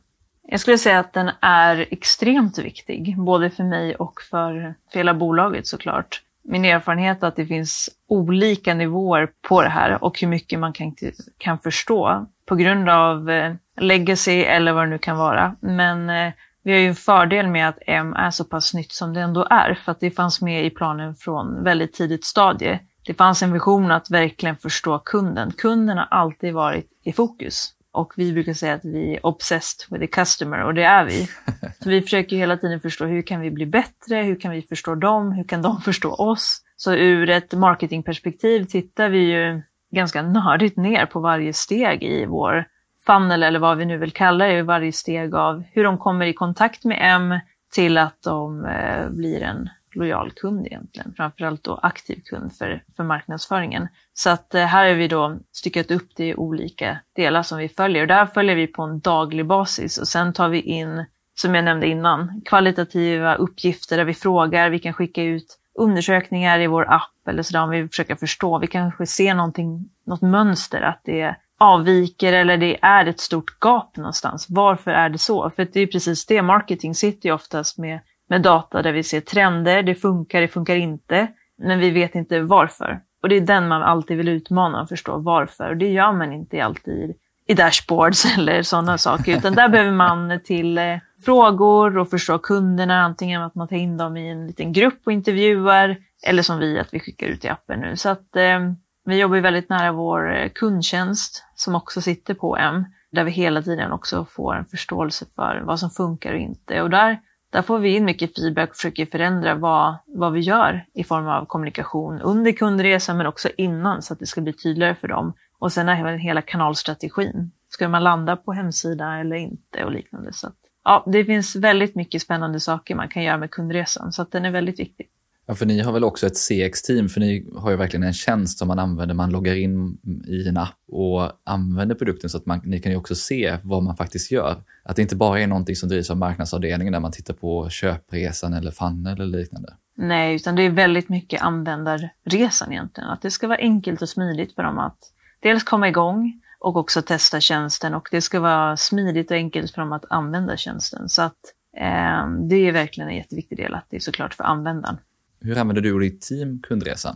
Jag 0.49 0.59
skulle 0.59 0.77
säga 0.77 0.99
att 0.99 1.13
den 1.13 1.31
är 1.41 1.85
extremt 1.91 2.57
viktig, 2.57 3.17
både 3.17 3.49
för 3.49 3.63
mig 3.63 3.95
och 3.95 4.21
för, 4.21 4.75
för 4.91 4.99
hela 4.99 5.13
bolaget 5.13 5.67
såklart. 5.67 6.21
Min 6.43 6.65
erfarenhet 6.65 7.23
är 7.23 7.27
att 7.27 7.35
det 7.35 7.45
finns 7.45 7.89
olika 8.07 8.73
nivåer 8.73 9.29
på 9.47 9.61
det 9.61 9.69
här 9.69 10.03
och 10.03 10.19
hur 10.19 10.27
mycket 10.27 10.59
man 10.59 10.73
kan, 10.73 10.95
kan 11.37 11.59
förstå 11.59 12.25
på 12.45 12.55
grund 12.55 12.89
av 12.89 13.29
eh, 13.29 13.53
legacy 13.77 14.41
eller 14.41 14.71
vad 14.71 14.83
det 14.83 14.89
nu 14.89 14.97
kan 14.97 15.17
vara. 15.17 15.55
Men 15.59 16.09
eh, 16.09 16.33
vi 16.63 16.71
har 16.71 16.79
ju 16.79 16.87
en 16.87 16.95
fördel 16.95 17.47
med 17.47 17.69
att 17.69 17.79
M 17.87 18.13
är 18.13 18.31
så 18.31 18.43
pass 18.43 18.73
nytt 18.73 18.91
som 18.91 19.13
det 19.13 19.21
ändå 19.21 19.47
är, 19.49 19.73
för 19.73 19.91
att 19.91 19.99
det 19.99 20.11
fanns 20.11 20.41
med 20.41 20.65
i 20.65 20.69
planen 20.69 21.15
från 21.15 21.63
väldigt 21.63 21.93
tidigt 21.93 22.25
stadie. 22.25 22.79
Det 23.07 23.13
fanns 23.13 23.43
en 23.43 23.53
vision 23.53 23.91
att 23.91 24.11
verkligen 24.11 24.55
förstå 24.55 24.99
kunden. 24.99 25.51
Kunden 25.51 25.97
har 25.97 26.07
alltid 26.11 26.53
varit 26.53 26.91
i 27.03 27.13
fokus. 27.13 27.73
Och 27.91 28.13
vi 28.17 28.33
brukar 28.33 28.53
säga 28.53 28.73
att 28.73 28.85
vi 28.85 29.15
är 29.15 29.25
obsessed 29.25 29.85
with 29.89 30.01
the 30.01 30.07
customer 30.07 30.63
och 30.63 30.73
det 30.73 30.83
är 30.83 31.05
vi. 31.05 31.29
Så 31.83 31.89
vi 31.89 32.01
försöker 32.01 32.35
hela 32.35 32.57
tiden 32.57 32.79
förstå 32.79 33.05
hur 33.05 33.21
kan 33.21 33.41
vi 33.41 33.51
bli 33.51 33.65
bättre, 33.65 34.15
hur 34.15 34.39
kan 34.39 34.51
vi 34.51 34.61
förstå 34.61 34.95
dem, 34.95 35.31
hur 35.31 35.43
kan 35.43 35.61
de 35.61 35.81
förstå 35.81 36.13
oss? 36.13 36.61
Så 36.75 36.93
ur 36.93 37.29
ett 37.29 37.53
marketingperspektiv 37.53 38.65
tittar 38.65 39.09
vi 39.09 39.19
ju 39.19 39.61
ganska 39.91 40.21
nördigt 40.21 40.77
ner 40.77 41.05
på 41.05 41.19
varje 41.19 41.53
steg 41.53 42.03
i 42.03 42.25
vår 42.25 42.65
funnel 43.05 43.43
eller 43.43 43.59
vad 43.59 43.77
vi 43.77 43.85
nu 43.85 43.97
vill 43.97 44.11
kalla 44.11 44.45
det, 44.45 44.63
varje 44.63 44.91
steg 44.91 45.35
av 45.35 45.63
hur 45.71 45.83
de 45.83 45.97
kommer 45.97 46.25
i 46.25 46.33
kontakt 46.33 46.83
med 46.83 46.97
M 47.01 47.39
till 47.71 47.97
att 47.97 48.21
de 48.23 48.65
eh, 48.65 49.09
blir 49.09 49.43
en 49.43 49.69
lojal 49.97 50.31
kund 50.31 50.67
egentligen, 50.67 51.13
framförallt 51.17 51.63
då 51.63 51.79
aktiv 51.83 52.21
kund 52.25 52.53
för, 52.55 52.83
för 52.95 53.03
marknadsföringen. 53.03 53.87
Så 54.13 54.29
att 54.29 54.55
eh, 54.55 54.65
här 54.65 54.87
har 54.87 54.95
vi 54.95 55.07
då 55.07 55.37
styckat 55.51 55.91
upp 55.91 56.09
det 56.15 56.27
i 56.27 56.35
olika 56.35 56.97
delar 57.15 57.43
som 57.43 57.57
vi 57.57 57.69
följer 57.69 58.01
och 58.01 58.07
där 58.07 58.25
följer 58.25 58.55
vi 58.55 58.67
på 58.67 58.83
en 58.83 58.99
daglig 58.99 59.45
basis 59.45 59.97
och 59.97 60.07
sen 60.07 60.33
tar 60.33 60.49
vi 60.49 60.61
in, 60.61 61.05
som 61.35 61.55
jag 61.55 61.63
nämnde 61.63 61.87
innan, 61.87 62.41
kvalitativa 62.45 63.35
uppgifter 63.35 63.97
där 63.97 64.05
vi 64.05 64.13
frågar, 64.13 64.69
vi 64.69 64.79
kan 64.79 64.93
skicka 64.93 65.23
ut 65.23 65.59
undersökningar 65.77 66.59
i 66.59 66.67
vår 66.67 66.93
app 66.93 67.27
eller 67.27 67.43
sådär 67.43 67.63
om 67.63 67.69
vi 67.69 67.87
försöker 67.87 68.15
förstå. 68.15 68.59
Vi 68.59 68.67
kanske 68.67 69.05
ser 69.05 69.33
någonting, 69.33 69.89
något 70.05 70.21
mönster, 70.21 70.81
att 70.81 71.01
det 71.03 71.35
avviker 71.57 72.33
eller 72.33 72.57
det 72.57 72.77
är 72.81 73.05
ett 73.05 73.19
stort 73.19 73.59
gap 73.59 73.97
någonstans. 73.97 74.45
Varför 74.49 74.91
är 74.91 75.09
det 75.09 75.17
så? 75.17 75.49
För 75.49 75.67
det 75.73 75.79
är 75.79 75.87
precis 75.87 76.25
det, 76.25 76.41
marketing 76.41 76.95
sitter 76.95 77.29
ju 77.29 77.35
oftast 77.35 77.77
med, 77.77 77.99
med 78.27 78.41
data 78.41 78.81
där 78.81 78.91
vi 78.91 79.03
ser 79.03 79.21
trender, 79.21 79.83
det 79.83 79.95
funkar, 79.95 80.41
det 80.41 80.47
funkar 80.47 80.75
inte, 80.75 81.27
men 81.57 81.79
vi 81.79 81.89
vet 81.89 82.15
inte 82.15 82.39
varför. 82.39 82.99
Och 83.21 83.29
det 83.29 83.35
är 83.35 83.41
den 83.41 83.67
man 83.67 83.83
alltid 83.83 84.17
vill 84.17 84.27
utmana 84.27 84.81
och 84.81 84.89
förstå 84.89 85.17
varför. 85.17 85.69
Och 85.69 85.77
det 85.77 85.87
gör 85.87 86.11
man 86.11 86.33
inte 86.33 86.65
alltid 86.65 87.15
i 87.47 87.53
dashboards 87.53 88.25
eller 88.37 88.63
sådana 88.63 88.97
saker, 88.97 89.37
utan 89.37 89.53
där 89.53 89.69
behöver 89.69 89.91
man 89.91 90.39
till 90.43 90.77
eh, 90.77 90.97
frågor 91.25 91.97
och 91.97 92.09
förstå 92.09 92.39
kunderna, 92.39 93.01
antingen 93.01 93.41
att 93.41 93.55
man 93.55 93.67
tar 93.67 93.75
in 93.75 93.97
dem 93.97 94.17
i 94.17 94.29
en 94.29 94.47
liten 94.47 94.73
grupp 94.73 94.99
och 95.05 95.11
intervjuar, 95.11 95.95
eller 96.27 96.43
som 96.43 96.59
vi, 96.59 96.79
att 96.79 96.93
vi 96.93 96.99
skickar 96.99 97.27
ut 97.27 97.45
i 97.45 97.49
appen 97.49 97.79
nu. 97.79 97.95
Så 97.95 98.09
att 98.09 98.35
eh, 98.35 98.59
vi 99.05 99.19
jobbar 99.19 99.37
väldigt 99.37 99.69
nära 99.69 99.91
vår 99.91 100.35
eh, 100.35 100.49
kundtjänst 100.49 101.43
som 101.55 101.75
också 101.75 102.01
sitter 102.01 102.33
på 102.33 102.57
M, 102.57 102.85
där 103.11 103.23
vi 103.23 103.31
hela 103.31 103.61
tiden 103.61 103.91
också 103.91 104.25
får 104.25 104.55
en 104.55 104.65
förståelse 104.65 105.25
för 105.35 105.61
vad 105.65 105.79
som 105.79 105.89
funkar 105.89 106.33
och 106.33 106.39
inte. 106.39 106.81
Och 106.81 106.89
där, 106.89 107.19
där 107.49 107.61
får 107.61 107.79
vi 107.79 107.95
in 107.95 108.05
mycket 108.05 108.35
feedback 108.35 108.69
och 108.69 108.75
försöker 108.75 109.05
förändra 109.05 109.55
vad, 109.55 109.95
vad 110.05 110.33
vi 110.33 110.39
gör 110.39 110.85
i 110.93 111.03
form 111.03 111.27
av 111.27 111.45
kommunikation 111.45 112.21
under 112.21 112.51
kundresan 112.51 113.17
men 113.17 113.27
också 113.27 113.49
innan 113.57 114.01
så 114.01 114.13
att 114.13 114.19
det 114.19 114.25
ska 114.25 114.41
bli 114.41 114.53
tydligare 114.53 114.95
för 114.95 115.07
dem. 115.07 115.33
Och 115.59 115.71
sen 115.71 115.89
även 115.89 116.19
hela 116.19 116.41
kanalstrategin. 116.41 117.51
Ska 117.69 117.89
man 117.89 118.03
landa 118.03 118.35
på 118.35 118.53
hemsida 118.53 119.15
eller 119.15 119.35
inte 119.35 119.83
och 119.85 119.91
liknande. 119.91 120.33
Så 120.33 120.47
att, 120.47 120.55
ja, 120.83 121.03
det 121.07 121.25
finns 121.25 121.55
väldigt 121.55 121.95
mycket 121.95 122.21
spännande 122.21 122.59
saker 122.59 122.95
man 122.95 123.09
kan 123.09 123.23
göra 123.23 123.37
med 123.37 123.51
kundresan 123.51 124.11
så 124.11 124.21
att 124.21 124.31
den 124.31 124.45
är 124.45 124.51
väldigt 124.51 124.79
viktig. 124.79 125.07
Ja, 125.49 125.55
för 125.55 125.65
ni 125.65 125.79
har 125.79 125.91
väl 125.91 126.03
också 126.03 126.27
ett 126.27 126.37
CX-team, 126.37 127.09
för 127.09 127.19
ni 127.19 127.49
har 127.55 127.71
ju 127.71 127.77
verkligen 127.77 128.03
en 128.03 128.13
tjänst 128.13 128.59
som 128.59 128.67
man 128.67 128.79
använder. 128.79 129.15
Man 129.15 129.29
loggar 129.29 129.55
in 129.55 129.97
i 130.27 130.47
en 130.47 130.57
app 130.57 130.79
och 130.87 131.31
använder 131.43 131.95
produkten 131.95 132.29
så 132.29 132.37
att 132.37 132.45
man, 132.45 132.61
ni 132.63 132.79
kan 132.79 132.91
ju 132.91 132.97
också 132.97 133.15
se 133.15 133.57
vad 133.63 133.83
man 133.83 133.97
faktiskt 133.97 134.31
gör. 134.31 134.63
Att 134.83 134.95
det 134.95 135.01
inte 135.01 135.15
bara 135.15 135.39
är 135.39 135.47
någonting 135.47 135.75
som 135.75 135.89
drivs 135.89 136.09
av 136.09 136.17
marknadsavdelningen 136.17 136.93
där 136.93 136.99
man 136.99 137.11
tittar 137.11 137.33
på 137.33 137.69
köpresan 137.69 138.53
eller 138.53 138.71
funnel 138.71 139.21
eller 139.21 139.37
liknande. 139.37 139.73
Nej, 139.95 140.35
utan 140.35 140.55
det 140.55 140.61
är 140.61 140.69
väldigt 140.69 141.09
mycket 141.09 141.41
användarresan 141.41 142.71
egentligen. 142.71 143.09
Att 143.09 143.21
det 143.21 143.31
ska 143.31 143.47
vara 143.47 143.57
enkelt 143.57 144.01
och 144.01 144.09
smidigt 144.09 144.55
för 144.55 144.63
dem 144.63 144.79
att 144.79 144.97
dels 145.39 145.63
komma 145.63 145.87
igång 145.87 146.41
och 146.59 146.75
också 146.75 147.01
testa 147.01 147.39
tjänsten 147.39 147.93
och 147.93 148.07
det 148.11 148.21
ska 148.21 148.39
vara 148.39 148.77
smidigt 148.77 149.31
och 149.31 149.37
enkelt 149.37 149.71
för 149.71 149.81
dem 149.81 149.91
att 149.91 150.05
använda 150.09 150.57
tjänsten. 150.57 151.09
Så 151.09 151.21
att 151.21 151.37
eh, 151.77 152.29
det 152.49 152.55
är 152.55 152.71
verkligen 152.71 153.09
en 153.09 153.15
jätteviktig 153.15 153.57
del 153.57 153.75
att 153.75 153.85
det 153.89 153.95
är 153.95 154.01
såklart 154.01 154.33
för 154.33 154.43
användaren. 154.43 154.97
Hur 155.39 155.57
använder 155.57 155.81
du 155.81 155.93
och 155.93 155.99
ditt 155.99 156.21
team 156.21 156.59
kundresan? 156.63 157.15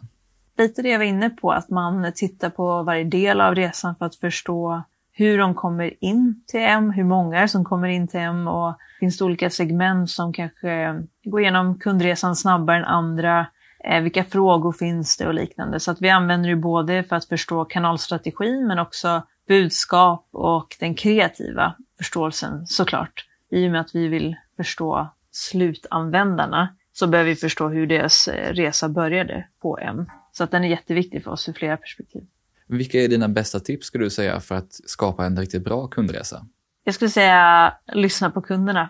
Lite 0.58 0.82
det 0.82 0.90
jag 0.90 1.00
var 1.00 1.06
inne 1.06 1.30
på, 1.30 1.52
att 1.52 1.70
man 1.70 2.12
tittar 2.16 2.50
på 2.50 2.84
varje 2.84 3.04
del 3.04 3.42
av 3.42 3.56
resan 3.56 3.96
för 3.96 4.06
att 4.06 4.16
förstå 4.16 4.84
hur 5.14 5.38
de 5.38 5.56
kommer 5.56 6.04
in 6.04 6.44
till 6.48 6.60
M, 6.60 6.92
hur 6.92 7.04
många 7.04 7.48
som 7.48 7.66
kommer 7.66 7.88
in 7.88 8.08
till 8.08 8.20
M 8.20 8.48
och 8.48 8.78
finns 9.00 9.18
det 9.18 9.26
olika 9.26 9.50
segment 9.50 10.10
som 10.10 10.34
kanske 10.34 11.04
går 11.24 11.42
igenom 11.42 11.80
kundresan 11.80 12.36
snabbare 12.36 12.78
än 12.78 12.86
andra. 12.86 13.48
Eh, 13.84 14.02
vilka 14.02 14.24
frågor 14.24 14.72
finns 14.72 15.18
det 15.18 15.28
och 15.28 15.34
liknande. 15.34 15.80
Så 15.80 15.92
att 15.92 16.02
vi 16.02 16.10
använder 16.10 16.50
det 16.50 16.56
både 16.56 17.04
för 17.04 17.16
att 17.16 17.26
förstå 17.26 17.66
kanalstrategin 17.66 18.68
men 18.68 18.80
också 18.80 19.24
budskap 19.48 20.30
och 20.32 20.76
den 20.80 20.96
kreativa 20.96 21.76
förståelsen 21.98 22.68
såklart. 22.68 23.26
I 23.52 23.68
och 23.68 23.72
med 23.72 23.82
att 23.82 23.96
vi 23.96 24.08
vill 24.08 24.36
förstå 24.58 25.08
slutanvändarna 25.32 26.76
så 26.94 27.08
behöver 27.08 27.30
vi 27.30 27.36
förstå 27.36 27.68
hur 27.70 27.88
deras 27.88 28.28
eh, 28.28 28.54
resa 28.54 28.90
började 28.90 29.48
på 29.62 29.80
M. 29.82 30.06
Så 30.32 30.44
att 30.44 30.52
den 30.52 30.64
är 30.64 30.68
jätteviktig 30.68 31.24
för 31.24 31.32
oss 31.32 31.50
ur 31.50 31.54
flera 31.54 31.78
perspektiv. 31.78 32.24
Vilka 32.68 32.98
är 32.98 33.08
dina 33.08 33.28
bästa 33.28 33.60
tips 33.60 33.88
skulle 33.88 34.04
du 34.04 34.10
säga 34.10 34.40
för 34.40 34.56
att 34.56 34.74
skapa 34.74 35.26
en 35.26 35.40
riktigt 35.40 35.64
bra 35.64 35.88
kundresa? 35.88 36.46
Jag 36.84 36.96
skulle 36.96 37.12
säga 37.12 37.74
lyssna 37.94 38.32
på 38.32 38.42
kunderna. 38.42 38.90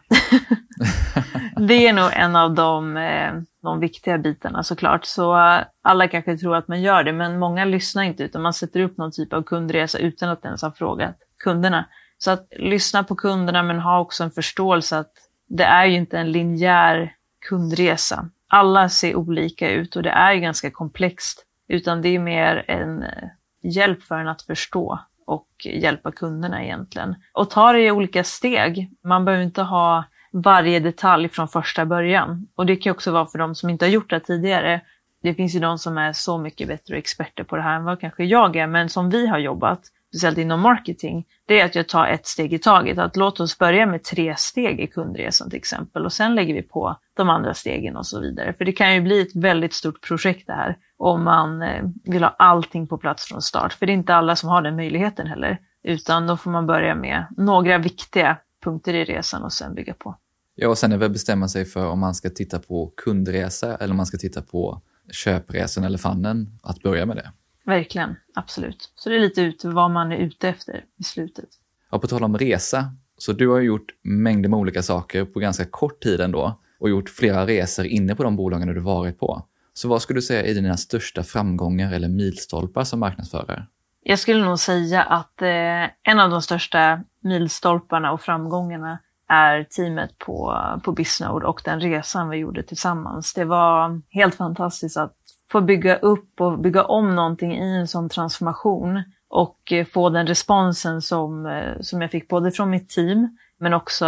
det 1.68 1.88
är 1.88 1.93
nog 1.93 2.10
en 2.14 2.36
av 2.36 2.56
de, 2.56 2.97
eh, 2.97 3.34
de 3.62 3.80
viktiga 3.80 4.18
bitarna 4.18 4.64
såklart. 4.64 5.06
Så 5.06 5.34
alla 5.82 6.08
kanske 6.08 6.38
tror 6.38 6.56
att 6.56 6.68
man 6.68 6.82
gör 6.82 7.04
det, 7.04 7.14
men 7.14 7.39
många 7.39 7.66
lyssnar 7.66 8.04
inte 8.04 8.24
utan 8.24 8.41
man 8.41 8.54
sätter 8.54 8.80
upp 8.80 8.97
någon 8.97 9.12
typ 9.12 9.34
av 9.34 9.43
kundresa 9.43 9.97
utan 9.97 10.30
att 10.30 10.45
ens 10.45 10.62
ha 10.62 10.72
frågat 10.72 11.16
kunderna. 11.43 11.86
Så 12.18 12.32
att 12.32 12.47
lyssna 12.58 13.04
på 13.04 13.16
kunderna 13.16 13.64
men 13.64 13.80
ha 13.80 13.99
också 13.99 14.24
en 14.24 14.32
förståelse 14.32 14.97
att 14.97 15.12
det 15.47 15.64
är 15.64 15.86
ju 15.86 15.95
inte 15.95 16.18
en 16.18 16.32
linjär 16.32 17.16
kundresa. 17.50 18.30
Alla 18.48 18.89
ser 18.89 19.16
olika 19.16 19.70
ut 19.72 19.96
och 19.96 20.04
det 20.04 20.10
är 20.10 20.36
ganska 20.36 20.72
komplext 20.72 21.46
utan 21.68 22.02
det 22.02 22.10
är 22.10 22.20
mer 22.20 22.66
en 22.68 23.04
eh, 23.04 23.30
hjälp 23.64 24.04
för 24.04 24.18
en 24.18 24.28
att 24.28 24.42
förstå 24.42 25.00
och 25.26 25.48
hjälpa 25.66 26.12
kunderna 26.12 26.64
egentligen. 26.64 27.16
Och 27.34 27.50
ta 27.50 27.72
det 27.72 27.82
i 27.82 27.92
olika 27.92 28.24
steg. 28.24 28.92
Man 29.04 29.26
behöver 29.26 29.44
inte 29.44 29.62
ha 29.62 30.04
varje 30.32 30.80
detalj 30.80 31.30
från 31.30 31.48
första 31.48 31.86
början. 31.86 32.48
Och 32.56 32.66
det 32.66 32.76
kan 32.76 32.92
också 32.92 33.12
vara 33.12 33.26
för 33.26 33.39
de 33.39 33.56
som 33.56 33.70
inte 33.70 33.86
har 33.86 33.89
gjort 33.89 34.10
det 34.10 34.20
tidigare. 34.20 34.82
Det 35.24 35.34
finns 35.34 35.56
ju 35.56 35.60
de 35.60 35.78
som 35.78 35.98
är 35.98 36.14
så 36.14 36.38
mycket 36.38 36.68
bättre 36.68 36.98
experter 36.98 37.44
på 37.44 37.56
det 37.56 37.62
här 37.62 37.76
än 37.76 37.84
vad 37.84 38.00
kanske 38.00 38.24
jag 38.24 38.56
är, 38.56 38.68
men 38.68 38.89
som 38.89 39.10
vi 39.10 39.28
har 39.28 39.39
jobbat, 39.39 39.82
speciellt 40.12 40.38
inom 40.38 40.59
marketing, 40.59 41.26
det 41.45 41.59
är 41.59 41.66
att 41.66 41.76
jag 41.76 41.88
tar 41.88 42.07
ett 42.07 42.28
steg 42.28 42.53
i 42.53 42.59
taget. 42.59 42.97
Att 42.97 43.16
låt 43.16 43.39
oss 43.39 43.57
börja 43.57 43.86
med 43.86 44.03
tre 44.03 44.36
steg 44.38 44.80
i 44.80 44.88
kundresan 44.88 45.49
till 45.49 45.57
exempel 45.57 46.05
och 46.05 46.14
sen 46.14 46.36
lägger 46.36 46.53
vi 46.53 46.62
på 46.62 46.97
de 47.14 47.30
andra 47.30 47.53
stegen 47.53 47.97
och 47.97 48.05
så 48.05 48.20
vidare. 48.20 48.53
För 48.53 48.66
det 48.66 48.72
kan 48.72 48.95
ju 48.95 49.01
bli 49.01 49.22
ett 49.22 49.36
väldigt 49.36 49.74
stort 49.74 50.07
projekt 50.07 50.47
det 50.47 50.53
här 50.53 50.78
om 50.97 51.24
man 51.24 51.62
eh, 51.62 51.84
vill 52.03 52.24
ha 52.24 52.36
allting 52.39 52.88
på 52.88 52.97
plats 52.97 53.26
från 53.26 53.41
start. 53.41 53.74
För 53.74 53.86
det 53.86 53.91
är 53.91 53.93
inte 53.93 54.16
alla 54.16 54.36
som 54.36 54.49
har 54.49 54.62
den 54.62 54.76
möjligheten 54.76 55.28
heller, 55.28 55.57
utan 55.84 56.28
då 56.28 56.38
får 56.38 56.51
man 56.51 56.68
börja 56.68 56.95
med 56.95 57.26
några 57.38 57.78
viktiga 57.78 58.38
punkter 58.64 58.93
i 58.93 59.03
resan 59.03 59.43
och 59.43 59.53
sen 59.53 59.76
bygga 59.76 59.93
på. 59.93 60.16
Ja, 60.55 60.70
och 60.70 60.78
sen 60.78 60.91
är 60.91 60.95
det 60.97 60.99
väl 60.99 61.12
bestämma 61.12 61.47
sig 61.47 61.66
för 61.66 61.86
om 61.86 61.99
man 61.99 62.16
ska 62.16 62.30
titta 62.30 62.59
på 62.59 62.93
kundresa 62.97 63.76
eller 63.76 63.91
om 63.91 63.97
man 63.97 64.05
ska 64.05 64.18
titta 64.18 64.41
på 64.41 64.82
köpresan 65.12 65.84
eller 65.84 65.97
fannen, 65.97 66.59
att 66.64 66.82
börja 66.82 67.05
med 67.05 67.16
det. 67.16 67.32
Verkligen, 67.72 68.16
absolut. 68.34 68.92
Så 68.96 69.10
det 69.10 69.16
är 69.16 69.20
lite 69.20 69.42
ut 69.42 69.64
vad 69.64 69.92
man 69.92 70.12
är 70.12 70.16
ute 70.18 70.50
efter 70.50 70.86
i 71.00 71.04
slutet. 71.04 71.50
Och 71.90 72.02
på 72.02 72.08
tal 72.08 72.24
om 72.24 72.38
resa, 72.38 72.86
så 73.18 73.34
du 73.34 73.48
har 73.48 73.60
gjort 73.60 73.92
mängder 74.02 74.50
med 74.50 74.60
olika 74.60 74.84
saker 74.84 75.26
på 75.26 75.40
ganska 75.40 75.66
kort 75.66 76.04
tid 76.04 76.22
ändå 76.22 76.60
och 76.80 76.90
gjort 76.90 77.10
flera 77.10 77.48
resor 77.48 77.86
inne 77.86 78.16
på 78.16 78.24
de 78.24 78.36
bolagen 78.36 78.68
du 78.68 78.80
varit 78.80 79.20
på. 79.20 79.46
Så 79.74 79.88
vad 79.88 80.02
skulle 80.02 80.18
du 80.18 80.22
säga 80.22 80.44
är 80.44 80.54
dina 80.54 80.78
största 80.78 81.24
framgångar 81.24 81.94
eller 81.94 82.08
milstolpar 82.08 82.84
som 82.84 83.00
marknadsförare? 83.00 83.68
Jag 84.04 84.20
skulle 84.20 84.46
nog 84.46 84.60
säga 84.60 85.04
att 85.04 85.42
eh, 85.42 86.12
en 86.12 86.20
av 86.20 86.30
de 86.30 86.42
största 86.42 87.04
milstolparna 87.20 88.12
och 88.12 88.22
framgångarna 88.22 89.00
är 89.28 89.64
teamet 89.64 90.18
på, 90.18 90.58
på 90.84 90.92
Bisnode 90.92 91.46
och 91.46 91.62
den 91.66 91.80
resan 91.80 92.30
vi 92.30 92.38
gjorde 92.38 92.64
tillsammans. 92.64 93.34
Det 93.34 93.46
var 93.46 94.02
helt 94.10 94.36
fantastiskt 94.36 94.98
att 94.98 95.16
få 95.52 95.62
bygga 95.62 95.95
upp 95.95 96.41
och 96.41 96.60
bygga 96.60 96.84
om 96.84 97.16
någonting 97.16 97.58
i 97.58 97.76
en 97.78 97.88
sån 97.88 98.10
transformation 98.10 99.04
och 99.30 99.72
eh, 99.72 99.86
få 99.86 100.10
den 100.10 100.28
responsen 100.28 101.02
som, 101.02 101.45
eh, 101.45 101.82
som 101.82 102.02
jag 102.02 102.12
fick 102.12 102.28
både 102.28 102.52
från 102.52 102.70
mitt 102.70 102.89
team 102.89 103.38
men 103.60 103.74
också 103.74 104.06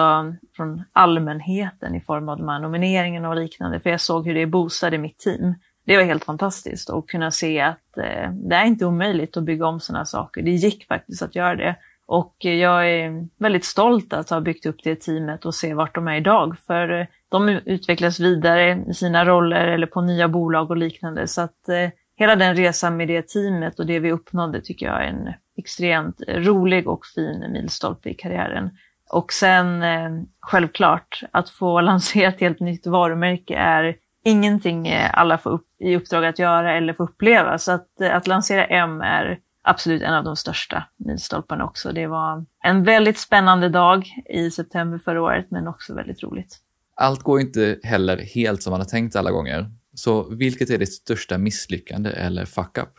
från 0.56 0.84
allmänheten 0.92 1.96
i 1.96 2.02
form 2.02 2.30
av 2.30 2.38
de 2.38 2.48
här 2.48 2.60
nomineringarna 2.60 3.30
och 3.30 3.36
liknande. 3.36 3.80
För 3.80 3.90
jag 3.90 4.02
såg 4.02 4.28
hur 4.28 4.34
det 4.34 4.46
boostade 4.46 4.98
mitt 4.98 5.18
team. 5.18 5.56
Det 5.86 5.98
var 5.98 6.04
helt 6.04 6.24
fantastiskt 6.24 6.90
att 6.90 7.08
kunna 7.08 7.32
se 7.32 7.62
att 7.62 7.98
eh, 7.98 8.32
det 8.32 8.56
är 8.56 8.66
inte 8.66 8.86
omöjligt 8.86 9.38
att 9.38 9.44
bygga 9.44 9.66
om 9.66 9.80
sådana 9.80 10.06
saker. 10.06 10.42
Det 10.42 10.52
gick 10.52 10.88
faktiskt 10.88 11.22
att 11.22 11.36
göra 11.36 11.56
det. 11.56 11.76
Och 12.06 12.36
jag 12.40 12.90
är 12.90 13.28
väldigt 13.38 13.66
stolt 13.66 14.14
att 14.14 14.30
ha 14.30 14.42
byggt 14.42 14.66
upp 14.66 14.84
det 14.84 14.96
teamet 14.96 15.46
och 15.46 15.56
se 15.56 15.74
vart 15.74 15.96
de 15.96 16.08
är 16.08 16.16
idag. 16.16 16.58
För 16.68 17.00
eh, 17.00 17.06
de 17.30 17.50
utvecklas 17.50 18.20
vidare 18.20 18.84
i 18.88 18.94
sina 18.94 19.26
roller 19.26 19.68
eller 19.68 19.88
på 19.88 20.02
nya 20.02 20.28
bolag 20.28 20.72
och 20.72 20.78
liknande. 20.78 21.28
Så 21.28 21.42
att 21.42 21.70
eh, 21.70 21.90
hela 22.16 22.36
den 22.36 22.56
resan 22.56 22.98
med 22.98 23.08
det 23.08 23.28
teamet 23.28 23.80
och 23.80 23.86
det 23.86 24.00
vi 24.00 24.12
uppnådde 24.12 24.62
tycker 24.62 24.86
jag 24.86 25.04
är 25.04 25.08
en 25.08 25.34
extremt 25.58 26.22
rolig 26.28 26.88
och 26.88 27.06
fin 27.16 27.52
milstolpe 27.52 28.10
i 28.10 28.14
karriären. 28.14 28.70
Och 29.10 29.34
sen 29.34 29.84
eh, 29.84 30.10
självklart, 30.42 31.22
att 31.32 31.50
få 31.50 31.82
lansera 31.82 32.30
ett 32.30 32.40
helt 32.40 32.60
nytt 32.60 32.88
varumärke 32.88 33.56
är 33.56 33.96
ingenting 34.24 34.88
eh, 34.88 35.10
alla 35.14 35.38
får 35.38 35.50
upp, 35.50 35.68
i 35.80 35.96
uppdrag 35.96 36.26
att 36.26 36.40
göra 36.40 36.78
eller 36.78 36.94
få 36.94 37.04
uppleva. 37.04 37.58
Så 37.58 37.72
att, 37.72 38.02
eh, 38.02 38.16
att 38.16 38.28
lansera 38.28 38.66
M 38.66 39.02
är 39.02 39.40
absolut 39.64 40.02
en 40.02 40.14
av 40.14 40.24
de 40.24 40.36
största 40.36 40.84
milstolparna 40.98 41.66
också. 41.66 41.92
Det 41.92 42.08
var 42.08 42.46
en 42.64 42.84
väldigt 42.84 43.18
spännande 43.18 43.70
dag 43.70 44.06
i 44.30 44.52
september 44.52 44.98
förra 44.98 45.22
året, 45.22 45.46
men 45.50 45.68
också 45.68 45.94
väldigt 45.94 46.24
roligt. 46.24 46.60
Allt 46.96 47.24
går 47.24 47.42
inte 47.42 47.80
heller 47.84 48.18
helt 48.18 48.64
som 48.64 48.72
man 48.72 48.80
har 48.80 48.86
tänkt 48.86 49.16
alla 49.16 49.32
gånger. 49.32 49.72
Så 49.94 50.30
vilket 50.30 50.70
är 50.70 50.78
ditt 50.78 50.94
största 50.94 51.38
misslyckande 51.38 52.10
eller 52.10 52.46
fuck-up? 52.46 52.90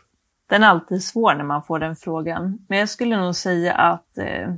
Den 0.49 0.63
är 0.63 0.67
alltid 0.67 1.03
svår 1.03 1.33
när 1.33 1.43
man 1.43 1.63
får 1.63 1.79
den 1.79 1.95
frågan. 1.95 2.65
Men 2.69 2.77
jag 2.79 2.89
skulle 2.89 3.17
nog 3.17 3.35
säga 3.35 3.73
att 3.73 4.17
eh, 4.17 4.49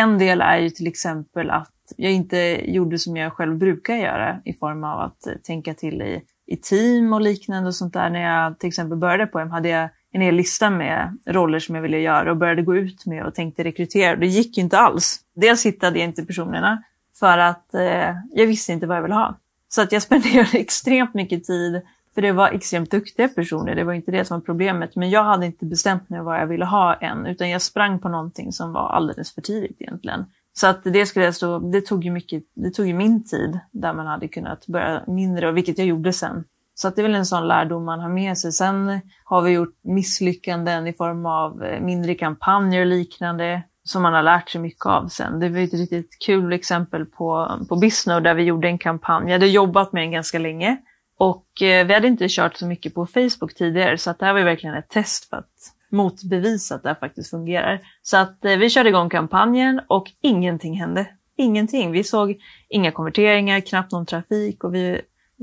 en 0.00 0.18
del 0.18 0.40
är 0.40 0.58
ju 0.58 0.70
till 0.70 0.86
exempel 0.86 1.50
att 1.50 1.72
jag 1.96 2.12
inte 2.12 2.70
gjorde 2.70 2.98
som 2.98 3.16
jag 3.16 3.32
själv 3.32 3.56
brukar 3.58 3.94
göra 3.94 4.40
i 4.44 4.52
form 4.52 4.84
av 4.84 5.00
att 5.00 5.44
tänka 5.44 5.74
till 5.74 6.02
i, 6.02 6.22
i 6.46 6.56
team 6.56 7.12
och 7.12 7.20
liknande 7.20 7.68
och 7.68 7.74
sånt 7.74 7.92
där. 7.92 8.10
När 8.10 8.20
jag 8.20 8.58
till 8.58 8.68
exempel 8.68 8.98
började 8.98 9.26
på 9.26 9.38
M 9.38 9.50
hade 9.50 9.68
jag 9.68 9.88
en 10.14 10.20
hel 10.20 10.34
lista 10.34 10.70
med 10.70 11.18
roller 11.26 11.58
som 11.58 11.74
jag 11.74 11.82
ville 11.82 11.98
göra 11.98 12.30
och 12.30 12.36
började 12.36 12.62
gå 12.62 12.76
ut 12.76 13.06
med 13.06 13.26
och 13.26 13.34
tänkte 13.34 13.64
rekrytera. 13.64 14.16
Det 14.16 14.26
gick 14.26 14.56
ju 14.56 14.62
inte 14.62 14.78
alls. 14.78 15.20
Dels 15.34 15.66
hittade 15.66 15.98
jag 15.98 16.08
inte 16.08 16.24
personerna 16.24 16.82
för 17.14 17.38
att 17.38 17.74
eh, 17.74 18.16
jag 18.30 18.46
visste 18.46 18.72
inte 18.72 18.86
vad 18.86 18.96
jag 18.96 19.02
ville 19.02 19.14
ha. 19.14 19.38
Så 19.68 19.82
att 19.82 19.92
jag 19.92 20.02
spenderade 20.02 20.48
extremt 20.58 21.14
mycket 21.14 21.44
tid, 21.44 21.82
för 22.14 22.22
det 22.22 22.32
var 22.32 22.48
extremt 22.48 22.90
duktiga 22.90 23.28
personer, 23.28 23.74
det 23.74 23.84
var 23.84 23.92
inte 23.92 24.10
det 24.10 24.24
som 24.24 24.40
var 24.40 24.44
problemet. 24.44 24.96
Men 24.96 25.10
jag 25.10 25.24
hade 25.24 25.46
inte 25.46 25.64
bestämt 25.66 26.08
mig 26.08 26.20
vad 26.20 26.40
jag 26.40 26.46
ville 26.46 26.64
ha 26.64 26.94
än, 26.94 27.26
utan 27.26 27.50
jag 27.50 27.62
sprang 27.62 27.98
på 27.98 28.08
någonting 28.08 28.52
som 28.52 28.72
var 28.72 28.88
alldeles 28.88 29.34
för 29.34 29.40
tidigt 29.40 29.82
egentligen. 29.82 30.24
Så 30.52 30.66
att 30.66 30.84
det 30.84 31.06
skulle 31.06 31.24
jag 31.24 31.34
stå, 31.34 31.58
det 31.58 31.80
tog 31.80 32.04
ju 32.04 32.10
mycket, 32.10 32.42
det 32.54 32.70
tog 32.70 32.86
ju 32.86 32.94
min 32.94 33.24
tid 33.24 33.58
där 33.70 33.92
man 33.92 34.06
hade 34.06 34.28
kunnat 34.28 34.66
börja 34.66 35.02
mindre, 35.06 35.48
och 35.48 35.56
vilket 35.56 35.78
jag 35.78 35.86
gjorde 35.86 36.12
sen. 36.12 36.44
Så 36.74 36.88
att 36.88 36.96
det 36.96 37.02
är 37.02 37.06
väl 37.06 37.14
en 37.14 37.26
sån 37.26 37.48
lärdom 37.48 37.84
man 37.84 38.00
har 38.00 38.08
med 38.08 38.38
sig. 38.38 38.52
Sen 38.52 39.00
har 39.24 39.42
vi 39.42 39.50
gjort 39.50 39.78
misslyckanden 39.82 40.86
i 40.86 40.92
form 40.92 41.26
av 41.26 41.64
eh, 41.64 41.80
mindre 41.80 42.14
kampanjer 42.14 42.80
och 42.80 42.86
liknande 42.86 43.62
som 43.84 44.02
man 44.02 44.14
har 44.14 44.22
lärt 44.22 44.50
sig 44.50 44.60
mycket 44.60 44.86
av 44.86 45.08
sen. 45.08 45.40
Det 45.40 45.48
var 45.48 45.58
ett 45.58 45.74
riktigt 45.74 46.16
kul 46.26 46.52
exempel 46.52 47.06
på, 47.06 47.50
på 47.68 47.76
Bisnode 47.76 48.20
där 48.20 48.34
vi 48.34 48.42
gjorde 48.42 48.68
en 48.68 48.78
kampanj. 48.78 49.24
Jag 49.26 49.32
hade 49.32 49.46
jobbat 49.46 49.92
med 49.92 50.02
den 50.02 50.10
ganska 50.10 50.38
länge 50.38 50.76
och 51.18 51.62
eh, 51.62 51.86
vi 51.86 51.94
hade 51.94 52.08
inte 52.08 52.26
kört 52.28 52.56
så 52.56 52.66
mycket 52.66 52.94
på 52.94 53.06
Facebook 53.06 53.54
tidigare 53.54 53.98
så 53.98 54.10
att 54.10 54.18
det 54.18 54.26
här 54.26 54.32
var 54.32 54.40
verkligen 54.40 54.76
ett 54.76 54.88
test 54.88 55.28
för 55.30 55.36
att 55.36 55.74
motbevisa 55.90 56.74
att 56.74 56.82
det 56.82 56.88
här 56.88 56.96
faktiskt 56.96 57.30
fungerar. 57.30 57.80
Så 58.02 58.16
att 58.16 58.44
eh, 58.44 58.56
vi 58.56 58.70
körde 58.70 58.88
igång 58.88 59.08
kampanjen 59.08 59.80
och 59.88 60.10
ingenting 60.22 60.80
hände. 60.80 61.06
Ingenting. 61.36 61.92
Vi 61.92 62.04
såg 62.04 62.36
inga 62.68 62.92
konverteringar, 62.92 63.60
knappt 63.60 63.92
någon 63.92 64.06
trafik 64.06 64.64
och 64.64 64.74
vi 64.74 65.00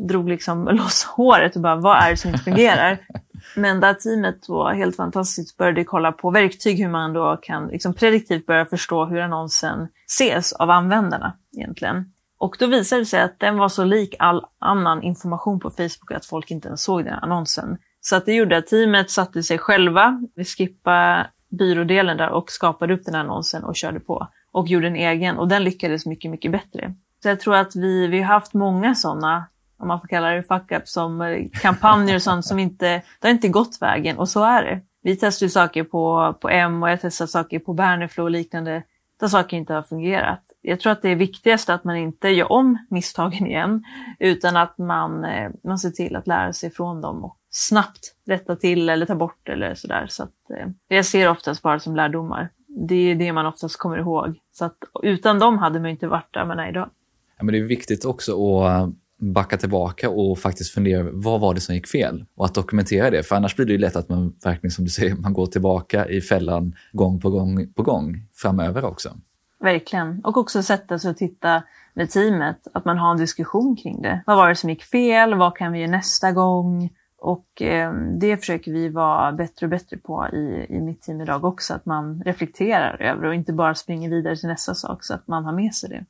drog 0.07 0.29
liksom 0.29 0.65
loss 0.71 1.03
håret 1.03 1.55
och 1.55 1.61
bara, 1.61 1.75
vad 1.75 1.97
är 1.97 2.09
det 2.09 2.17
som 2.17 2.31
inte 2.31 2.43
fungerar? 2.43 2.97
Men 3.55 3.79
det 3.79 3.87
här 3.87 3.93
teamet 3.93 4.49
var 4.49 4.73
helt 4.73 4.95
fantastiskt, 4.95 5.57
började 5.57 5.83
kolla 5.83 6.11
på 6.11 6.31
verktyg 6.31 6.79
hur 6.79 6.89
man 6.89 7.13
då 7.13 7.37
kan 7.41 7.67
liksom 7.67 7.93
prediktivt 7.93 8.45
börja 8.45 8.65
förstå 8.65 9.05
hur 9.05 9.19
annonsen 9.19 9.87
ses 10.07 10.53
av 10.53 10.69
användarna 10.69 11.33
egentligen. 11.57 12.11
Och 12.37 12.55
då 12.59 12.67
visade 12.67 13.01
det 13.01 13.05
sig 13.05 13.21
att 13.21 13.39
den 13.39 13.57
var 13.57 13.69
så 13.69 13.83
lik 13.83 14.15
all 14.19 14.45
annan 14.59 15.03
information 15.03 15.59
på 15.59 15.69
Facebook 15.69 16.11
att 16.11 16.25
folk 16.25 16.51
inte 16.51 16.67
ens 16.67 16.83
såg 16.83 17.05
den 17.05 17.13
annonsen. 17.13 17.77
Så 18.01 18.15
att 18.15 18.25
det 18.25 18.33
gjorde 18.33 18.57
att 18.57 18.67
teamet 18.67 19.11
satte 19.11 19.43
sig 19.43 19.57
själva, 19.57 20.21
vi 20.35 20.45
skippade 20.45 21.27
byrådelen 21.49 22.17
där 22.17 22.29
och 22.29 22.51
skapade 22.51 22.93
upp 22.93 23.05
den 23.05 23.13
här 23.13 23.21
annonsen 23.21 23.63
och 23.63 23.75
körde 23.75 23.99
på. 23.99 24.27
Och 24.51 24.67
gjorde 24.67 24.87
en 24.87 24.95
egen 24.95 25.37
och 25.37 25.47
den 25.47 25.63
lyckades 25.63 26.05
mycket, 26.05 26.31
mycket 26.31 26.51
bättre. 26.51 26.93
Så 27.23 27.29
jag 27.29 27.39
tror 27.39 27.55
att 27.55 27.75
vi, 27.75 28.07
vi 28.07 28.21
har 28.21 28.33
haft 28.33 28.53
många 28.53 28.95
sådana 28.95 29.45
om 29.81 29.87
man 29.87 30.01
får 30.01 30.07
kalla 30.07 30.29
det 30.29 30.43
fuck-up, 30.43 30.87
som 30.87 31.21
eh, 31.21 31.47
kampanjer 31.53 32.15
och 32.15 32.21
sånt 32.21 32.45
som 32.45 32.59
inte, 32.59 32.85
det 33.21 33.27
har 33.27 33.29
inte 33.29 33.47
gått 33.47 33.77
vägen 33.81 34.17
och 34.17 34.29
så 34.29 34.43
är 34.43 34.63
det. 34.63 34.81
Vi 35.03 35.15
testar 35.15 35.45
ju 35.45 35.49
saker 35.49 35.83
på, 35.83 36.35
på 36.41 36.49
M 36.49 36.83
och 36.83 36.89
jag 36.89 37.01
testar 37.01 37.25
saker 37.25 37.59
på 37.59 37.73
Berneflo 37.73 38.23
och 38.23 38.31
liknande 38.31 38.83
där 39.21 39.27
saker 39.27 39.57
inte 39.57 39.73
har 39.73 39.81
fungerat. 39.81 40.43
Jag 40.61 40.79
tror 40.79 40.91
att 40.91 41.01
det 41.01 41.09
är 41.09 41.15
viktigast 41.15 41.69
att 41.69 41.83
man 41.83 41.97
inte 41.97 42.29
gör 42.29 42.51
om 42.51 42.77
misstagen 42.89 43.47
igen 43.47 43.83
utan 44.19 44.57
att 44.57 44.77
man, 44.77 45.25
eh, 45.25 45.51
man 45.63 45.79
ser 45.79 45.89
till 45.89 46.15
att 46.15 46.27
lära 46.27 46.53
sig 46.53 46.71
från 46.71 47.01
dem 47.01 47.23
och 47.23 47.37
snabbt 47.49 48.15
rätta 48.27 48.55
till 48.55 48.89
eller 48.89 49.05
ta 49.05 49.15
bort 49.15 49.49
eller 49.49 49.75
sådär. 49.75 50.07
Så 50.09 50.23
att, 50.23 50.49
eh, 50.57 50.67
jag 50.87 51.05
ser 51.05 51.29
oftast 51.29 51.61
bara 51.61 51.79
som 51.79 51.95
lärdomar. 51.95 52.49
Det 52.67 52.95
är 52.95 53.15
det 53.15 53.33
man 53.33 53.45
oftast 53.45 53.77
kommer 53.77 53.97
ihåg. 53.97 54.39
Så 54.51 54.65
att 54.65 54.77
utan 55.03 55.39
dem 55.39 55.57
hade 55.57 55.79
man 55.79 55.89
inte 55.89 56.07
varit 56.07 56.33
där 56.33 56.45
man 56.45 56.59
är 56.59 56.69
idag. 56.69 56.89
Ja, 57.37 57.43
men 57.43 57.53
det 57.53 57.59
är 57.59 57.63
viktigt 57.63 58.05
också 58.05 58.61
att 58.63 58.89
backa 59.21 59.57
tillbaka 59.57 60.09
och 60.09 60.39
faktiskt 60.39 60.73
fundera 60.73 61.07
vad 61.11 61.41
var 61.41 61.53
det 61.53 61.61
som 61.61 61.75
gick 61.75 61.87
fel 61.87 62.25
och 62.35 62.45
att 62.45 62.53
dokumentera 62.53 63.09
det. 63.09 63.23
För 63.23 63.35
annars 63.35 63.55
blir 63.55 63.65
det 63.65 63.71
ju 63.71 63.77
lätt 63.77 63.95
att 63.95 64.09
man 64.09 64.33
verkligen 64.43 64.71
som 64.71 64.83
du 64.83 64.89
säger, 64.89 65.15
man 65.15 65.33
går 65.33 65.45
tillbaka 65.45 66.07
i 66.07 66.21
fällan 66.21 66.75
gång 66.91 67.19
på 67.19 67.29
gång 67.29 67.73
på 67.73 67.83
gång 67.83 68.23
framöver 68.33 68.85
också. 68.85 69.17
Verkligen. 69.59 70.21
Och 70.23 70.37
också 70.37 70.63
sätta 70.63 70.99
sig 70.99 71.11
och 71.11 71.17
titta 71.17 71.63
med 71.93 72.09
teamet, 72.09 72.67
att 72.73 72.85
man 72.85 72.97
har 72.97 73.11
en 73.11 73.17
diskussion 73.17 73.75
kring 73.75 74.01
det. 74.01 74.23
Vad 74.25 74.37
var 74.37 74.49
det 74.49 74.55
som 74.55 74.69
gick 74.69 74.83
fel? 74.83 75.35
Vad 75.35 75.57
kan 75.57 75.71
vi 75.71 75.79
göra 75.79 75.91
nästa 75.91 76.31
gång? 76.31 76.89
Och 77.21 77.61
eh, 77.61 77.93
det 77.93 78.37
försöker 78.37 78.71
vi 78.71 78.89
vara 78.89 79.31
bättre 79.31 79.65
och 79.65 79.69
bättre 79.69 79.97
på 79.97 80.27
i, 80.33 80.65
i 80.69 80.81
mitt 80.81 81.01
team 81.01 81.21
idag 81.21 81.45
också, 81.45 81.73
att 81.73 81.85
man 81.85 82.23
reflekterar 82.25 83.01
över 83.01 83.25
och 83.25 83.35
inte 83.35 83.53
bara 83.53 83.75
springer 83.75 84.09
vidare 84.09 84.35
till 84.35 84.49
nästa 84.49 84.75
sak, 84.75 85.03
så 85.03 85.13
att 85.13 85.27
man 85.27 85.45
har 85.45 85.53
med 85.53 85.75
sig 85.75 85.89
det. 85.89 86.05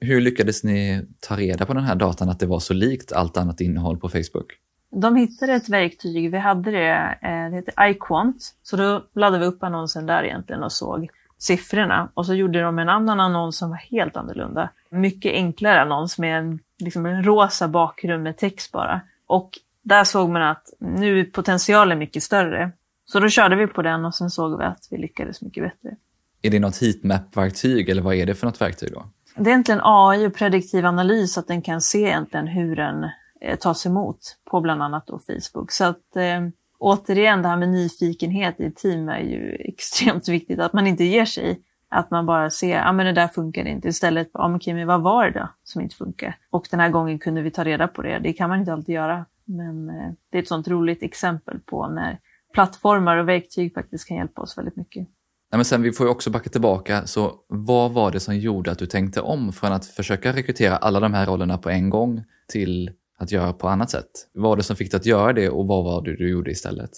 Hur 0.00 0.20
lyckades 0.20 0.64
ni 0.64 1.06
ta 1.20 1.36
reda 1.36 1.66
på 1.66 1.74
den 1.74 1.84
här 1.84 1.94
datan 1.94 2.28
att 2.28 2.40
det 2.40 2.46
var 2.46 2.60
så 2.60 2.74
likt 2.74 3.12
allt 3.12 3.36
annat 3.36 3.60
innehåll 3.60 3.98
på 3.98 4.08
Facebook? 4.08 4.46
De 4.90 5.16
hittade 5.16 5.52
ett 5.52 5.68
verktyg, 5.68 6.30
vi 6.30 6.38
hade 6.38 6.70
det, 6.70 7.18
eh, 7.22 7.50
det 7.50 7.56
heter 7.56 7.88
iQuant. 7.88 8.54
Så 8.62 8.76
då 8.76 9.04
laddade 9.14 9.38
vi 9.38 9.46
upp 9.46 9.62
annonsen 9.62 10.06
där 10.06 10.24
egentligen 10.24 10.62
och 10.62 10.72
såg 10.72 11.08
siffrorna. 11.38 12.08
Och 12.14 12.26
så 12.26 12.34
gjorde 12.34 12.60
de 12.60 12.78
en 12.78 12.88
annan 12.88 13.20
annons 13.20 13.56
som 13.56 13.70
var 13.70 13.76
helt 13.76 14.16
annorlunda. 14.16 14.70
Mycket 14.90 15.32
enklare 15.32 15.80
annons 15.80 16.18
med 16.18 16.38
en, 16.38 16.58
liksom 16.78 17.06
en 17.06 17.22
rosa 17.22 17.68
bakgrund 17.68 18.22
med 18.22 18.36
text 18.36 18.72
bara. 18.72 19.00
Och 19.26 19.50
där 19.82 20.04
såg 20.04 20.30
man 20.30 20.42
att 20.42 20.72
nu 20.78 21.20
är 21.20 21.24
potentialen 21.24 21.98
mycket 21.98 22.22
större. 22.22 22.72
Så 23.04 23.20
då 23.20 23.28
körde 23.28 23.56
vi 23.56 23.66
på 23.66 23.82
den 23.82 24.04
och 24.04 24.14
sen 24.14 24.30
såg 24.30 24.58
vi 24.58 24.64
att 24.64 24.88
vi 24.90 24.98
lyckades 24.98 25.42
mycket 25.42 25.64
bättre. 25.64 25.96
Är 26.42 26.50
det 26.50 26.58
något 26.58 26.82
heatmap-verktyg 26.82 27.88
eller 27.88 28.02
vad 28.02 28.14
är 28.14 28.26
det 28.26 28.34
för 28.34 28.46
något 28.46 28.60
verktyg 28.60 28.92
då? 28.92 29.06
Det 29.38 29.50
är 29.50 29.52
egentligen 29.52 29.80
AI 29.84 30.26
och 30.26 30.34
prediktiv 30.34 30.86
analys, 30.86 31.38
att 31.38 31.46
den 31.46 31.62
kan 31.62 31.80
se 31.80 31.98
egentligen 31.98 32.46
hur 32.46 32.76
den 32.76 33.08
eh, 33.40 33.58
tas 33.58 33.86
emot 33.86 34.18
på 34.50 34.60
bland 34.60 34.82
annat 34.82 35.06
då 35.06 35.18
Facebook. 35.18 35.72
Så 35.72 35.84
att 35.84 36.16
eh, 36.16 36.40
återigen, 36.78 37.42
det 37.42 37.48
här 37.48 37.56
med 37.56 37.68
nyfikenhet 37.68 38.60
i 38.60 38.70
team 38.70 39.08
är 39.08 39.20
ju 39.20 39.56
extremt 39.60 40.28
viktigt. 40.28 40.60
Att 40.60 40.72
man 40.72 40.86
inte 40.86 41.04
ger 41.04 41.24
sig. 41.24 41.60
Att 41.88 42.10
man 42.10 42.26
bara 42.26 42.50
ser, 42.50 42.76
ja 42.76 42.88
ah, 42.88 42.92
men 42.92 43.06
det 43.06 43.12
där 43.12 43.28
funkar 43.28 43.64
inte. 43.64 43.88
Istället, 43.88 44.30
ja 44.32 44.40
ah, 44.40 44.48
men 44.48 44.56
okej, 44.56 44.74
men 44.74 44.86
vad 44.86 45.02
var 45.02 45.24
det 45.24 45.40
då 45.40 45.48
som 45.64 45.82
inte 45.82 45.96
funkar? 45.96 46.38
Och 46.50 46.66
den 46.70 46.80
här 46.80 46.88
gången 46.90 47.18
kunde 47.18 47.42
vi 47.42 47.50
ta 47.50 47.64
reda 47.64 47.88
på 47.88 48.02
det. 48.02 48.18
Det 48.18 48.32
kan 48.32 48.48
man 48.48 48.58
inte 48.58 48.72
alltid 48.72 48.94
göra. 48.94 49.24
Men 49.44 49.90
eh, 49.90 50.10
det 50.30 50.38
är 50.38 50.42
ett 50.42 50.48
sånt 50.48 50.68
roligt 50.68 51.02
exempel 51.02 51.60
på 51.60 51.88
när 51.88 52.18
plattformar 52.52 53.16
och 53.16 53.28
verktyg 53.28 53.74
faktiskt 53.74 54.08
kan 54.08 54.16
hjälpa 54.16 54.42
oss 54.42 54.58
väldigt 54.58 54.76
mycket. 54.76 55.08
Nej, 55.52 55.58
men 55.58 55.64
sen, 55.64 55.82
vi 55.82 55.92
får 55.92 56.06
ju 56.06 56.10
också 56.10 56.30
backa 56.30 56.50
tillbaka, 56.50 57.06
så 57.06 57.34
vad 57.48 57.92
var 57.92 58.10
det 58.10 58.20
som 58.20 58.36
gjorde 58.36 58.70
att 58.70 58.78
du 58.78 58.86
tänkte 58.86 59.20
om 59.20 59.52
från 59.52 59.72
att 59.72 59.86
försöka 59.86 60.32
rekrytera 60.32 60.76
alla 60.76 61.00
de 61.00 61.14
här 61.14 61.26
rollerna 61.26 61.58
på 61.58 61.70
en 61.70 61.90
gång 61.90 62.24
till 62.48 62.90
att 63.18 63.32
göra 63.32 63.52
på 63.52 63.68
annat 63.68 63.90
sätt? 63.90 64.10
Vad 64.34 64.50
var 64.50 64.56
det 64.56 64.62
som 64.62 64.76
fick 64.76 64.90
dig 64.90 64.98
att 64.98 65.06
göra 65.06 65.32
det 65.32 65.50
och 65.50 65.66
vad 65.66 65.84
var 65.84 66.02
det 66.02 66.16
du 66.16 66.30
gjorde 66.30 66.50
istället? 66.50 66.90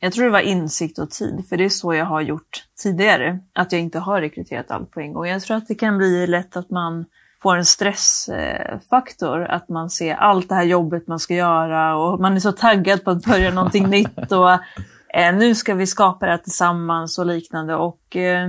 Jag 0.00 0.12
tror 0.12 0.24
det 0.24 0.30
var 0.30 0.40
insikt 0.40 0.98
och 0.98 1.10
tid, 1.10 1.44
för 1.48 1.56
det 1.56 1.64
är 1.64 1.68
så 1.68 1.94
jag 1.94 2.04
har 2.04 2.20
gjort 2.20 2.64
tidigare. 2.82 3.38
Att 3.52 3.72
jag 3.72 3.80
inte 3.80 3.98
har 3.98 4.20
rekryterat 4.20 4.70
allt 4.70 4.90
på 4.90 5.00
en 5.00 5.12
gång. 5.12 5.26
Jag 5.26 5.42
tror 5.42 5.56
att 5.56 5.68
det 5.68 5.74
kan 5.74 5.98
bli 5.98 6.26
lätt 6.26 6.56
att 6.56 6.70
man 6.70 7.04
får 7.42 7.56
en 7.56 7.64
stressfaktor, 7.64 9.44
att 9.44 9.68
man 9.68 9.90
ser 9.90 10.14
allt 10.14 10.48
det 10.48 10.54
här 10.54 10.64
jobbet 10.64 11.06
man 11.06 11.18
ska 11.18 11.34
göra 11.34 11.96
och 11.96 12.20
man 12.20 12.36
är 12.36 12.40
så 12.40 12.52
taggad 12.52 13.04
på 13.04 13.10
att 13.10 13.24
börja 13.24 13.50
någonting 13.50 13.88
nytt 13.88 14.32
och 14.32 14.58
Eh, 15.16 15.36
nu 15.36 15.54
ska 15.54 15.74
vi 15.74 15.86
skapa 15.86 16.26
det 16.26 16.32
här 16.32 16.38
tillsammans 16.38 17.18
och 17.18 17.26
liknande. 17.26 17.74
Och 17.76 18.16
eh, 18.16 18.48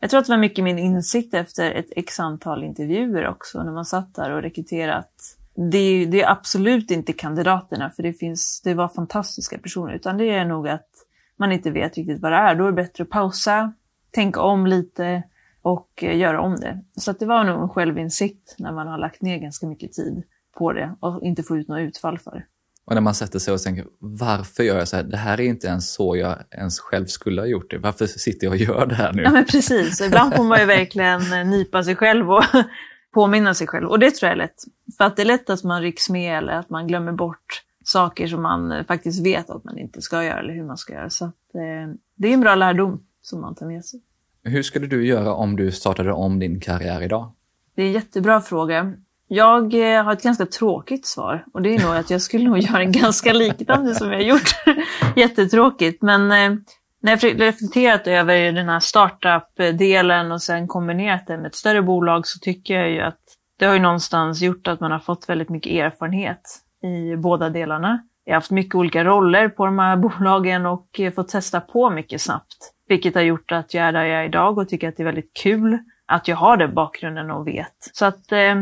jag 0.00 0.10
tror 0.10 0.20
att 0.20 0.26
det 0.26 0.32
var 0.32 0.38
mycket 0.38 0.64
min 0.64 0.78
insikt 0.78 1.34
efter 1.34 1.72
ett 1.72 1.88
x 1.96 2.20
antal 2.20 2.64
intervjuer 2.64 3.28
också, 3.28 3.62
när 3.62 3.72
man 3.72 3.84
satt 3.84 4.14
där 4.14 4.30
och 4.30 4.42
rekryterat. 4.42 5.10
Det, 5.54 6.06
det 6.06 6.22
är 6.22 6.30
absolut 6.30 6.90
inte 6.90 7.12
kandidaterna, 7.12 7.90
för 7.90 8.02
det, 8.02 8.12
finns, 8.12 8.60
det 8.64 8.74
var 8.74 8.88
fantastiska 8.88 9.58
personer, 9.58 9.92
utan 9.92 10.16
det 10.16 10.30
är 10.30 10.44
nog 10.44 10.68
att 10.68 10.88
man 11.36 11.52
inte 11.52 11.70
vet 11.70 11.96
riktigt 11.96 12.20
vad 12.20 12.32
det 12.32 12.36
är. 12.36 12.54
Då 12.54 12.64
är 12.64 12.70
det 12.70 12.76
bättre 12.76 13.04
att 13.04 13.10
pausa, 13.10 13.72
tänka 14.10 14.40
om 14.40 14.66
lite 14.66 15.22
och 15.62 15.88
eh, 16.02 16.16
göra 16.16 16.40
om 16.40 16.56
det. 16.56 16.80
Så 16.96 17.12
det 17.12 17.26
var 17.26 17.44
nog 17.44 17.62
en 17.62 17.68
självinsikt 17.68 18.54
när 18.58 18.72
man 18.72 18.88
har 18.88 18.98
lagt 18.98 19.22
ner 19.22 19.38
ganska 19.38 19.66
mycket 19.66 19.92
tid 19.92 20.22
på 20.58 20.72
det 20.72 20.96
och 21.00 21.22
inte 21.22 21.42
få 21.42 21.56
ut 21.56 21.68
något 21.68 21.80
utfall 21.80 22.18
för 22.18 22.30
det. 22.30 22.44
Och 22.86 22.94
när 22.94 23.00
man 23.00 23.14
sätter 23.14 23.38
sig 23.38 23.54
och 23.54 23.62
tänker, 23.62 23.86
varför 23.98 24.62
gör 24.62 24.78
jag 24.78 24.88
så 24.88 24.96
här? 24.96 25.02
Det 25.02 25.16
här 25.16 25.40
är 25.40 25.44
inte 25.44 25.66
ens 25.66 25.92
så 25.92 26.16
jag 26.16 26.38
ens 26.50 26.80
själv 26.80 27.06
skulle 27.06 27.40
ha 27.40 27.46
gjort 27.46 27.70
det. 27.70 27.78
Varför 27.78 28.06
sitter 28.06 28.46
jag 28.46 28.52
och 28.52 28.56
gör 28.56 28.86
det 28.86 28.94
här 28.94 29.12
nu? 29.12 29.22
Ja, 29.22 29.30
men 29.30 29.44
precis. 29.44 30.00
Ibland 30.00 30.34
får 30.34 30.44
man 30.44 30.60
ju 30.60 30.66
verkligen 30.66 31.32
eh, 31.32 31.46
nypa 31.46 31.84
sig 31.84 31.96
själv 31.96 32.32
och 32.32 32.44
påminna 33.14 33.54
sig 33.54 33.66
själv. 33.66 33.88
Och 33.88 33.98
det 33.98 34.10
tror 34.10 34.28
jag 34.28 34.32
är 34.32 34.42
lätt. 34.42 34.64
För 34.98 35.04
att 35.04 35.16
det 35.16 35.22
är 35.22 35.26
lätt 35.26 35.50
att 35.50 35.64
man 35.64 35.82
rycks 35.82 36.10
med 36.10 36.38
eller 36.38 36.52
att 36.52 36.70
man 36.70 36.86
glömmer 36.86 37.12
bort 37.12 37.62
saker 37.84 38.26
som 38.26 38.42
man 38.42 38.72
eh, 38.72 38.84
faktiskt 38.84 39.26
vet 39.26 39.50
att 39.50 39.64
man 39.64 39.78
inte 39.78 40.02
ska 40.02 40.24
göra 40.24 40.38
eller 40.38 40.54
hur 40.54 40.64
man 40.64 40.76
ska 40.76 40.92
göra. 40.92 41.10
Så 41.10 41.24
att, 41.24 41.54
eh, 41.54 41.94
det 42.16 42.28
är 42.28 42.32
en 42.34 42.40
bra 42.40 42.54
lärdom 42.54 43.00
som 43.22 43.40
man 43.40 43.54
tar 43.54 43.66
med 43.66 43.84
sig. 43.84 44.00
Hur 44.42 44.62
skulle 44.62 44.86
du 44.86 45.06
göra 45.06 45.34
om 45.34 45.56
du 45.56 45.72
startade 45.72 46.12
om 46.12 46.38
din 46.38 46.60
karriär 46.60 47.02
idag? 47.02 47.32
Det 47.74 47.82
är 47.82 47.86
en 47.86 47.92
jättebra 47.92 48.40
fråga. 48.40 48.94
Jag 49.34 49.74
eh, 49.74 50.04
har 50.04 50.12
ett 50.12 50.22
ganska 50.22 50.46
tråkigt 50.46 51.06
svar 51.06 51.44
och 51.52 51.62
det 51.62 51.74
är 51.74 51.86
nog 51.86 51.96
att 51.96 52.10
jag 52.10 52.20
skulle 52.20 52.44
nog 52.44 52.58
göra 52.58 52.80
en 52.80 52.92
ganska 52.92 53.32
liknande 53.32 53.94
som 53.94 54.12
jag 54.12 54.18
har 54.18 54.24
gjort. 54.24 54.54
Jättetråkigt, 55.16 56.02
men 56.02 56.32
eh, 56.32 56.58
när 57.02 57.12
jag 57.12 57.40
reflekterat 57.40 58.06
över 58.06 58.52
den 58.52 58.68
här 58.68 58.80
startup-delen 58.80 60.32
och 60.32 60.42
sen 60.42 60.68
kombinerat 60.68 61.26
det 61.26 61.36
med 61.36 61.46
ett 61.46 61.54
större 61.54 61.82
bolag 61.82 62.26
så 62.26 62.38
tycker 62.38 62.74
jag 62.74 62.90
ju 62.90 63.00
att 63.00 63.20
det 63.58 63.66
har 63.66 63.74
ju 63.74 63.80
någonstans 63.80 64.42
gjort 64.42 64.68
att 64.68 64.80
man 64.80 64.92
har 64.92 64.98
fått 64.98 65.28
väldigt 65.28 65.48
mycket 65.48 65.72
erfarenhet 65.72 66.42
i 66.82 67.16
båda 67.16 67.50
delarna. 67.50 68.02
Jag 68.24 68.32
har 68.32 68.36
haft 68.36 68.50
mycket 68.50 68.74
olika 68.74 69.04
roller 69.04 69.48
på 69.48 69.66
de 69.66 69.78
här 69.78 69.96
bolagen 69.96 70.66
och 70.66 71.00
eh, 71.00 71.12
fått 71.12 71.28
testa 71.28 71.60
på 71.60 71.90
mycket 71.90 72.20
snabbt. 72.20 72.72
Vilket 72.88 73.14
har 73.14 73.22
gjort 73.22 73.52
att 73.52 73.74
jag 73.74 73.84
är 73.84 73.92
där 73.92 74.04
jag 74.04 74.20
är 74.20 74.24
idag 74.24 74.58
och 74.58 74.68
tycker 74.68 74.88
att 74.88 74.96
det 74.96 75.02
är 75.02 75.04
väldigt 75.04 75.34
kul 75.42 75.78
att 76.06 76.28
jag 76.28 76.36
har 76.36 76.56
den 76.56 76.74
bakgrunden 76.74 77.30
och 77.30 77.46
vet. 77.46 77.90
Så 77.92 78.04
att 78.04 78.32
eh, 78.32 78.54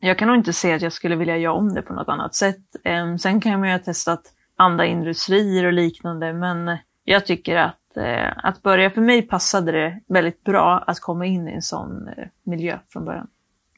jag 0.00 0.18
kan 0.18 0.28
nog 0.28 0.36
inte 0.36 0.52
se 0.52 0.72
att 0.72 0.82
jag 0.82 0.92
skulle 0.92 1.16
vilja 1.16 1.36
göra 1.36 1.52
om 1.52 1.74
det 1.74 1.82
på 1.82 1.92
något 1.92 2.08
annat 2.08 2.34
sätt. 2.34 2.60
Eh, 2.84 3.16
sen 3.16 3.40
kan 3.40 3.60
man 3.60 3.68
ju 3.68 3.74
ha 3.74 3.78
testat 3.78 4.22
andra 4.56 4.86
industrier 4.86 5.64
och 5.64 5.72
liknande, 5.72 6.32
men 6.32 6.78
jag 7.04 7.26
tycker 7.26 7.56
att, 7.56 7.96
eh, 7.96 8.44
att 8.44 8.62
börja, 8.62 8.90
för 8.90 9.00
mig 9.00 9.22
passade 9.22 9.72
det 9.72 10.00
väldigt 10.08 10.44
bra 10.44 10.84
att 10.86 11.00
komma 11.00 11.26
in 11.26 11.48
i 11.48 11.52
en 11.52 11.62
sån 11.62 12.08
eh, 12.08 12.14
miljö 12.44 12.78
från 12.88 13.04
början. 13.04 13.26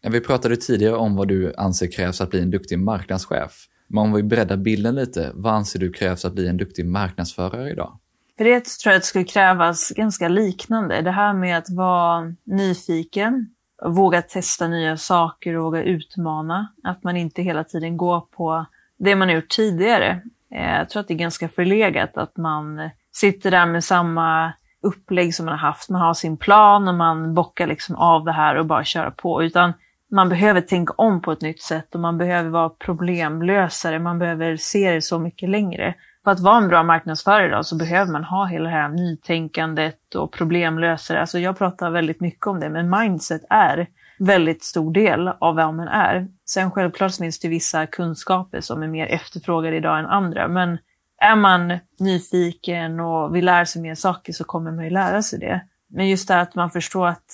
Ja, 0.02 0.10
vi 0.10 0.20
pratade 0.20 0.56
tidigare 0.56 0.96
om 0.96 1.16
vad 1.16 1.28
du 1.28 1.54
anser 1.56 1.92
krävs 1.92 2.20
att 2.20 2.30
bli 2.30 2.42
en 2.42 2.50
duktig 2.50 2.78
marknadschef. 2.78 3.66
Men 3.86 3.98
om 3.98 4.12
vi 4.12 4.22
breddar 4.22 4.56
bilden 4.56 4.94
lite, 4.94 5.30
vad 5.34 5.54
anser 5.54 5.78
du 5.78 5.92
krävs 5.92 6.24
att 6.24 6.32
bli 6.32 6.48
en 6.48 6.56
duktig 6.56 6.86
marknadsförare 6.86 7.70
idag? 7.70 7.98
För 8.36 8.44
det 8.44 8.64
tror 8.64 8.92
jag 8.92 8.96
att 8.96 9.02
det 9.02 9.06
skulle 9.06 9.24
krävas 9.24 9.92
ganska 9.96 10.28
liknande. 10.28 11.02
Det 11.02 11.10
här 11.10 11.34
med 11.34 11.58
att 11.58 11.70
vara 11.70 12.34
nyfiken, 12.44 13.54
våga 13.84 14.22
testa 14.22 14.68
nya 14.68 14.96
saker 14.96 15.56
och 15.56 15.64
våga 15.64 15.82
utmana. 15.82 16.72
Att 16.82 17.04
man 17.04 17.16
inte 17.16 17.42
hela 17.42 17.64
tiden 17.64 17.96
går 17.96 18.20
på 18.20 18.66
det 18.98 19.16
man 19.16 19.28
har 19.28 19.34
gjort 19.34 19.48
tidigare. 19.48 20.20
Eh, 20.54 20.76
jag 20.78 20.88
tror 20.88 21.00
att 21.00 21.08
det 21.08 21.14
är 21.14 21.18
ganska 21.18 21.48
förlegat 21.48 22.16
att 22.16 22.36
man 22.36 22.90
sitter 23.12 23.50
där 23.50 23.66
med 23.66 23.84
samma 23.84 24.52
upplägg 24.82 25.34
som 25.34 25.46
man 25.46 25.58
har 25.58 25.68
haft. 25.68 25.90
Man 25.90 26.00
har 26.00 26.14
sin 26.14 26.36
plan 26.36 26.88
och 26.88 26.94
man 26.94 27.34
bockar 27.34 27.66
liksom 27.66 27.96
av 27.96 28.24
det 28.24 28.32
här 28.32 28.56
och 28.56 28.66
bara 28.66 28.84
kör 28.84 29.10
på. 29.10 29.42
Utan 29.42 29.72
man 30.10 30.28
behöver 30.28 30.60
tänka 30.60 30.94
om 30.96 31.22
på 31.22 31.32
ett 31.32 31.40
nytt 31.40 31.62
sätt 31.62 31.94
och 31.94 32.00
man 32.00 32.18
behöver 32.18 32.50
vara 32.50 32.68
problemlösare. 32.68 33.98
Man 33.98 34.18
behöver 34.18 34.56
se 34.56 34.92
det 34.92 35.02
så 35.02 35.18
mycket 35.18 35.48
längre. 35.48 35.94
För 36.24 36.30
att 36.30 36.40
vara 36.40 36.56
en 36.56 36.68
bra 36.68 36.82
marknadsförare 36.82 37.46
idag 37.46 37.66
så 37.66 37.76
behöver 37.76 38.12
man 38.12 38.24
ha 38.24 38.44
hela 38.44 38.64
det 38.64 38.76
här 38.76 38.88
nytänkandet 38.88 40.14
och 40.14 40.32
problemlösare. 40.32 41.20
Alltså 41.20 41.38
jag 41.38 41.58
pratar 41.58 41.90
väldigt 41.90 42.20
mycket 42.20 42.46
om 42.46 42.60
det, 42.60 42.70
men 42.70 42.90
mindset 42.90 43.42
är 43.50 43.86
väldigt 44.18 44.64
stor 44.64 44.92
del 44.92 45.28
av 45.28 45.54
vad 45.54 45.74
man 45.74 45.88
är. 45.88 46.28
Sen 46.48 46.70
självklart 46.70 47.16
finns 47.16 47.38
det 47.38 47.48
vissa 47.48 47.86
kunskaper 47.86 48.60
som 48.60 48.82
är 48.82 48.88
mer 48.88 49.06
efterfrågade 49.06 49.76
idag 49.76 49.98
än 49.98 50.06
andra, 50.06 50.48
men 50.48 50.78
är 51.20 51.36
man 51.36 51.78
nyfiken 51.98 53.00
och 53.00 53.36
vill 53.36 53.44
lära 53.44 53.66
sig 53.66 53.82
mer 53.82 53.94
saker 53.94 54.32
så 54.32 54.44
kommer 54.44 54.72
man 54.72 54.84
ju 54.84 54.90
lära 54.90 55.22
sig 55.22 55.38
det. 55.38 55.60
Men 55.90 56.08
just 56.08 56.28
det 56.28 56.40
att 56.40 56.54
man 56.54 56.70
förstår 56.70 57.06
att 57.06 57.26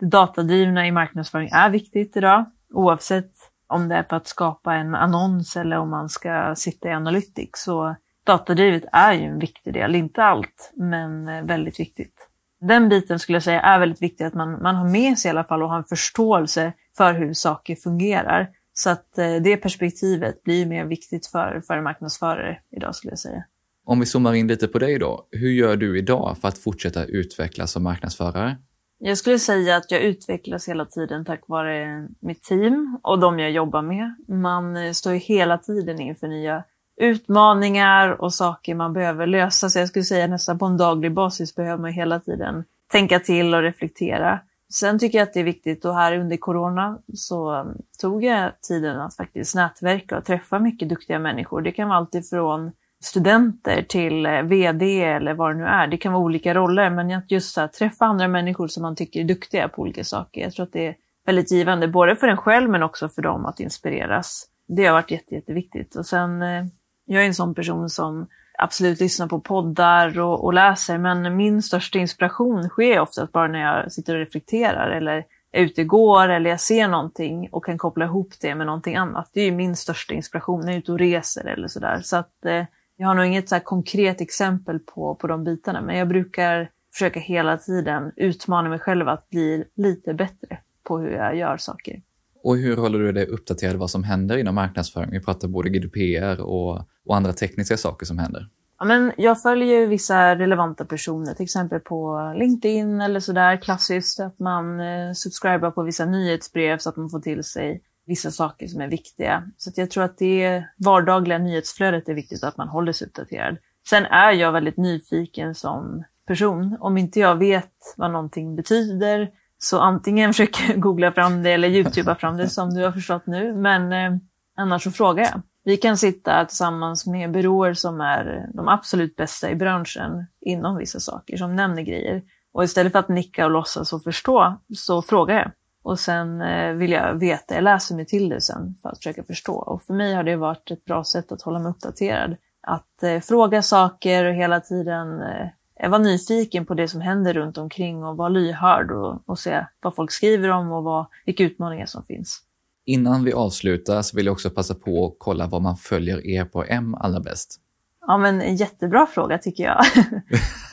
det 0.00 0.06
datadrivna 0.06 0.86
i 0.86 0.92
marknadsföring 0.92 1.48
är 1.52 1.70
viktigt 1.70 2.16
idag, 2.16 2.44
oavsett 2.72 3.32
om 3.66 3.88
det 3.88 3.94
är 3.94 4.02
för 4.02 4.16
att 4.16 4.26
skapa 4.26 4.74
en 4.74 4.94
annons 4.94 5.56
eller 5.56 5.78
om 5.78 5.90
man 5.90 6.08
ska 6.08 6.54
sitta 6.54 6.88
i 6.88 6.92
Analytics. 6.92 7.62
Så 7.62 7.96
datadrivet 8.26 8.84
är 8.92 9.12
ju 9.12 9.24
en 9.24 9.38
viktig 9.38 9.74
del, 9.74 9.94
inte 9.94 10.22
allt, 10.22 10.72
men 10.74 11.28
eh, 11.28 11.44
väldigt 11.44 11.80
viktigt. 11.80 12.28
Den 12.60 12.88
biten 12.88 13.18
skulle 13.18 13.36
jag 13.36 13.42
säga 13.42 13.60
är 13.60 13.78
väldigt 13.78 14.02
viktig, 14.02 14.24
att 14.24 14.34
man, 14.34 14.62
man 14.62 14.74
har 14.74 14.88
med 14.88 15.18
sig 15.18 15.28
i 15.28 15.30
alla 15.30 15.44
fall 15.44 15.62
och 15.62 15.68
har 15.68 15.76
en 15.76 15.84
förståelse 15.84 16.72
för 16.96 17.12
hur 17.12 17.34
saker 17.34 17.76
fungerar. 17.76 18.50
Så 18.72 18.90
att 18.90 19.18
eh, 19.18 19.34
det 19.34 19.56
perspektivet 19.56 20.42
blir 20.42 20.66
mer 20.66 20.84
viktigt 20.84 21.26
för, 21.26 21.62
för 21.66 21.80
marknadsförare 21.80 22.58
idag 22.76 22.94
skulle 22.94 23.12
jag 23.12 23.18
säga. 23.18 23.44
Om 23.84 24.00
vi 24.00 24.06
zoomar 24.06 24.34
in 24.34 24.46
lite 24.46 24.68
på 24.68 24.78
dig 24.78 24.98
då, 24.98 25.26
hur 25.30 25.50
gör 25.50 25.76
du 25.76 25.98
idag 25.98 26.36
för 26.40 26.48
att 26.48 26.58
fortsätta 26.58 27.04
utvecklas 27.04 27.72
som 27.72 27.82
marknadsförare? 27.82 28.56
Jag 28.98 29.18
skulle 29.18 29.38
säga 29.38 29.76
att 29.76 29.90
jag 29.90 30.00
utvecklas 30.00 30.68
hela 30.68 30.84
tiden 30.84 31.24
tack 31.24 31.48
vare 31.48 32.08
mitt 32.20 32.42
team 32.42 32.98
och 33.02 33.18
de 33.18 33.38
jag 33.38 33.50
jobbar 33.50 33.82
med. 33.82 34.14
Man 34.28 34.76
eh, 34.76 34.92
står 34.92 35.12
ju 35.12 35.18
hela 35.18 35.58
tiden 35.58 36.00
inför 36.00 36.28
nya 36.28 36.64
utmaningar 36.96 38.22
och 38.22 38.34
saker 38.34 38.74
man 38.74 38.92
behöver 38.92 39.26
lösa. 39.26 39.70
Så 39.70 39.78
jag 39.78 39.88
skulle 39.88 40.04
säga 40.04 40.26
nästan 40.26 40.58
på 40.58 40.66
en 40.66 40.76
daglig 40.76 41.14
basis 41.14 41.54
behöver 41.54 41.82
man 41.82 41.92
hela 41.92 42.20
tiden 42.20 42.64
tänka 42.92 43.20
till 43.20 43.54
och 43.54 43.62
reflektera. 43.62 44.40
Sen 44.72 44.98
tycker 44.98 45.18
jag 45.18 45.26
att 45.28 45.34
det 45.34 45.40
är 45.40 45.44
viktigt 45.44 45.84
och 45.84 45.94
här 45.94 46.18
under 46.18 46.36
corona 46.36 46.98
så 47.14 47.66
tog 48.00 48.24
jag 48.24 48.60
tiden 48.60 49.00
att 49.00 49.16
faktiskt 49.16 49.54
nätverka 49.54 50.18
och 50.18 50.24
träffa 50.24 50.58
mycket 50.58 50.88
duktiga 50.88 51.18
människor. 51.18 51.62
Det 51.62 51.72
kan 51.72 51.88
vara 51.88 51.98
alltifrån 51.98 52.72
studenter 53.04 53.82
till 53.82 54.26
eh, 54.26 54.42
VD 54.42 55.04
eller 55.04 55.34
vad 55.34 55.50
det 55.50 55.58
nu 55.58 55.64
är. 55.64 55.86
Det 55.86 55.96
kan 55.96 56.12
vara 56.12 56.22
olika 56.22 56.54
roller, 56.54 56.90
men 56.90 57.22
just 57.28 57.58
att 57.58 57.72
träffa 57.72 58.04
andra 58.04 58.28
människor 58.28 58.68
som 58.68 58.82
man 58.82 58.96
tycker 58.96 59.20
är 59.20 59.24
duktiga 59.24 59.68
på 59.68 59.82
olika 59.82 60.04
saker. 60.04 60.40
Jag 60.40 60.52
tror 60.52 60.66
att 60.66 60.72
det 60.72 60.86
är 60.86 60.94
väldigt 61.26 61.52
givande, 61.52 61.88
både 61.88 62.16
för 62.16 62.28
en 62.28 62.36
själv 62.36 62.70
men 62.70 62.82
också 62.82 63.08
för 63.08 63.22
dem 63.22 63.46
att 63.46 63.60
inspireras. 63.60 64.46
Det 64.68 64.86
har 64.86 64.92
varit 64.92 65.10
jätte, 65.10 65.34
jätteviktigt. 65.34 65.96
Och 65.96 66.06
sen 66.06 66.42
eh, 66.42 66.64
jag 67.06 67.22
är 67.22 67.26
en 67.26 67.34
sån 67.34 67.54
person 67.54 67.90
som 67.90 68.26
absolut 68.58 69.00
lyssnar 69.00 69.26
på 69.26 69.40
poddar 69.40 70.18
och, 70.18 70.44
och 70.44 70.54
läser, 70.54 70.98
men 70.98 71.36
min 71.36 71.62
största 71.62 71.98
inspiration 71.98 72.68
sker 72.68 73.00
oftast 73.00 73.32
bara 73.32 73.48
när 73.48 73.60
jag 73.60 73.92
sitter 73.92 74.14
och 74.14 74.20
reflekterar 74.20 74.90
eller 74.90 75.24
är 75.52 75.62
ute 75.62 75.82
och 75.82 75.88
går 75.88 76.28
eller 76.28 76.50
jag 76.50 76.60
ser 76.60 76.88
någonting 76.88 77.48
och 77.52 77.64
kan 77.64 77.78
koppla 77.78 78.04
ihop 78.04 78.34
det 78.40 78.54
med 78.54 78.66
någonting 78.66 78.96
annat. 78.96 79.30
Det 79.32 79.40
är 79.40 79.44
ju 79.44 79.52
min 79.52 79.76
största 79.76 80.14
inspiration 80.14 80.60
när 80.60 80.66
jag 80.66 80.74
är 80.74 80.78
ute 80.78 80.92
och 80.92 80.98
reser 80.98 81.44
eller 81.44 81.68
sådär. 81.68 82.00
Så 82.02 82.16
att 82.16 82.44
eh, 82.44 82.64
jag 82.96 83.08
har 83.08 83.14
nog 83.14 83.26
inget 83.26 83.48
så 83.48 83.60
konkret 83.60 84.20
exempel 84.20 84.78
på, 84.78 85.14
på 85.14 85.26
de 85.26 85.44
bitarna, 85.44 85.80
men 85.80 85.96
jag 85.96 86.08
brukar 86.08 86.70
försöka 86.92 87.20
hela 87.20 87.56
tiden 87.56 88.12
utmana 88.16 88.68
mig 88.68 88.78
själv 88.78 89.08
att 89.08 89.30
bli 89.30 89.64
lite 89.76 90.14
bättre 90.14 90.58
på 90.82 90.98
hur 90.98 91.10
jag 91.10 91.36
gör 91.36 91.56
saker. 91.56 92.02
Och 92.46 92.56
hur 92.56 92.76
håller 92.76 92.98
du 92.98 93.12
dig 93.12 93.26
uppdaterad 93.26 93.76
vad 93.76 93.90
som 93.90 94.04
händer 94.04 94.36
inom 94.36 94.54
marknadsföring? 94.54 95.10
Vi 95.10 95.20
pratar 95.20 95.48
både 95.48 95.68
GDPR 95.68 96.40
och, 96.40 96.74
och 97.06 97.16
andra 97.16 97.32
tekniska 97.32 97.76
saker 97.76 98.06
som 98.06 98.18
händer. 98.18 98.48
Ja, 98.78 98.84
men 98.84 99.12
jag 99.16 99.42
följer 99.42 99.86
vissa 99.86 100.36
relevanta 100.36 100.84
personer, 100.84 101.34
till 101.34 101.44
exempel 101.44 101.80
på 101.80 102.32
LinkedIn 102.38 103.00
eller 103.00 103.20
sådär 103.20 103.56
klassiskt, 103.56 104.20
att 104.20 104.38
man 104.38 104.80
eh, 104.80 105.12
subscribar 105.12 105.70
på 105.70 105.82
vissa 105.82 106.04
nyhetsbrev 106.04 106.78
så 106.78 106.88
att 106.88 106.96
man 106.96 107.10
får 107.10 107.20
till 107.20 107.44
sig 107.44 107.82
vissa 108.06 108.30
saker 108.30 108.66
som 108.66 108.80
är 108.80 108.88
viktiga. 108.88 109.42
Så 109.56 109.70
jag 109.76 109.90
tror 109.90 110.04
att 110.04 110.18
det 110.18 110.64
vardagliga 110.78 111.38
nyhetsflödet 111.38 112.08
är 112.08 112.14
viktigt 112.14 112.44
att 112.44 112.56
man 112.56 112.68
håller 112.68 112.92
sig 112.92 113.06
uppdaterad. 113.06 113.56
Sen 113.88 114.04
är 114.04 114.32
jag 114.32 114.52
väldigt 114.52 114.76
nyfiken 114.76 115.54
som 115.54 116.04
person. 116.26 116.76
Om 116.80 116.98
inte 116.98 117.20
jag 117.20 117.36
vet 117.36 117.94
vad 117.96 118.10
någonting 118.10 118.56
betyder 118.56 119.30
så 119.58 119.80
antingen 119.80 120.32
försöker 120.32 120.68
jag 120.68 120.80
googla 120.80 121.12
fram 121.12 121.42
det 121.42 121.50
eller 121.50 121.68
youtuba 121.68 122.14
fram 122.14 122.36
det 122.36 122.48
som 122.48 122.74
du 122.74 122.84
har 122.84 122.92
förstått 122.92 123.26
nu. 123.26 123.54
Men 123.54 123.92
eh, 123.92 124.20
annars 124.56 124.82
så 124.82 124.90
frågar 124.90 125.24
jag. 125.24 125.42
Vi 125.64 125.76
kan 125.76 125.96
sitta 125.96 126.44
tillsammans 126.44 127.06
med 127.06 127.30
byråer 127.30 127.74
som 127.74 128.00
är 128.00 128.48
de 128.54 128.68
absolut 128.68 129.16
bästa 129.16 129.50
i 129.50 129.54
branschen 129.54 130.26
inom 130.40 130.76
vissa 130.76 131.00
saker, 131.00 131.36
som 131.36 131.56
nämner 131.56 131.82
grejer. 131.82 132.22
Och 132.52 132.64
istället 132.64 132.92
för 132.92 132.98
att 132.98 133.08
nicka 133.08 133.44
och 133.44 133.50
låtsas 133.50 133.92
och 133.92 134.02
förstå 134.02 134.56
så 134.74 135.02
frågar 135.02 135.34
jag. 135.34 135.50
Och 135.82 135.98
sen 135.98 136.40
eh, 136.40 136.72
vill 136.72 136.92
jag 136.92 137.14
veta, 137.14 137.54
jag 137.54 137.64
läser 137.64 137.94
mig 137.94 138.06
till 138.06 138.28
det 138.28 138.40
sen 138.40 138.74
för 138.82 138.88
att 138.88 138.98
försöka 138.98 139.24
förstå. 139.24 139.54
Och 139.54 139.82
för 139.82 139.94
mig 139.94 140.14
har 140.14 140.22
det 140.22 140.36
varit 140.36 140.70
ett 140.70 140.84
bra 140.84 141.04
sätt 141.04 141.32
att 141.32 141.42
hålla 141.42 141.58
mig 141.58 141.70
uppdaterad. 141.70 142.36
Att 142.62 143.02
eh, 143.02 143.20
fråga 143.20 143.62
saker 143.62 144.24
och 144.24 144.34
hela 144.34 144.60
tiden 144.60 145.20
eh, 145.22 145.48
vara 145.82 145.98
nyfiken 145.98 146.66
på 146.66 146.74
det 146.74 146.88
som 146.88 147.00
händer 147.00 147.34
runt 147.34 147.58
omkring 147.58 148.04
och 148.04 148.16
vara 148.16 148.28
lyhörd 148.28 148.90
och, 148.90 149.22
och 149.26 149.38
se 149.38 149.66
vad 149.80 149.94
folk 149.94 150.10
skriver 150.10 150.48
om 150.48 150.72
och 150.72 150.84
vad, 150.84 151.06
vilka 151.26 151.44
utmaningar 151.44 151.86
som 151.86 152.02
finns. 152.02 152.42
Innan 152.84 153.24
vi 153.24 153.32
avslutar 153.32 154.02
så 154.02 154.16
vill 154.16 154.26
jag 154.26 154.32
också 154.32 154.50
passa 154.50 154.74
på 154.74 155.06
att 155.06 155.14
kolla 155.18 155.46
vad 155.46 155.62
man 155.62 155.76
följer 155.76 156.26
er 156.26 156.44
på 156.44 156.64
M 156.64 156.94
allra 156.94 157.20
bäst. 157.20 157.60
Ja, 158.06 158.18
men 158.18 158.42
en 158.42 158.56
jättebra 158.56 159.06
fråga 159.06 159.38
tycker 159.38 159.64
jag. 159.64 159.84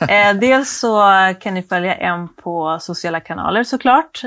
eh, 0.10 0.40
dels 0.40 0.78
så 0.78 1.02
kan 1.40 1.54
ni 1.54 1.62
följa 1.62 1.94
M 1.94 2.28
på 2.42 2.78
sociala 2.80 3.20
kanaler 3.20 3.64
såklart. 3.64 4.22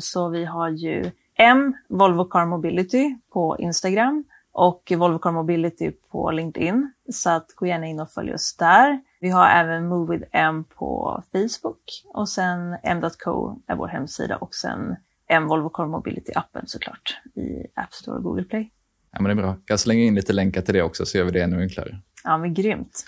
Så 0.00 0.28
vi 0.28 0.44
har 0.44 0.68
ju 0.68 1.10
M, 1.38 1.74
Volvo 1.88 2.24
Car 2.24 2.46
Mobility 2.46 3.16
på 3.32 3.56
Instagram 3.58 4.24
och 4.52 4.92
Volvo 4.96 5.18
Car 5.18 5.32
Mobility 5.32 5.92
på 6.10 6.30
LinkedIn. 6.30 6.92
Så 7.12 7.30
att 7.30 7.46
gå 7.54 7.66
gärna 7.66 7.86
in 7.86 8.00
och 8.00 8.10
följ 8.10 8.34
oss 8.34 8.56
där. 8.56 9.00
Vi 9.26 9.30
har 9.30 9.48
även 9.48 9.88
Move 9.88 10.16
with 10.16 10.28
M 10.32 10.64
på 10.64 11.22
Facebook 11.32 12.04
och 12.14 12.28
sen 12.28 12.76
m.co 12.82 13.58
är 13.66 13.76
vår 13.76 13.88
hemsida 13.88 14.36
och 14.36 14.54
sen 14.54 14.96
M 15.28 15.46
Volvo 15.46 15.68
Car 15.68 15.84
Mobility-appen 15.84 16.66
såklart 16.66 17.20
i 17.34 17.66
App 17.74 17.92
Store 17.94 18.16
och 18.16 18.22
Google 18.22 18.44
Play. 18.44 18.70
Ja, 19.12 19.20
men 19.20 19.24
det 19.24 19.42
är 19.42 19.44
bra. 19.46 19.56
Jag 19.66 19.80
slänger 19.80 20.04
in 20.04 20.14
lite 20.14 20.32
länkar 20.32 20.62
till 20.62 20.74
det 20.74 20.82
också 20.82 21.06
så 21.06 21.18
gör 21.18 21.24
vi 21.24 21.30
det 21.30 21.42
ännu 21.42 21.62
enklare. 21.62 21.98
Ja, 22.24 22.38
men 22.38 22.54
grymt. 22.54 23.04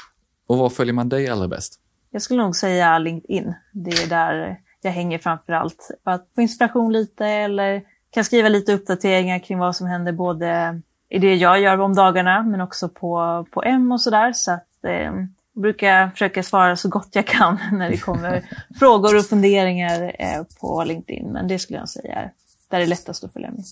Och 0.46 0.58
var 0.58 0.70
följer 0.70 0.94
man 0.94 1.08
dig 1.08 1.28
allra 1.28 1.48
bäst? 1.48 1.80
Jag 2.10 2.22
skulle 2.22 2.42
nog 2.42 2.56
säga 2.56 2.98
LinkedIn. 2.98 3.54
Det 3.72 3.90
är 3.90 4.08
där 4.08 4.60
jag 4.82 4.92
hänger 4.92 5.18
framför 5.18 5.52
allt. 5.52 5.90
För 6.04 6.10
att 6.10 6.28
få 6.34 6.40
inspiration 6.40 6.92
lite 6.92 7.26
eller 7.26 7.82
kan 8.10 8.24
skriva 8.24 8.48
lite 8.48 8.72
uppdateringar 8.72 9.38
kring 9.38 9.58
vad 9.58 9.76
som 9.76 9.86
händer 9.86 10.12
både 10.12 10.80
i 11.08 11.18
det 11.18 11.34
jag 11.34 11.60
gör 11.60 11.80
om 11.80 11.94
dagarna 11.94 12.42
men 12.42 12.60
också 12.60 12.88
på, 12.88 13.46
på 13.50 13.62
M 13.62 13.92
och 13.92 14.00
sådär. 14.00 14.32
Så 14.32 14.52
att 14.52 14.84
eh, 14.84 15.12
jag 15.58 15.62
brukar 15.62 16.10
försöka 16.10 16.42
svara 16.42 16.76
så 16.76 16.88
gott 16.88 17.08
jag 17.12 17.26
kan 17.26 17.58
när 17.72 17.90
det 17.90 17.96
kommer 17.96 18.44
frågor 18.78 19.16
och 19.16 19.24
funderingar 19.24 20.14
eh, 20.18 20.42
på 20.60 20.84
LinkedIn. 20.84 21.32
Men 21.32 21.48
det 21.48 21.58
skulle 21.58 21.78
jag 21.78 21.88
säga 21.88 22.14
är 22.14 22.32
där 22.70 22.78
det 22.78 22.84
är 22.84 22.86
lättast 22.86 23.24
att 23.24 23.32
följa 23.32 23.50
med. 23.50 23.64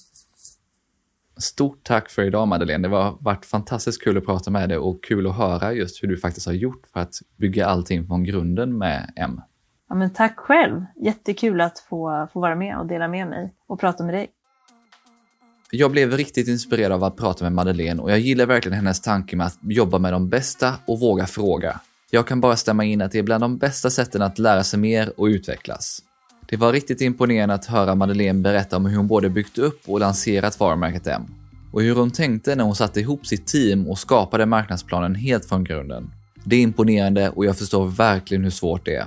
Stort 1.37 1.85
tack 1.85 2.11
för 2.11 2.23
idag 2.23 2.49
Madeleine. 2.49 2.89
Det 2.89 2.97
har 2.97 3.17
varit 3.21 3.47
fantastiskt 3.47 4.03
kul 4.03 4.19
att 4.19 4.27
prata 4.27 4.51
med 4.51 4.69
dig 4.69 4.79
och 4.79 5.05
kul 5.05 5.27
att 5.27 5.37
höra 5.37 5.73
just 5.73 6.03
hur 6.03 6.09
du 6.09 6.17
faktiskt 6.17 6.47
har 6.47 6.53
gjort 6.53 6.87
för 6.93 7.01
att 7.01 7.15
bygga 7.37 7.67
allting 7.67 8.07
från 8.07 8.25
grunden 8.25 8.79
med 8.79 9.13
M. 9.17 9.41
Ja, 9.89 9.95
men 9.95 10.11
tack 10.11 10.37
själv. 10.37 10.85
Jättekul 10.97 11.61
att 11.61 11.79
få, 11.79 12.29
få 12.33 12.41
vara 12.41 12.55
med 12.55 12.79
och 12.79 12.87
dela 12.87 13.09
med 13.09 13.29
mig 13.29 13.55
och 13.67 13.81
prata 13.81 14.05
med 14.05 14.15
dig. 14.15 14.29
Jag 15.71 15.91
blev 15.91 16.13
riktigt 16.13 16.49
inspirerad 16.49 16.93
av 16.93 17.05
att 17.05 17.17
prata 17.17 17.45
med 17.45 17.53
Madeleine 17.53 18.03
och 18.03 18.11
jag 18.11 18.19
gillar 18.19 18.47
verkligen 18.47 18.77
hennes 18.77 19.01
tanke 19.01 19.37
med 19.37 19.47
att 19.47 19.59
jobba 19.63 19.99
med 19.99 20.13
de 20.13 20.29
bästa 20.29 20.75
och 20.87 21.01
våga 21.01 21.27
fråga. 21.27 21.81
Jag 22.11 22.27
kan 22.27 22.41
bara 22.41 22.57
stämma 22.57 22.85
in 22.85 23.03
att 23.03 23.13
det 23.13 23.19
är 23.19 23.23
bland 23.23 23.43
de 23.43 23.59
bästa 23.59 23.91
sätten 23.91 24.23
att 24.23 24.39
lära 24.39 24.65
sig 24.65 24.79
mer 24.79 25.13
och 25.17 25.25
utvecklas. 25.25 26.03
Det 26.49 26.57
var 26.57 26.73
riktigt 26.73 27.01
imponerande 27.01 27.55
att 27.55 27.67
höra 27.67 27.95
Madeleine 27.95 28.41
berätta 28.41 28.77
om 28.77 28.87
hur 28.87 28.97
hon 28.97 29.07
både 29.07 29.29
byggt 29.29 29.59
upp 29.59 29.81
och 29.87 30.01
lanserat 30.01 30.61
varumärket 30.61 31.07
M. 31.07 31.23
Och 31.73 31.83
hur 31.83 31.95
hon 31.95 32.11
tänkte 32.11 32.55
när 32.55 32.65
hon 32.65 32.77
satte 32.77 33.01
ihop 33.01 33.27
sitt 33.27 33.47
team 33.47 33.87
och 33.87 33.99
skapade 33.99 34.47
marknadsplanen 34.47 35.15
helt 35.15 35.45
från 35.45 35.65
grunden. 35.65 36.11
Det 36.45 36.57
är 36.57 36.61
imponerande 36.61 37.31
och 37.31 37.45
jag 37.45 37.57
förstår 37.57 37.87
verkligen 37.87 38.45
hur 38.45 38.51
svårt 38.51 38.85
det 38.85 38.97
är. 38.97 39.07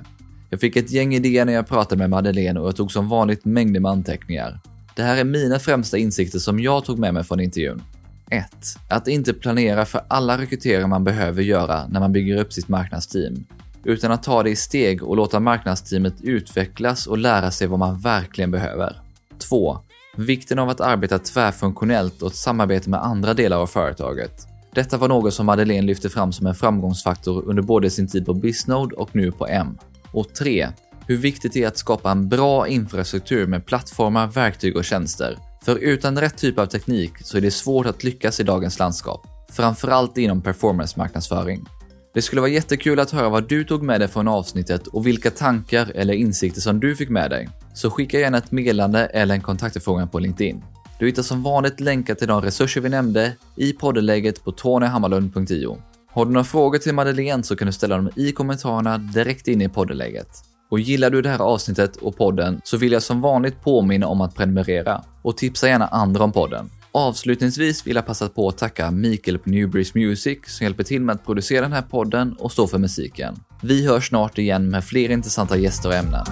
Jag 0.50 0.60
fick 0.60 0.76
ett 0.76 0.92
gäng 0.92 1.16
idéer 1.16 1.46
när 1.46 1.54
jag 1.54 1.68
pratade 1.68 2.00
med 2.00 2.10
Madeleine 2.10 2.60
och 2.60 2.68
jag 2.68 2.76
tog 2.76 2.92
som 2.92 3.10
vanligt 3.10 3.46
mängder 3.46 3.80
med 3.80 3.92
anteckningar. 3.92 4.60
Det 5.00 5.06
här 5.06 5.18
är 5.18 5.24
mina 5.24 5.60
främsta 5.60 5.98
insikter 5.98 6.40
som 6.40 6.60
jag 6.60 6.86
tog 6.86 7.00
med 7.00 7.14
mig 7.14 7.24
från 7.24 7.40
intervjun. 7.40 7.82
1. 8.30 8.46
Att 8.90 9.08
inte 9.08 9.34
planera 9.34 9.86
för 9.86 10.02
alla 10.08 10.38
rekryterare 10.38 10.88
man 10.88 11.04
behöver 11.04 11.44
göra 11.44 11.88
när 11.88 12.00
man 12.00 12.12
bygger 12.12 12.38
upp 12.38 12.54
sitt 12.54 12.68
marknadsteam 12.68 13.46
utan 13.84 14.12
att 14.12 14.24
ta 14.24 14.44
det 14.44 14.50
i 14.50 14.56
steg 14.56 15.04
och 15.04 15.16
låta 15.16 15.40
marknadsteamet 15.40 16.14
utvecklas 16.22 17.08
och 17.08 17.18
lära 17.18 17.52
sig 17.52 17.68
vad 17.68 17.80
man 17.80 18.00
verkligen 18.00 18.52
behöver. 18.52 19.02
2. 19.50 19.80
Vikten 20.16 20.60
av 20.60 20.70
att 20.70 20.82
arbeta 20.82 21.20
tvärfunktionellt 21.20 22.22
och 22.22 22.32
ett 22.32 22.38
samarbete 22.38 22.90
med 22.90 23.04
andra 23.04 23.34
delar 23.34 23.58
av 23.58 23.68
företaget. 23.68 24.48
Detta 24.74 24.98
var 24.98 25.08
något 25.08 25.34
som 25.34 25.46
Madeleine 25.46 25.88
lyfte 25.88 26.10
fram 26.10 26.32
som 26.32 26.48
en 26.48 26.56
framgångsfaktor 26.56 27.44
under 27.46 27.64
både 27.64 27.90
sin 27.90 28.08
tid 28.08 28.26
på 28.26 28.34
Bisnode 28.34 28.96
och 28.96 29.16
nu 29.16 29.32
på 29.32 29.48
M. 29.48 29.78
Och 30.12 30.34
3. 30.34 30.68
Hur 31.10 31.18
viktigt 31.18 31.54
det 31.54 31.64
är 31.64 31.68
att 31.68 31.78
skapa 31.78 32.12
en 32.12 32.30
bra 32.30 32.68
infrastruktur 32.68 33.48
med 33.48 33.66
plattformar, 33.66 34.28
verktyg 34.28 34.78
och 34.78 34.86
tjänster. 34.86 35.38
För 35.66 35.76
utan 35.76 36.22
rätt 36.22 36.38
typ 36.38 36.60
av 36.60 36.66
teknik 36.66 37.12
så 37.22 37.38
är 37.38 37.42
det 37.42 37.52
svårt 37.52 37.86
att 37.86 38.04
lyckas 38.04 38.40
i 38.40 38.44
dagens 38.44 38.80
landskap. 38.80 39.28
Framförallt 39.52 40.18
inom 40.18 40.42
performance-marknadsföring. 40.42 41.66
Det 42.14 42.22
skulle 42.22 42.42
vara 42.42 42.52
jättekul 42.52 43.00
att 43.00 43.12
höra 43.12 43.30
vad 43.30 43.50
du 43.50 43.64
tog 43.64 43.84
med 43.84 44.02
dig 44.02 44.08
från 44.08 44.28
avsnittet 44.28 44.88
och 44.88 45.08
vilka 45.08 45.32
tankar 45.32 45.92
eller 45.96 46.14
insikter 46.14 46.62
som 46.62 46.80
du 46.80 46.96
fick 46.96 47.10
med 47.10 47.30
dig. 47.30 47.50
Så 47.74 47.90
skicka 47.90 48.20
gärna 48.20 48.38
ett 48.38 48.52
meddelande 48.52 49.06
eller 49.06 49.36
en 49.36 49.42
kontaktförfrågan 49.42 50.10
på 50.10 50.20
LinkedIn. 50.20 50.64
Du 51.00 51.06
hittar 51.06 51.24
som 51.24 51.44
vanligt 51.44 51.80
länkar 51.80 52.16
till 52.16 52.28
de 52.28 52.42
resurser 52.42 52.82
vi 52.82 52.90
nämnde 52.90 53.36
i 53.56 53.74
poddenlägget 53.74 54.44
på 54.44 54.52
tonyhammarlund.io. 54.52 55.82
Har 56.12 56.26
du 56.26 56.32
några 56.32 56.46
frågor 56.46 56.78
till 56.78 56.94
Madeleine 56.94 57.44
så 57.44 57.56
kan 57.56 57.66
du 57.66 57.72
ställa 57.72 57.96
dem 57.96 58.10
i 58.16 58.32
kommentarerna 58.32 58.98
direkt 58.98 59.48
inne 59.48 59.64
i 59.64 59.70
poddenlägget. 59.70 60.49
Och 60.70 60.80
gillar 60.80 61.10
du 61.10 61.22
det 61.22 61.30
här 61.30 61.40
avsnittet 61.40 61.96
och 61.96 62.18
podden 62.18 62.62
så 62.64 62.78
vill 62.78 62.92
jag 62.92 63.04
som 63.04 63.22
vanligt 63.22 63.62
påminna 63.62 64.08
om 64.08 64.22
att 64.22 64.36
prenumerera 64.36 65.04
och 65.22 65.38
tipsa 65.38 65.68
gärna 65.68 65.88
andra 65.88 66.24
om 66.24 66.32
podden. 66.32 66.70
Avslutningsvis 66.92 67.88
vill 67.88 67.96
jag 67.96 68.06
passa 68.06 68.30
på 68.30 68.48
att 68.48 68.58
tacka 68.58 68.92
Mikael 68.92 69.40
på 69.40 69.50
Newbreeze 69.50 69.92
Music 69.96 70.40
som 70.46 70.64
hjälper 70.64 70.84
till 70.84 71.02
med 71.02 71.16
att 71.16 71.26
producera 71.26 71.62
den 71.62 71.74
här 71.74 71.82
podden 71.82 72.34
och 72.40 72.52
stå 72.52 72.68
för 72.68 72.78
musiken. 72.78 73.36
Vi 73.62 73.88
hörs 73.88 74.08
snart 74.08 74.38
igen 74.38 74.70
med 74.70 74.84
fler 74.84 75.12
intressanta 75.12 75.58
gäster 75.58 75.90
och 75.90 75.96
ämnen. 75.96 76.26